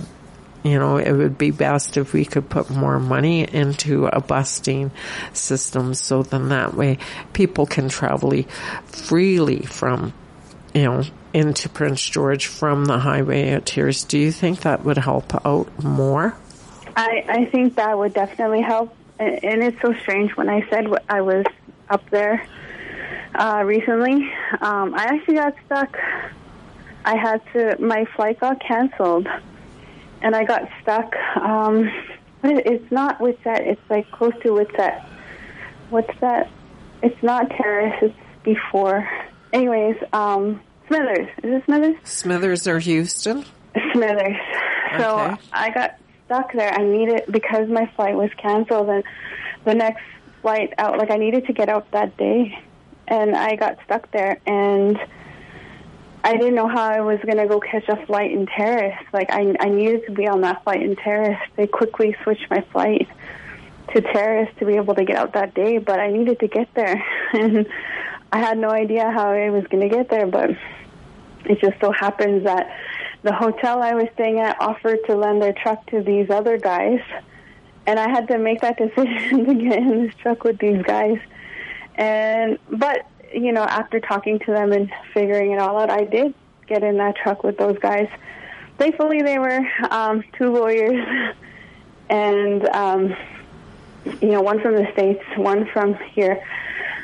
you 0.65 0.79
know, 0.79 0.97
it 0.97 1.13
would 1.13 1.37
be 1.37 1.51
best 1.51 1.99
if 1.99 2.15
we 2.15 2.25
could 2.25 2.49
put 2.49 2.71
more 2.71 2.99
money 2.99 3.47
into 3.47 4.07
a 4.07 4.21
busting 4.21 4.91
system 5.35 5.93
so 5.93 6.23
then 6.23 6.49
that 6.49 6.75
way 6.75 6.99
people 7.35 7.67
can 7.67 7.91
travel 7.91 8.33
freely 8.87 9.61
from, 9.61 10.15
you 10.73 10.85
know, 10.85 11.03
into 11.35 11.69
Prince 11.69 12.09
George 12.09 12.47
from 12.47 12.87
the 12.87 12.99
highway 12.99 13.51
of 13.51 13.67
Tears. 13.67 14.05
Do 14.05 14.19
you 14.19 14.33
think 14.33 14.61
that 14.61 14.85
would 14.85 14.97
help 14.97 15.47
out 15.47 15.85
more? 15.85 16.35
I, 16.97 17.25
I 17.29 17.45
think 17.45 17.75
that 17.75 17.99
would 17.99 18.15
definitely 18.15 18.63
help. 18.63 18.97
And 19.19 19.63
it's 19.63 19.81
so 19.83 19.93
strange 20.01 20.35
when 20.35 20.49
I 20.49 20.67
said 20.71 20.87
I 21.11 21.21
was 21.21 21.45
up 21.91 22.09
there 22.09 22.47
uh, 23.35 23.63
recently. 23.67 24.33
Um, 24.61 24.95
I 24.95 25.05
actually 25.05 25.35
got 25.35 25.55
stuck. 25.67 25.97
I 27.05 27.17
had 27.17 27.43
to, 27.53 27.77
my 27.81 28.07
flight 28.17 28.41
got 28.41 28.61
canceled. 28.61 29.29
And 30.25 30.35
I 30.35 30.43
got 30.45 30.63
stuck. 30.83 31.15
Um, 31.37 31.89
it's 32.43 32.91
not 32.91 33.21
with 33.21 33.37
that. 33.45 33.61
It's 33.63 33.81
like 33.89 34.11
close 34.11 34.33
to 34.43 34.53
with 34.53 34.69
that. 34.77 35.07
What's 35.91 36.19
that? 36.21 36.51
It's 37.03 37.23
not 37.23 37.51
Terrace. 37.51 37.95
It's 38.03 38.15
before. 38.43 39.09
Anyways, 39.53 39.97
um, 40.13 40.61
Smithers. 40.89 41.29
Is 41.43 41.51
it 41.55 41.65
Smithers? 41.67 41.97
Smithers 42.05 42.67
or 42.67 42.79
Houston? 42.79 43.45
Smithers. 43.93 44.37
So 44.99 45.19
Okay. 45.21 45.37
I 45.53 45.71
got 45.71 45.97
stuck 46.27 46.53
there. 46.53 46.73
I 46.73 46.83
needed 46.85 47.25
because 47.31 47.69
my 47.69 47.91
flight 47.97 48.17
was 48.17 48.31
canceled 48.37 48.89
and 48.89 49.05
the 49.65 49.75
next 49.75 50.03
flight 50.43 50.73
out 50.79 50.99
like 50.99 51.11
I 51.11 51.17
needed 51.17 51.47
to 51.47 51.53
get 51.53 51.69
out 51.69 51.91
that 51.93 52.17
day 52.17 52.59
and 53.09 53.35
I 53.37 53.57
got 53.57 53.79
stuck 53.85 54.11
there 54.13 54.39
and 54.47 54.99
I 56.25 56.39
didn't 56.39 56.55
know 56.55 56.69
how 56.69 56.83
I 56.83 57.01
was 57.01 57.19
going 57.21 57.37
to 57.37 57.47
go 57.47 57.61
catch 57.61 57.87
a 57.89 58.05
flight 58.07 58.33
in 58.33 58.47
Terrace. 58.47 58.99
Like 59.13 59.31
I 59.31 59.55
I 59.61 59.69
needed 59.69 60.07
to 60.07 60.13
be 60.13 60.27
on 60.27 60.41
that 60.41 60.65
flight 60.65 60.83
in 60.83 60.97
Terrace. 60.97 61.39
They 61.57 61.67
quickly 61.67 62.17
switched 62.23 62.51
my 62.51 62.65
flight 62.73 63.07
to 63.95 64.01
Terrace 64.01 64.49
to 64.59 64.65
be 64.65 64.75
able 64.75 64.95
to 64.95 65.05
get 65.05 65.17
out 65.17 65.35
that 65.35 65.55
day, 65.55 65.77
but 65.79 66.01
I 66.01 66.11
needed 66.11 66.41
to 66.41 66.49
get 66.49 66.73
there 66.75 67.05
and 67.35 67.67
I 68.33 68.39
had 68.39 68.59
no 68.59 68.71
idea 68.71 69.11
how 69.11 69.31
I 69.31 69.51
was 69.51 69.65
going 69.69 69.89
to 69.89 69.95
get 69.95 70.09
there, 70.09 70.27
but 70.27 70.51
it 71.45 71.61
just 71.61 71.79
so 71.81 71.93
happens 71.93 72.45
that 72.45 72.75
the 73.23 73.33
hotel 73.33 73.83
I 73.83 73.95
was 73.95 74.09
staying 74.15 74.41
at 74.41 74.57
offered 74.61 74.99
to 75.07 75.15
lend 75.15 75.41
their 75.41 75.53
truck 75.53 75.87
to 75.91 76.03
these 76.03 76.31
other 76.31 76.59
guys, 76.59 77.01
and 77.87 78.01
I 78.01 78.09
had 78.09 78.29
to 78.29 78.39
make 78.39 78.63
that 78.63 78.77
decision 78.79 79.45
to 79.45 79.55
get 79.55 79.79
in 79.79 80.07
this 80.07 80.15
truck 80.17 80.43
with 80.43 80.59
these 80.59 80.83
guys. 80.83 81.19
And 81.97 82.59
but 82.71 83.07
you 83.35 83.53
know, 83.53 83.63
after 83.63 84.01
talking 84.01 84.39
to 84.41 84.53
them 84.53 84.73
and 84.73 84.91
figuring 85.13 85.53
it 85.53 85.59
all 85.59 85.79
out, 85.79 85.91
I 85.91 86.05
did 86.05 86.35
get 86.67 86.83
in 86.83 86.97
that 86.99 87.17
truck 87.17 87.43
with 87.43 87.59
those 87.59 87.79
guys. 87.79 88.09
Thankfully, 88.79 89.23
they 89.23 89.39
were 89.39 89.61
um, 89.91 90.25
two 90.37 90.53
lawyers, 90.53 91.35
and 92.11 92.69
um, 92.69 93.17
you 94.21 94.31
know, 94.31 94.43
one 94.43 94.61
from 94.61 94.75
the 94.75 94.91
states, 94.93 95.25
one 95.37 95.67
from 95.67 95.95
here. 96.13 96.45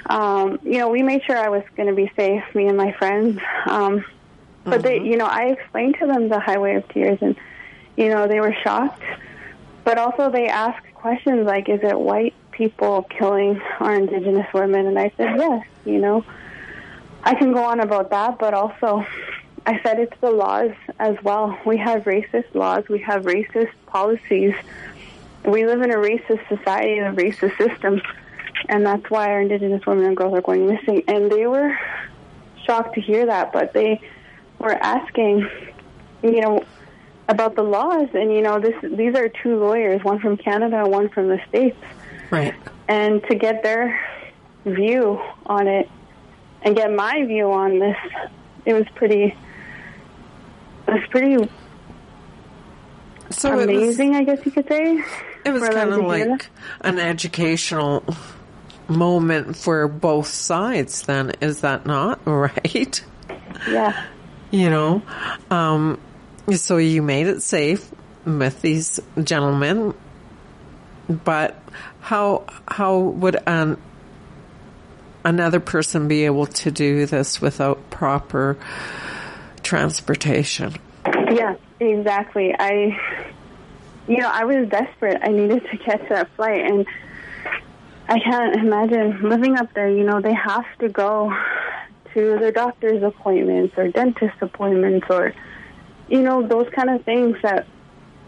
Um, 0.06 0.58
you 0.62 0.78
know, 0.78 0.88
we 0.88 1.02
made 1.02 1.22
sure 1.24 1.36
I 1.36 1.48
was 1.48 1.62
going 1.76 1.88
to 1.88 1.94
be 1.94 2.10
safe, 2.16 2.42
me 2.54 2.66
and 2.66 2.76
my 2.76 2.92
friends. 2.92 3.40
Um, 3.66 4.04
but 4.64 4.82
they, 4.82 5.00
you 5.00 5.16
know, 5.16 5.26
I 5.26 5.46
explained 5.46 5.96
to 6.00 6.06
them 6.06 6.28
the 6.28 6.40
Highway 6.40 6.74
of 6.74 6.88
Tears, 6.88 7.18
and 7.20 7.36
you 7.96 8.08
know, 8.08 8.26
they 8.26 8.40
were 8.40 8.54
shocked. 8.62 9.02
But 9.84 9.98
also, 9.98 10.30
they 10.30 10.48
asked 10.48 10.86
questions 10.94 11.46
like, 11.46 11.68
"Is 11.68 11.80
it 11.82 11.98
white 11.98 12.34
people 12.60 13.06
killing 13.18 13.58
our 13.80 13.94
Indigenous 13.94 14.52
women?" 14.52 14.86
And 14.86 14.98
I 14.98 15.10
said, 15.16 15.30
"Yes." 15.38 15.66
You 15.86 15.98
know, 15.98 16.24
I 17.24 17.34
can 17.34 17.52
go 17.52 17.64
on 17.64 17.80
about 17.80 18.10
that, 18.10 18.38
but 18.38 18.52
also, 18.52 19.06
I 19.66 19.80
said 19.82 19.98
it's 19.98 20.18
the 20.20 20.30
laws 20.30 20.72
as 20.98 21.16
well. 21.22 21.58
We 21.64 21.78
have 21.78 22.04
racist 22.04 22.54
laws. 22.54 22.84
We 22.88 22.98
have 23.00 23.22
racist 23.24 23.72
policies. 23.86 24.54
We 25.44 25.64
live 25.64 25.80
in 25.80 25.90
a 25.90 26.00
racist 26.10 26.46
society 26.48 26.98
and 26.98 27.18
a 27.18 27.22
racist 27.22 27.56
system, 27.56 28.02
and 28.68 28.84
that's 28.84 29.08
why 29.10 29.30
our 29.30 29.40
Indigenous 29.40 29.86
women 29.86 30.04
and 30.04 30.16
girls 30.16 30.34
are 30.34 30.42
going 30.42 30.66
missing. 30.66 31.02
And 31.08 31.32
they 31.32 31.46
were 31.46 31.78
shocked 32.66 32.94
to 32.96 33.00
hear 33.00 33.24
that, 33.24 33.52
but 33.52 33.72
they 33.72 34.02
were 34.58 34.76
asking, 34.96 35.48
you 36.22 36.40
know, 36.42 36.62
about 37.26 37.54
the 37.54 37.62
laws. 37.62 38.08
And 38.12 38.32
you 38.34 38.42
know, 38.42 38.60
this 38.60 38.76
these 38.82 39.14
are 39.14 39.28
two 39.42 39.58
lawyers, 39.58 40.04
one 40.04 40.18
from 40.20 40.36
Canada, 40.36 40.86
one 40.86 41.08
from 41.08 41.28
the 41.28 41.40
states, 41.48 41.82
Right. 42.30 42.54
and 42.88 43.22
to 43.24 43.34
get 43.34 43.62
their 43.62 44.00
view 44.64 45.20
on 45.46 45.66
it 45.66 45.88
and 46.62 46.76
get 46.76 46.92
my 46.92 47.24
view 47.24 47.50
on 47.52 47.78
this, 47.78 47.96
it 48.64 48.74
was 48.74 48.86
pretty. 48.94 49.34
It 50.86 50.94
was 50.94 51.02
pretty 51.10 51.48
So 53.30 53.52
it 53.52 53.56
was, 53.56 53.64
amazing, 53.64 54.14
I 54.16 54.24
guess 54.24 54.44
you 54.44 54.52
could 54.52 54.68
say. 54.68 55.02
it 55.44 55.50
was 55.50 55.68
kind 55.68 55.90
of 55.90 56.04
like 56.04 56.48
an 56.80 56.98
educational 56.98 58.04
moment 58.88 59.56
for 59.56 59.86
both 59.88 60.26
sides 60.26 61.02
then, 61.02 61.32
is 61.40 61.60
that 61.60 61.86
not 61.86 62.20
right? 62.26 63.04
Yeah. 63.68 64.04
You 64.50 64.68
know, 64.70 65.02
um, 65.50 66.00
so 66.52 66.76
you 66.76 67.02
made 67.02 67.28
it 67.28 67.40
safe 67.42 67.88
with 68.24 68.60
these 68.62 68.98
gentlemen, 69.22 69.94
but 71.08 71.62
how 72.00 72.44
how 72.66 72.98
would 72.98 73.36
an 73.46 73.76
another 75.24 75.60
person 75.60 76.08
be 76.08 76.24
able 76.24 76.46
to 76.46 76.70
do 76.70 77.06
this 77.06 77.40
without 77.40 77.90
proper 77.90 78.56
transportation? 79.62 80.74
Yeah, 81.06 81.56
exactly. 81.78 82.54
I, 82.58 82.98
you 84.08 84.16
know, 84.18 84.28
I 84.28 84.44
was 84.44 84.68
desperate. 84.68 85.20
I 85.22 85.28
needed 85.28 85.62
to 85.70 85.76
catch 85.78 86.08
that 86.08 86.28
flight, 86.36 86.60
and 86.60 86.86
I 88.08 88.18
can't 88.18 88.56
imagine 88.56 89.28
living 89.28 89.56
up 89.56 89.72
there. 89.74 89.88
You 89.88 90.04
know, 90.04 90.20
they 90.20 90.34
have 90.34 90.66
to 90.80 90.88
go 90.88 91.32
to 92.14 92.38
their 92.38 92.52
doctor's 92.52 93.02
appointments 93.02 93.74
or 93.76 93.88
dentist 93.88 94.34
appointments 94.40 95.06
or, 95.10 95.32
you 96.08 96.22
know, 96.22 96.46
those 96.46 96.68
kind 96.74 96.90
of 96.90 97.04
things 97.04 97.36
that, 97.42 97.66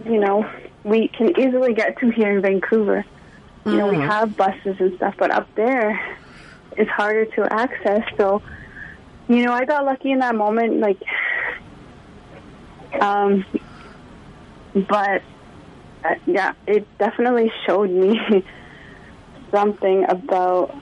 you 0.05 0.21
know, 0.21 0.49
we 0.85 1.09
can 1.09 1.39
easily 1.41 1.75
get 1.75 1.99
to 1.99 2.11
here 2.11 2.37
in 2.37 2.43
Vancouver. 2.43 3.05
You 3.65 3.77
know, 3.79 3.87
we 3.87 3.99
have 4.01 4.37
buses 4.37 4.77
and 4.81 4.97
stuff, 4.97 5.15
but 5.19 5.31
up 5.33 5.49
there, 5.55 5.91
it's 6.77 6.91
harder 6.91 7.27
to 7.27 7.53
access. 7.53 8.03
So, 8.19 8.43
you 9.29 9.45
know, 9.45 9.53
I 9.53 9.65
got 9.65 9.85
lucky 9.85 10.11
in 10.11 10.19
that 10.19 10.35
moment. 10.35 10.81
Like, 10.81 10.99
um, 13.01 13.45
but 14.75 15.23
uh, 16.05 16.15
yeah, 16.27 16.53
it 16.67 16.87
definitely 16.99 17.53
showed 17.67 17.91
me 17.91 18.19
something 19.55 20.05
about 20.09 20.75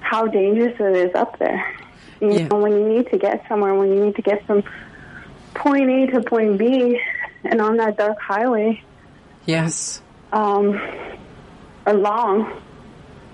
how 0.00 0.26
dangerous 0.26 0.74
it 0.78 0.96
is 1.08 1.14
up 1.14 1.38
there. 1.38 1.64
You 2.20 2.34
Yeah. 2.34 2.48
know, 2.48 2.58
when 2.58 2.72
you 2.72 2.88
need 2.88 3.10
to 3.10 3.18
get 3.18 3.42
somewhere, 3.48 3.74
when 3.74 3.88
you 3.88 4.04
need 4.04 4.16
to 4.16 4.22
get 4.22 4.44
from 4.46 4.62
point 5.54 5.88
A 5.90 6.06
to 6.08 6.20
point 6.22 6.58
B, 6.58 7.00
and 7.44 7.60
on 7.60 7.78
that 7.78 7.96
dark 7.96 8.18
highway, 8.20 8.80
Yes. 9.44 10.02
um, 10.32 10.78
or 11.86 11.94
long 11.94 12.60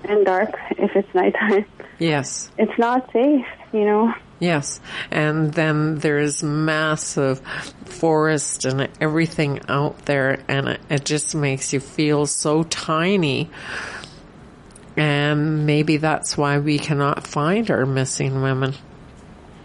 and 0.05 0.25
dark 0.25 0.55
if 0.71 0.95
it's 0.95 1.13
nighttime, 1.15 1.65
Yes. 1.99 2.51
it's 2.57 2.79
not 2.79 3.11
safe. 3.13 3.45
You 3.73 3.85
know. 3.85 4.15
Yes. 4.41 4.81
And 5.11 5.53
then 5.53 5.97
there's 5.97 6.43
massive 6.43 7.41
forest 7.85 8.65
and 8.65 8.89
everything 9.01 9.61
out 9.69 10.07
there 10.07 10.43
and 10.49 10.69
it, 10.69 10.81
it 10.89 11.05
just 11.05 11.35
makes 11.35 11.73
you 11.73 11.81
feel 11.81 12.25
so 12.25 12.63
tiny. 12.63 13.51
And 14.97 15.67
maybe 15.67 15.97
that's 15.97 16.37
why 16.37 16.59
we 16.59 16.79
cannot 16.79 17.27
find 17.27 17.71
our 17.71 17.85
missing 17.87 18.43
women. 18.43 18.75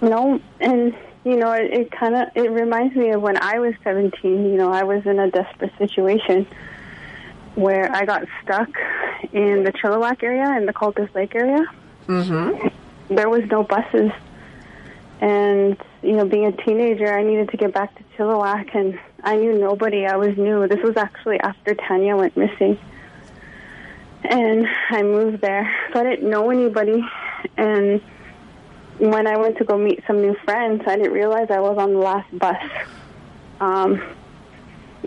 No, 0.02 0.40
and 0.60 0.94
you 1.24 1.38
know, 1.38 1.52
it, 1.54 1.72
it 1.72 1.92
kind 1.92 2.16
of 2.16 2.28
it 2.36 2.52
reminds 2.52 2.96
me 2.96 3.12
of 3.12 3.22
when 3.22 3.38
I 3.38 3.60
was 3.60 3.74
17. 3.84 4.12
You 4.24 4.58
know, 4.58 4.72
I 4.72 4.84
was 4.84 5.06
in 5.06 5.20
a 5.20 5.32
desperate 5.32 5.72
situation 5.78 6.46
where 7.56 7.92
I 7.92 8.06
got 8.06 8.24
stuck 8.44 8.70
in 9.32 9.64
the 9.64 9.72
Chilliwack 9.72 10.24
area 10.24 10.58
in 10.58 10.66
the 10.66 10.74
Cultus 10.74 11.10
Lake 11.14 11.36
area. 11.36 11.66
Mm-hmm. 12.08 13.16
There 13.16 13.30
was 13.30 13.44
no 13.50 13.64
buses, 13.64 14.12
and 15.22 15.78
you 16.02 16.14
know, 16.14 16.26
being 16.26 16.46
a 16.46 16.52
teenager, 16.52 17.18
I 17.18 17.24
needed 17.24 17.50
to 17.50 17.58
get 17.58 17.74
back 17.74 17.96
to 17.96 18.04
Chilliwack, 18.18 18.76
and 18.76 19.00
I 19.24 19.36
knew 19.38 19.58
nobody. 19.58 20.06
I 20.06 20.18
was 20.18 20.38
new. 20.38 20.68
This 20.68 20.84
was 20.84 20.98
actually 20.98 21.40
after 21.40 21.76
Tanya 21.76 22.18
went 22.18 22.36
missing. 22.36 22.78
And 24.26 24.68
I 24.90 25.04
moved 25.04 25.42
there, 25.42 25.74
so 25.92 26.00
I 26.00 26.04
didn't 26.04 26.30
know 26.30 26.50
anybody. 26.50 27.04
And 27.58 28.02
when 28.98 29.28
I 29.28 29.38
went 29.38 29.58
to 29.58 29.66
go 29.66 29.78
meet 29.78 30.02
some 30.08 30.22
new 30.22 30.36
friends, 30.46 30.84
I 30.88 30.96
didn't 30.96 31.12
realize 31.14 31.48
I 31.50 31.60
was 31.60 31.78
on 31.78 31.94
the 31.94 32.00
last 32.00 32.38
bus. 32.38 32.64
Um, 33.60 34.02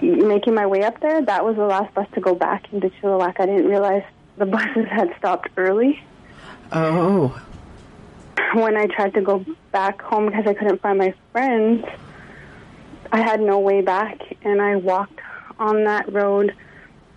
making 0.02 0.54
my 0.54 0.66
way 0.66 0.82
up 0.82 1.00
there, 1.00 1.22
that 1.22 1.44
was 1.44 1.56
the 1.56 1.64
last 1.64 1.94
bus 1.94 2.06
to 2.14 2.20
go 2.20 2.34
back 2.34 2.72
into 2.72 2.90
Chilliwack. 2.90 3.40
I 3.40 3.46
didn't 3.46 3.66
realize 3.66 4.04
the 4.36 4.46
buses 4.46 4.86
had 4.90 5.14
stopped 5.18 5.48
early. 5.56 6.02
Oh. 6.72 7.40
When 8.54 8.76
I 8.76 8.86
tried 8.86 9.14
to 9.14 9.20
go 9.20 9.44
back 9.72 10.00
home 10.02 10.26
because 10.26 10.46
I 10.46 10.54
couldn't 10.54 10.80
find 10.80 10.98
my 10.98 11.14
friends, 11.32 11.84
I 13.12 13.22
had 13.22 13.40
no 13.40 13.58
way 13.58 13.80
back, 13.82 14.18
and 14.42 14.60
I 14.60 14.76
walked 14.76 15.20
on 15.58 15.84
that 15.84 16.12
road 16.12 16.54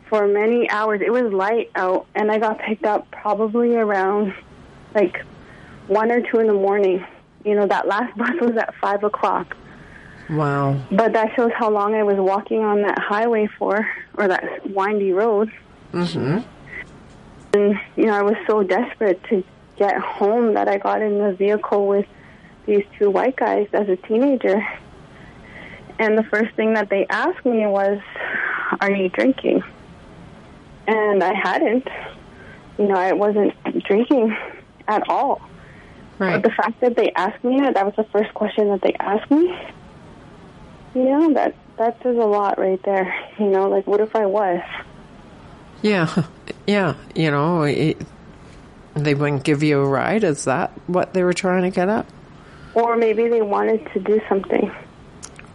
for 0.07 0.27
many 0.27 0.69
hours. 0.69 1.01
It 1.01 1.11
was 1.11 1.31
light 1.31 1.71
out, 1.75 2.07
and 2.15 2.31
I 2.31 2.39
got 2.39 2.59
picked 2.59 2.85
up 2.85 3.09
probably 3.11 3.75
around 3.75 4.33
like 4.95 5.23
one 5.87 6.11
or 6.11 6.21
two 6.21 6.39
in 6.39 6.47
the 6.47 6.53
morning. 6.53 7.05
You 7.43 7.55
know, 7.55 7.67
that 7.67 7.87
last 7.87 8.17
bus 8.17 8.31
was 8.41 8.57
at 8.57 8.73
five 8.75 9.03
o'clock. 9.03 9.55
Wow. 10.29 10.79
But 10.91 11.13
that 11.13 11.35
shows 11.35 11.51
how 11.55 11.71
long 11.71 11.95
I 11.95 12.03
was 12.03 12.17
walking 12.17 12.63
on 12.63 12.83
that 12.83 12.99
highway 12.99 13.47
for, 13.57 13.87
or 14.15 14.27
that 14.27 14.69
windy 14.69 15.11
road. 15.11 15.51
Mm-hmm. 15.91 16.39
And, 17.53 17.79
you 17.95 18.05
know, 18.05 18.13
I 18.13 18.21
was 18.21 18.35
so 18.45 18.61
desperate 18.61 19.23
to 19.25 19.43
get 19.77 19.97
home 19.97 20.53
that 20.53 20.67
I 20.67 20.77
got 20.77 21.01
in 21.01 21.17
the 21.17 21.33
vehicle 21.33 21.87
with 21.87 22.05
these 22.67 22.85
two 22.99 23.09
white 23.09 23.35
guys 23.35 23.67
as 23.73 23.89
a 23.89 23.95
teenager. 23.95 24.63
And 25.97 26.17
the 26.17 26.23
first 26.23 26.55
thing 26.55 26.75
that 26.75 26.89
they 26.89 27.07
asked 27.07 27.45
me 27.45 27.65
was, 27.65 27.99
Are 28.79 28.91
you 28.91 29.09
drinking? 29.09 29.63
And 30.87 31.23
I 31.23 31.33
hadn't. 31.33 31.87
You 32.77 32.87
know, 32.87 32.95
I 32.95 33.13
wasn't 33.13 33.53
drinking 33.83 34.37
at 34.87 35.09
all. 35.09 35.41
Right. 36.19 36.41
But 36.41 36.43
the 36.43 36.55
fact 36.55 36.81
that 36.81 36.95
they 36.95 37.11
asked 37.13 37.43
me 37.43 37.59
that, 37.61 37.73
that 37.73 37.85
was 37.85 37.95
the 37.95 38.05
first 38.11 38.33
question 38.33 38.69
that 38.69 38.81
they 38.81 38.93
asked 38.99 39.31
me. 39.31 39.57
You 40.95 41.03
know, 41.03 41.33
that 41.33 41.55
that 41.77 42.01
says 42.03 42.15
a 42.15 42.19
lot 42.25 42.57
right 42.57 42.81
there. 42.83 43.13
You 43.37 43.47
know, 43.47 43.69
like 43.69 43.87
what 43.87 44.01
if 44.01 44.15
I 44.15 44.25
was? 44.25 44.61
Yeah. 45.81 46.25
Yeah. 46.67 46.95
You 47.15 47.31
know, 47.31 47.63
it, 47.63 47.97
they 48.95 49.13
wouldn't 49.15 49.43
give 49.43 49.63
you 49.63 49.79
a 49.79 49.87
ride. 49.87 50.23
Is 50.23 50.45
that 50.45 50.71
what 50.87 51.13
they 51.13 51.23
were 51.23 51.33
trying 51.33 51.63
to 51.63 51.69
get 51.69 51.87
at? 51.89 52.05
Or 52.73 52.95
maybe 52.97 53.27
they 53.29 53.41
wanted 53.41 53.87
to 53.93 53.99
do 53.99 54.19
something. 54.27 54.71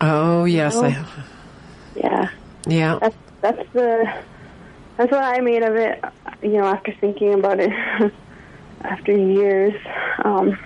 Oh, 0.00 0.44
yes. 0.44 0.76
I, 0.76 1.04
Yeah. 1.94 2.30
yeah. 2.66 2.98
That's 3.00 3.16
that's 3.40 3.72
the 3.72 4.12
that's 4.96 5.10
what 5.12 5.22
I 5.22 5.40
made 5.40 5.62
of 5.62 5.76
it. 5.76 6.02
You 6.42 6.52
know, 6.52 6.64
after 6.64 6.92
thinking 6.92 7.34
about 7.34 7.60
it 7.60 7.70
after 8.80 9.12
years. 9.16 9.74
Um, 10.24 10.58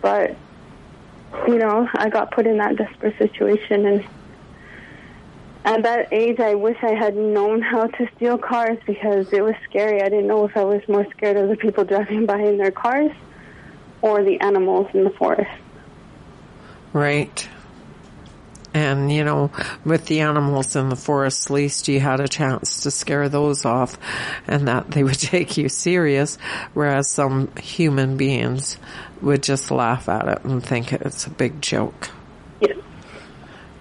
but 0.00 0.36
you 1.46 1.58
know, 1.58 1.88
I 1.94 2.08
got 2.08 2.30
put 2.30 2.46
in 2.46 2.58
that 2.58 2.76
desperate 2.76 3.16
situation 3.18 3.86
and 3.86 4.04
at 5.64 5.82
that 5.84 6.12
age, 6.12 6.40
I 6.40 6.54
wish 6.54 6.76
I 6.82 6.94
had 6.94 7.16
known 7.16 7.62
how 7.62 7.86
to 7.86 8.08
steal 8.16 8.36
cars 8.36 8.76
because 8.86 9.26
it 9.32 9.42
was 9.42 9.54
scary. 9.68 10.02
I 10.02 10.10
didn't 10.10 10.26
know 10.26 10.44
if 10.44 10.56
I 10.56 10.64
was 10.64 10.82
more 10.88 11.06
scared 11.16 11.38
of 11.38 11.48
the 11.48 11.56
people 11.56 11.84
driving 11.84 12.26
by 12.26 12.38
in 12.38 12.58
their 12.58 12.70
cars 12.70 13.10
or 14.02 14.22
the 14.22 14.38
animals 14.40 14.88
in 14.92 15.04
the 15.04 15.10
forest. 15.10 15.50
Right. 16.92 17.48
And, 18.74 19.10
you 19.12 19.22
know, 19.22 19.50
with 19.84 20.06
the 20.06 20.20
animals 20.20 20.74
in 20.74 20.88
the 20.88 20.96
forest, 20.96 21.46
at 21.46 21.54
least 21.54 21.86
you 21.86 22.00
had 22.00 22.18
a 22.18 22.26
chance 22.26 22.82
to 22.82 22.90
scare 22.90 23.28
those 23.28 23.64
off 23.64 23.96
and 24.48 24.66
that 24.66 24.90
they 24.90 25.04
would 25.04 25.14
take 25.18 25.56
you 25.56 25.68
serious, 25.68 26.36
whereas 26.74 27.08
some 27.08 27.54
human 27.56 28.16
beings 28.16 28.76
would 29.22 29.42
just 29.44 29.70
laugh 29.70 30.08
at 30.08 30.26
it 30.26 30.44
and 30.44 30.62
think 30.62 30.92
it's 30.92 31.26
a 31.26 31.30
big 31.30 31.62
joke. 31.62 32.10
Yes. 32.60 32.76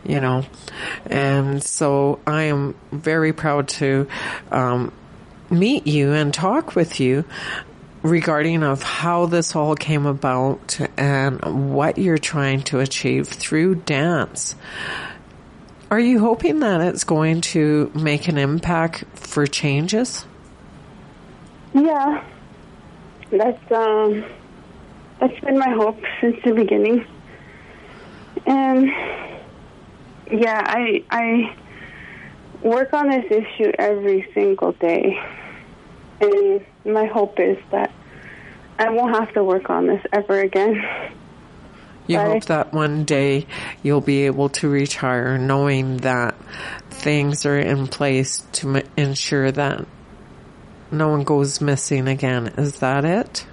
You 0.06 0.20
know, 0.20 0.46
and 1.08 1.64
so 1.64 2.20
I 2.28 2.44
am 2.44 2.76
very 2.92 3.34
proud 3.34 3.70
to, 3.70 4.08
um, 4.52 4.92
meet 5.50 5.88
you 5.88 6.14
and 6.14 6.34
talk 6.34 6.76
with 6.76 7.00
you 7.00 7.26
regarding 8.04 8.64
of 8.64 8.84
how 8.84 9.26
this 9.26 9.56
all 9.56 9.76
came 9.76 10.06
about 10.06 10.80
and 10.98 11.74
what 11.74 11.98
you're 11.98 12.18
trying 12.18 12.62
to 12.64 12.80
achieve 12.80 13.28
through 13.28 13.76
dance. 13.76 14.56
Are 15.90 16.00
you 16.00 16.20
hoping 16.20 16.60
that 16.60 16.82
it's 16.82 17.06
going 17.06 17.42
to 17.42 17.92
make 17.96 18.28
an 18.28 18.38
impact 18.38 19.06
for 19.16 19.48
changes? 19.48 20.26
Yeah. 21.74 22.24
That's 23.32 23.72
um 23.72 24.26
that's 25.20 25.40
been 25.40 25.58
my 25.58 25.70
hope 25.70 26.00
since 26.20 26.38
the 26.44 26.54
beginning. 26.54 27.06
And 28.46 28.88
yeah, 30.30 30.62
I 30.66 31.04
I 31.10 31.56
work 32.62 32.94
on 32.94 33.10
this 33.10 33.26
issue 33.32 33.72
every 33.78 34.30
single 34.34 34.74
day. 34.74 35.20
And 36.20 36.66
my 36.86 37.06
hope 37.06 37.40
is 37.40 37.58
that 37.72 37.92
I 38.80 38.90
won't 38.90 39.16
have 39.16 39.34
to 39.34 39.44
work 39.44 39.70
on 39.70 39.88
this 39.88 40.02
ever 40.12 40.40
again. 40.40 40.84
You 42.08 42.20
hope 42.20 42.46
that 42.46 42.74
one 42.74 43.06
day 43.06 43.48
you'll 43.82 44.02
be 44.02 44.26
able 44.26 44.50
to 44.50 44.68
retire 44.68 45.38
knowing 45.38 45.98
that 45.98 46.36
things 46.90 47.46
are 47.46 47.58
in 47.58 47.88
place 47.88 48.44
to 48.54 48.78
m- 48.78 48.88
ensure 48.98 49.52
that 49.52 49.86
no 50.92 51.10
one 51.10 51.24
goes 51.24 51.62
missing 51.62 52.10
again. 52.10 52.48
Is 52.58 52.80
that 52.80 53.06
it? 53.06 53.48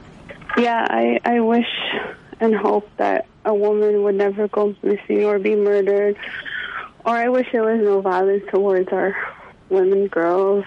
Yeah, 0.59 0.85
I, 0.89 1.21
I 1.25 1.41
wish 1.41 1.69
and 2.41 2.57
hope 2.57 2.89
that 2.97 3.27
a 3.45 3.55
woman 3.55 4.03
would 4.03 4.17
never 4.17 4.49
go 4.49 4.75
missing 4.83 5.25
or 5.25 5.39
be 5.39 5.55
murdered. 5.55 6.17
Or 7.05 7.15
I 7.15 7.29
wish 7.29 7.47
there 7.53 7.63
was 7.63 7.81
no 7.83 8.01
violence 8.01 8.45
towards 8.51 8.89
our 8.89 9.17
women, 9.69 10.09
girls, 10.09 10.65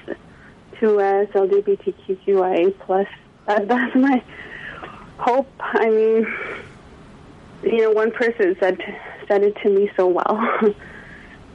2S, 0.80 1.32
LGBTQIA 1.32 2.78
plus. 2.80 3.08
That, 3.48 3.68
that's 3.74 3.96
my 3.96 4.24
hope. 5.18 5.50
I 5.60 5.90
mean, 5.90 6.28
you 7.64 7.78
know, 7.84 7.92
one 7.92 8.12
person 8.12 8.56
said 8.60 8.78
said 9.28 9.44
it 9.44 9.56
to 9.64 9.70
me 9.70 9.90
so 9.96 10.08
well. 10.08 10.38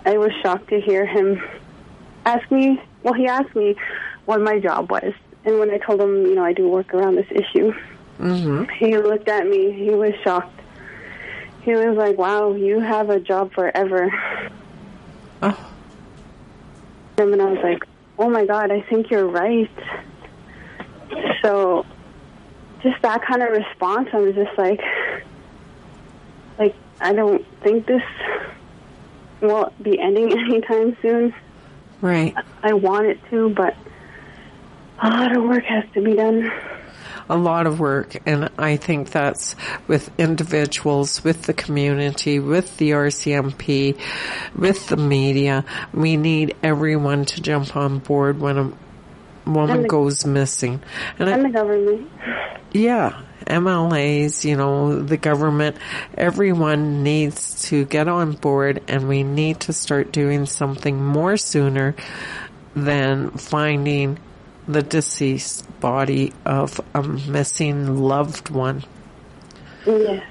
I 0.06 0.16
was 0.16 0.30
shocked 0.42 0.68
to 0.70 0.80
hear 0.80 1.04
him 1.06 1.42
ask 2.24 2.50
me. 2.50 2.80
Well, 3.02 3.14
he 3.14 3.26
asked 3.26 3.54
me 3.54 3.76
what 4.24 4.40
my 4.40 4.58
job 4.58 4.90
was, 4.90 5.12
and 5.44 5.58
when 5.58 5.70
I 5.70 5.78
told 5.78 6.00
him, 6.00 6.26
you 6.26 6.34
know, 6.34 6.44
I 6.44 6.52
do 6.52 6.68
work 6.68 6.92
around 6.94 7.16
this 7.16 7.30
issue, 7.30 7.72
Mm-hmm. 8.18 8.64
he 8.84 8.96
looked 8.98 9.28
at 9.28 9.46
me. 9.46 9.70
He 9.72 9.90
was 9.90 10.12
shocked. 10.24 10.58
He 11.62 11.70
was 11.72 11.96
like, 11.96 12.18
"Wow, 12.18 12.54
you 12.54 12.80
have 12.80 13.10
a 13.10 13.20
job 13.20 13.52
forever." 13.52 14.10
Oh, 15.40 15.56
And 17.18 17.40
I 17.40 17.44
was 17.44 17.58
like, 17.62 17.84
"Oh 18.18 18.28
my 18.28 18.44
God, 18.46 18.70
I 18.70 18.80
think 18.82 19.10
you're 19.10 19.26
right." 19.26 19.70
So, 21.42 21.86
just 22.82 23.00
that 23.02 23.22
kind 23.24 23.42
of 23.42 23.50
response, 23.50 24.08
I 24.12 24.18
was 24.18 24.34
just 24.34 24.56
like, 24.58 24.80
like 26.58 26.74
I 27.00 27.12
don't 27.12 27.46
think 27.62 27.86
this 27.86 28.02
will 29.40 29.72
be 29.80 29.98
ending 29.98 30.32
anytime 30.38 30.96
soon. 31.00 31.34
right. 32.00 32.34
I 32.62 32.72
want 32.74 33.06
it 33.06 33.20
to, 33.30 33.50
but 33.50 33.76
a 35.00 35.08
lot 35.08 35.36
of 35.36 35.44
work 35.44 35.64
has 35.64 35.84
to 35.94 36.02
be 36.02 36.14
done. 36.14 36.50
A 37.28 37.36
lot 37.36 37.66
of 37.66 37.78
work 37.78 38.16
and 38.26 38.50
I 38.58 38.76
think 38.76 39.10
that's 39.10 39.54
with 39.86 40.10
individuals, 40.18 41.22
with 41.24 41.42
the 41.42 41.52
community, 41.52 42.38
with 42.38 42.76
the 42.78 42.90
RCMP, 42.92 43.98
with 44.56 44.88
the 44.88 44.96
media. 44.96 45.64
We 45.92 46.16
need 46.16 46.56
everyone 46.62 47.24
to 47.26 47.40
jump 47.42 47.76
on 47.76 47.98
board 47.98 48.40
when 48.40 48.58
a 48.58 48.72
woman 49.50 49.82
the- 49.82 49.88
goes 49.88 50.24
missing. 50.24 50.80
And 51.18 51.28
I, 51.28 51.32
And 51.32 51.44
the 51.44 51.50
government. 51.50 52.10
yeah, 52.72 53.20
MLAs, 53.46 54.44
you 54.44 54.56
know, 54.56 55.00
the 55.02 55.16
government, 55.16 55.76
everyone 56.16 57.02
needs 57.02 57.62
to 57.68 57.84
get 57.84 58.08
on 58.08 58.32
board 58.32 58.82
and 58.88 59.08
we 59.08 59.22
need 59.22 59.60
to 59.60 59.72
start 59.72 60.12
doing 60.12 60.46
something 60.46 61.02
more 61.02 61.36
sooner 61.36 61.94
than 62.74 63.30
finding 63.32 64.18
the 64.68 64.82
deceased 64.82 65.64
body 65.80 66.32
of 66.44 66.80
a 66.94 67.02
missing 67.02 67.96
loved 67.96 68.50
one. 68.50 68.84
Yes. 69.86 70.24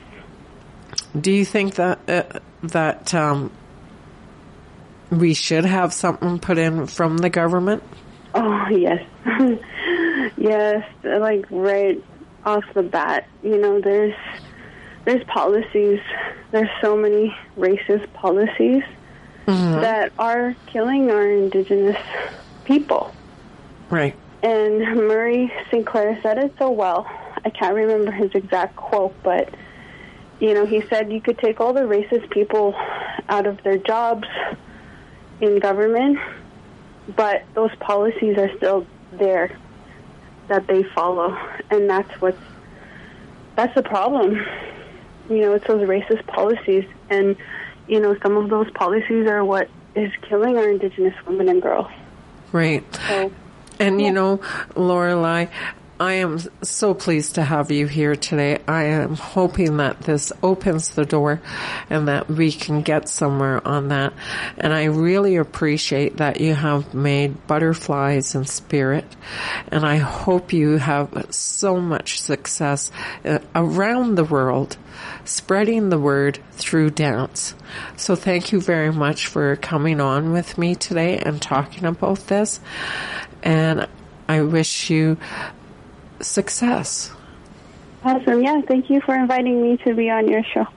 Do 1.19 1.31
you 1.31 1.43
think 1.43 1.75
that 1.75 1.99
uh, 2.07 2.39
that 2.63 3.13
um, 3.13 3.51
we 5.09 5.33
should 5.33 5.65
have 5.65 5.91
something 5.91 6.39
put 6.39 6.57
in 6.57 6.85
from 6.85 7.17
the 7.17 7.29
government? 7.29 7.81
Oh 8.35 8.67
yes, 8.69 9.03
yes. 10.37 10.87
Like 11.03 11.45
right 11.49 12.03
off 12.45 12.63
the 12.75 12.83
bat, 12.83 13.27
you 13.43 13.57
know, 13.57 13.81
there's 13.81 14.15
there's 15.05 15.23
policies. 15.25 15.99
There's 16.51 16.69
so 16.81 16.95
many 16.95 17.35
racist 17.57 18.11
policies 18.13 18.83
that 19.47 20.11
are 20.19 20.55
killing 20.67 21.09
our 21.09 21.31
indigenous 21.31 21.97
people. 22.65 23.13
Right. 23.89 24.15
And 24.43 24.79
Murray 25.07 25.51
Sinclair 25.71 26.19
said 26.21 26.37
it 26.37 26.53
so 26.59 26.69
well. 26.69 27.07
I 27.43 27.49
can't 27.49 27.75
remember 27.75 28.11
his 28.11 28.31
exact 28.33 28.75
quote, 28.75 29.15
but 29.23 29.53
you 30.39 30.53
know, 30.53 30.65
he 30.65 30.81
said 30.81 31.11
you 31.11 31.21
could 31.21 31.39
take 31.39 31.59
all 31.59 31.73
the 31.73 31.81
racist 31.81 32.29
people 32.29 32.75
out 33.29 33.47
of 33.47 33.61
their 33.63 33.77
jobs 33.77 34.27
in 35.41 35.59
government, 35.59 36.19
but 37.15 37.43
those 37.55 37.73
policies 37.79 38.37
are 38.37 38.55
still 38.57 38.85
there 39.13 39.57
that 40.47 40.67
they 40.67 40.83
follow, 40.83 41.37
and 41.71 41.89
that's 41.89 42.11
what's 42.21 42.37
that's 43.55 43.73
the 43.73 43.83
problem. 43.83 44.45
You 45.29 45.41
know, 45.41 45.53
it's 45.53 45.67
those 45.67 45.87
racist 45.87 46.25
policies, 46.27 46.85
and 47.09 47.35
you 47.87 47.99
know, 47.99 48.15
some 48.21 48.37
of 48.37 48.49
those 48.49 48.69
policies 48.71 49.27
are 49.27 49.43
what 49.43 49.69
is 49.95 50.11
killing 50.29 50.57
our 50.57 50.69
indigenous 50.69 51.15
women 51.25 51.49
and 51.49 51.61
girls. 51.61 51.91
Right. 52.51 52.83
So. 53.07 53.31
And 53.79 54.01
you 54.01 54.11
know, 54.11 54.41
Lorelei, 54.75 55.47
I 55.99 56.13
am 56.13 56.39
so 56.61 56.93
pleased 56.93 57.35
to 57.35 57.43
have 57.43 57.71
you 57.71 57.87
here 57.87 58.15
today. 58.15 58.59
I 58.67 58.83
am 58.83 59.15
hoping 59.15 59.77
that 59.77 60.01
this 60.01 60.31
opens 60.43 60.89
the 60.89 61.05
door 61.05 61.41
and 61.89 62.07
that 62.07 62.29
we 62.29 62.51
can 62.51 62.83
get 62.83 63.09
somewhere 63.09 63.67
on 63.67 63.87
that. 63.87 64.13
And 64.59 64.73
I 64.73 64.85
really 64.85 65.37
appreciate 65.37 66.17
that 66.17 66.39
you 66.39 66.53
have 66.53 66.93
made 66.93 67.47
butterflies 67.47 68.35
in 68.35 68.45
spirit. 68.45 69.05
And 69.69 69.83
I 69.83 69.97
hope 69.97 70.53
you 70.53 70.77
have 70.77 71.27
so 71.31 71.77
much 71.77 72.21
success 72.21 72.91
uh, 73.25 73.39
around 73.55 74.15
the 74.15 74.23
world 74.23 74.77
spreading 75.25 75.89
the 75.89 75.99
word 75.99 76.39
through 76.53 76.91
dance. 76.91 77.55
So 77.95 78.15
thank 78.15 78.51
you 78.51 78.61
very 78.61 78.91
much 78.91 79.27
for 79.27 79.55
coming 79.55 79.99
on 79.99 80.31
with 80.31 80.57
me 80.57 80.75
today 80.75 81.17
and 81.17 81.41
talking 81.41 81.85
about 81.85 82.27
this. 82.27 82.59
And 83.47 83.87
I 84.27 84.41
wish 84.41 84.89
you 84.89 85.15
success. 86.19 87.11
Awesome. 88.03 88.43
Yeah, 88.43 88.59
thank 88.67 88.89
you 88.89 88.99
for 88.99 89.15
inviting 89.15 89.61
me 89.61 89.77
to 89.85 89.95
be 89.95 90.09
on 90.09 90.27
your 90.27 90.43
show. 90.53 90.67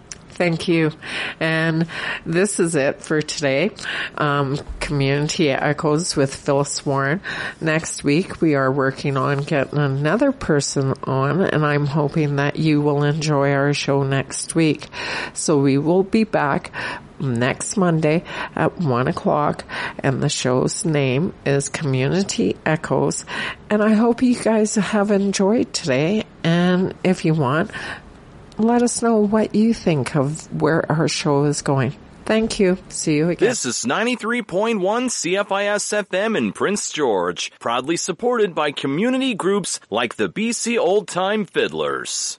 Thank 0.41 0.69
you. 0.69 0.91
And 1.39 1.87
this 2.25 2.61
is 2.61 2.75
it 2.75 3.03
for 3.03 3.21
today. 3.21 3.73
Um, 4.17 4.59
Community 4.81 5.51
Echoes 5.51 6.17
with 6.17 6.35
Phyllis 6.35 6.87
Warren. 6.87 7.21
Next 7.61 8.05
week 8.05 8.41
we 8.41 8.55
are 8.55 8.73
working 8.73 9.19
on 9.19 9.43
getting 9.43 9.79
another 9.79 10.33
person 10.33 10.95
on 11.05 11.43
and 11.43 11.67
I'm 11.67 11.85
hoping 11.85 12.37
that 12.37 12.57
you 12.57 12.81
will 12.81 13.05
enjoy 13.05 13.53
our 13.53 13.75
show 13.75 14.03
next 14.03 14.55
week. 14.55 14.87
So 15.35 15.59
we 15.59 15.77
will 15.77 16.05
be 16.05 16.25
back 16.25 16.73
next 17.21 17.77
Monday 17.77 18.25
at 18.57 18.79
one 18.79 19.09
o'clock 19.09 19.67
and 19.99 20.23
the 20.23 20.31
show's 20.31 20.87
name 20.87 21.35
is 21.45 21.69
Community 21.69 22.57
Echoes. 22.65 23.27
And 23.69 23.83
I 23.83 23.93
hope 23.93 24.23
you 24.23 24.43
guys 24.43 24.77
have 24.77 25.11
enjoyed 25.11 25.75
today. 25.75 26.25
And 26.43 26.95
if 27.05 27.27
you 27.27 27.35
want, 27.35 27.73
let 28.61 28.83
us 28.83 29.03
know 29.03 29.17
what 29.17 29.55
you 29.55 29.75
think 29.75 30.17
of 30.17 30.61
where 30.61 30.91
our 30.91 31.09
show 31.09 31.45
is 31.45 31.63
going. 31.63 31.95
Thank 32.25 32.61
you. 32.61 32.79
See 32.91 33.17
you 33.17 33.31
again. 33.31 33.49
This 33.49 33.67
is 33.67 33.85
93.1 33.85 34.79
CFIS 34.79 36.07
FM 36.07 36.39
in 36.39 36.53
Prince 36.53 36.93
George, 36.93 37.51
proudly 37.59 37.97
supported 37.97 38.55
by 38.55 38.71
community 38.71 39.35
groups 39.35 39.81
like 39.91 40.15
the 40.15 40.29
BC 40.29 40.79
Old 40.79 41.09
Time 41.09 41.45
Fiddlers. 41.45 42.39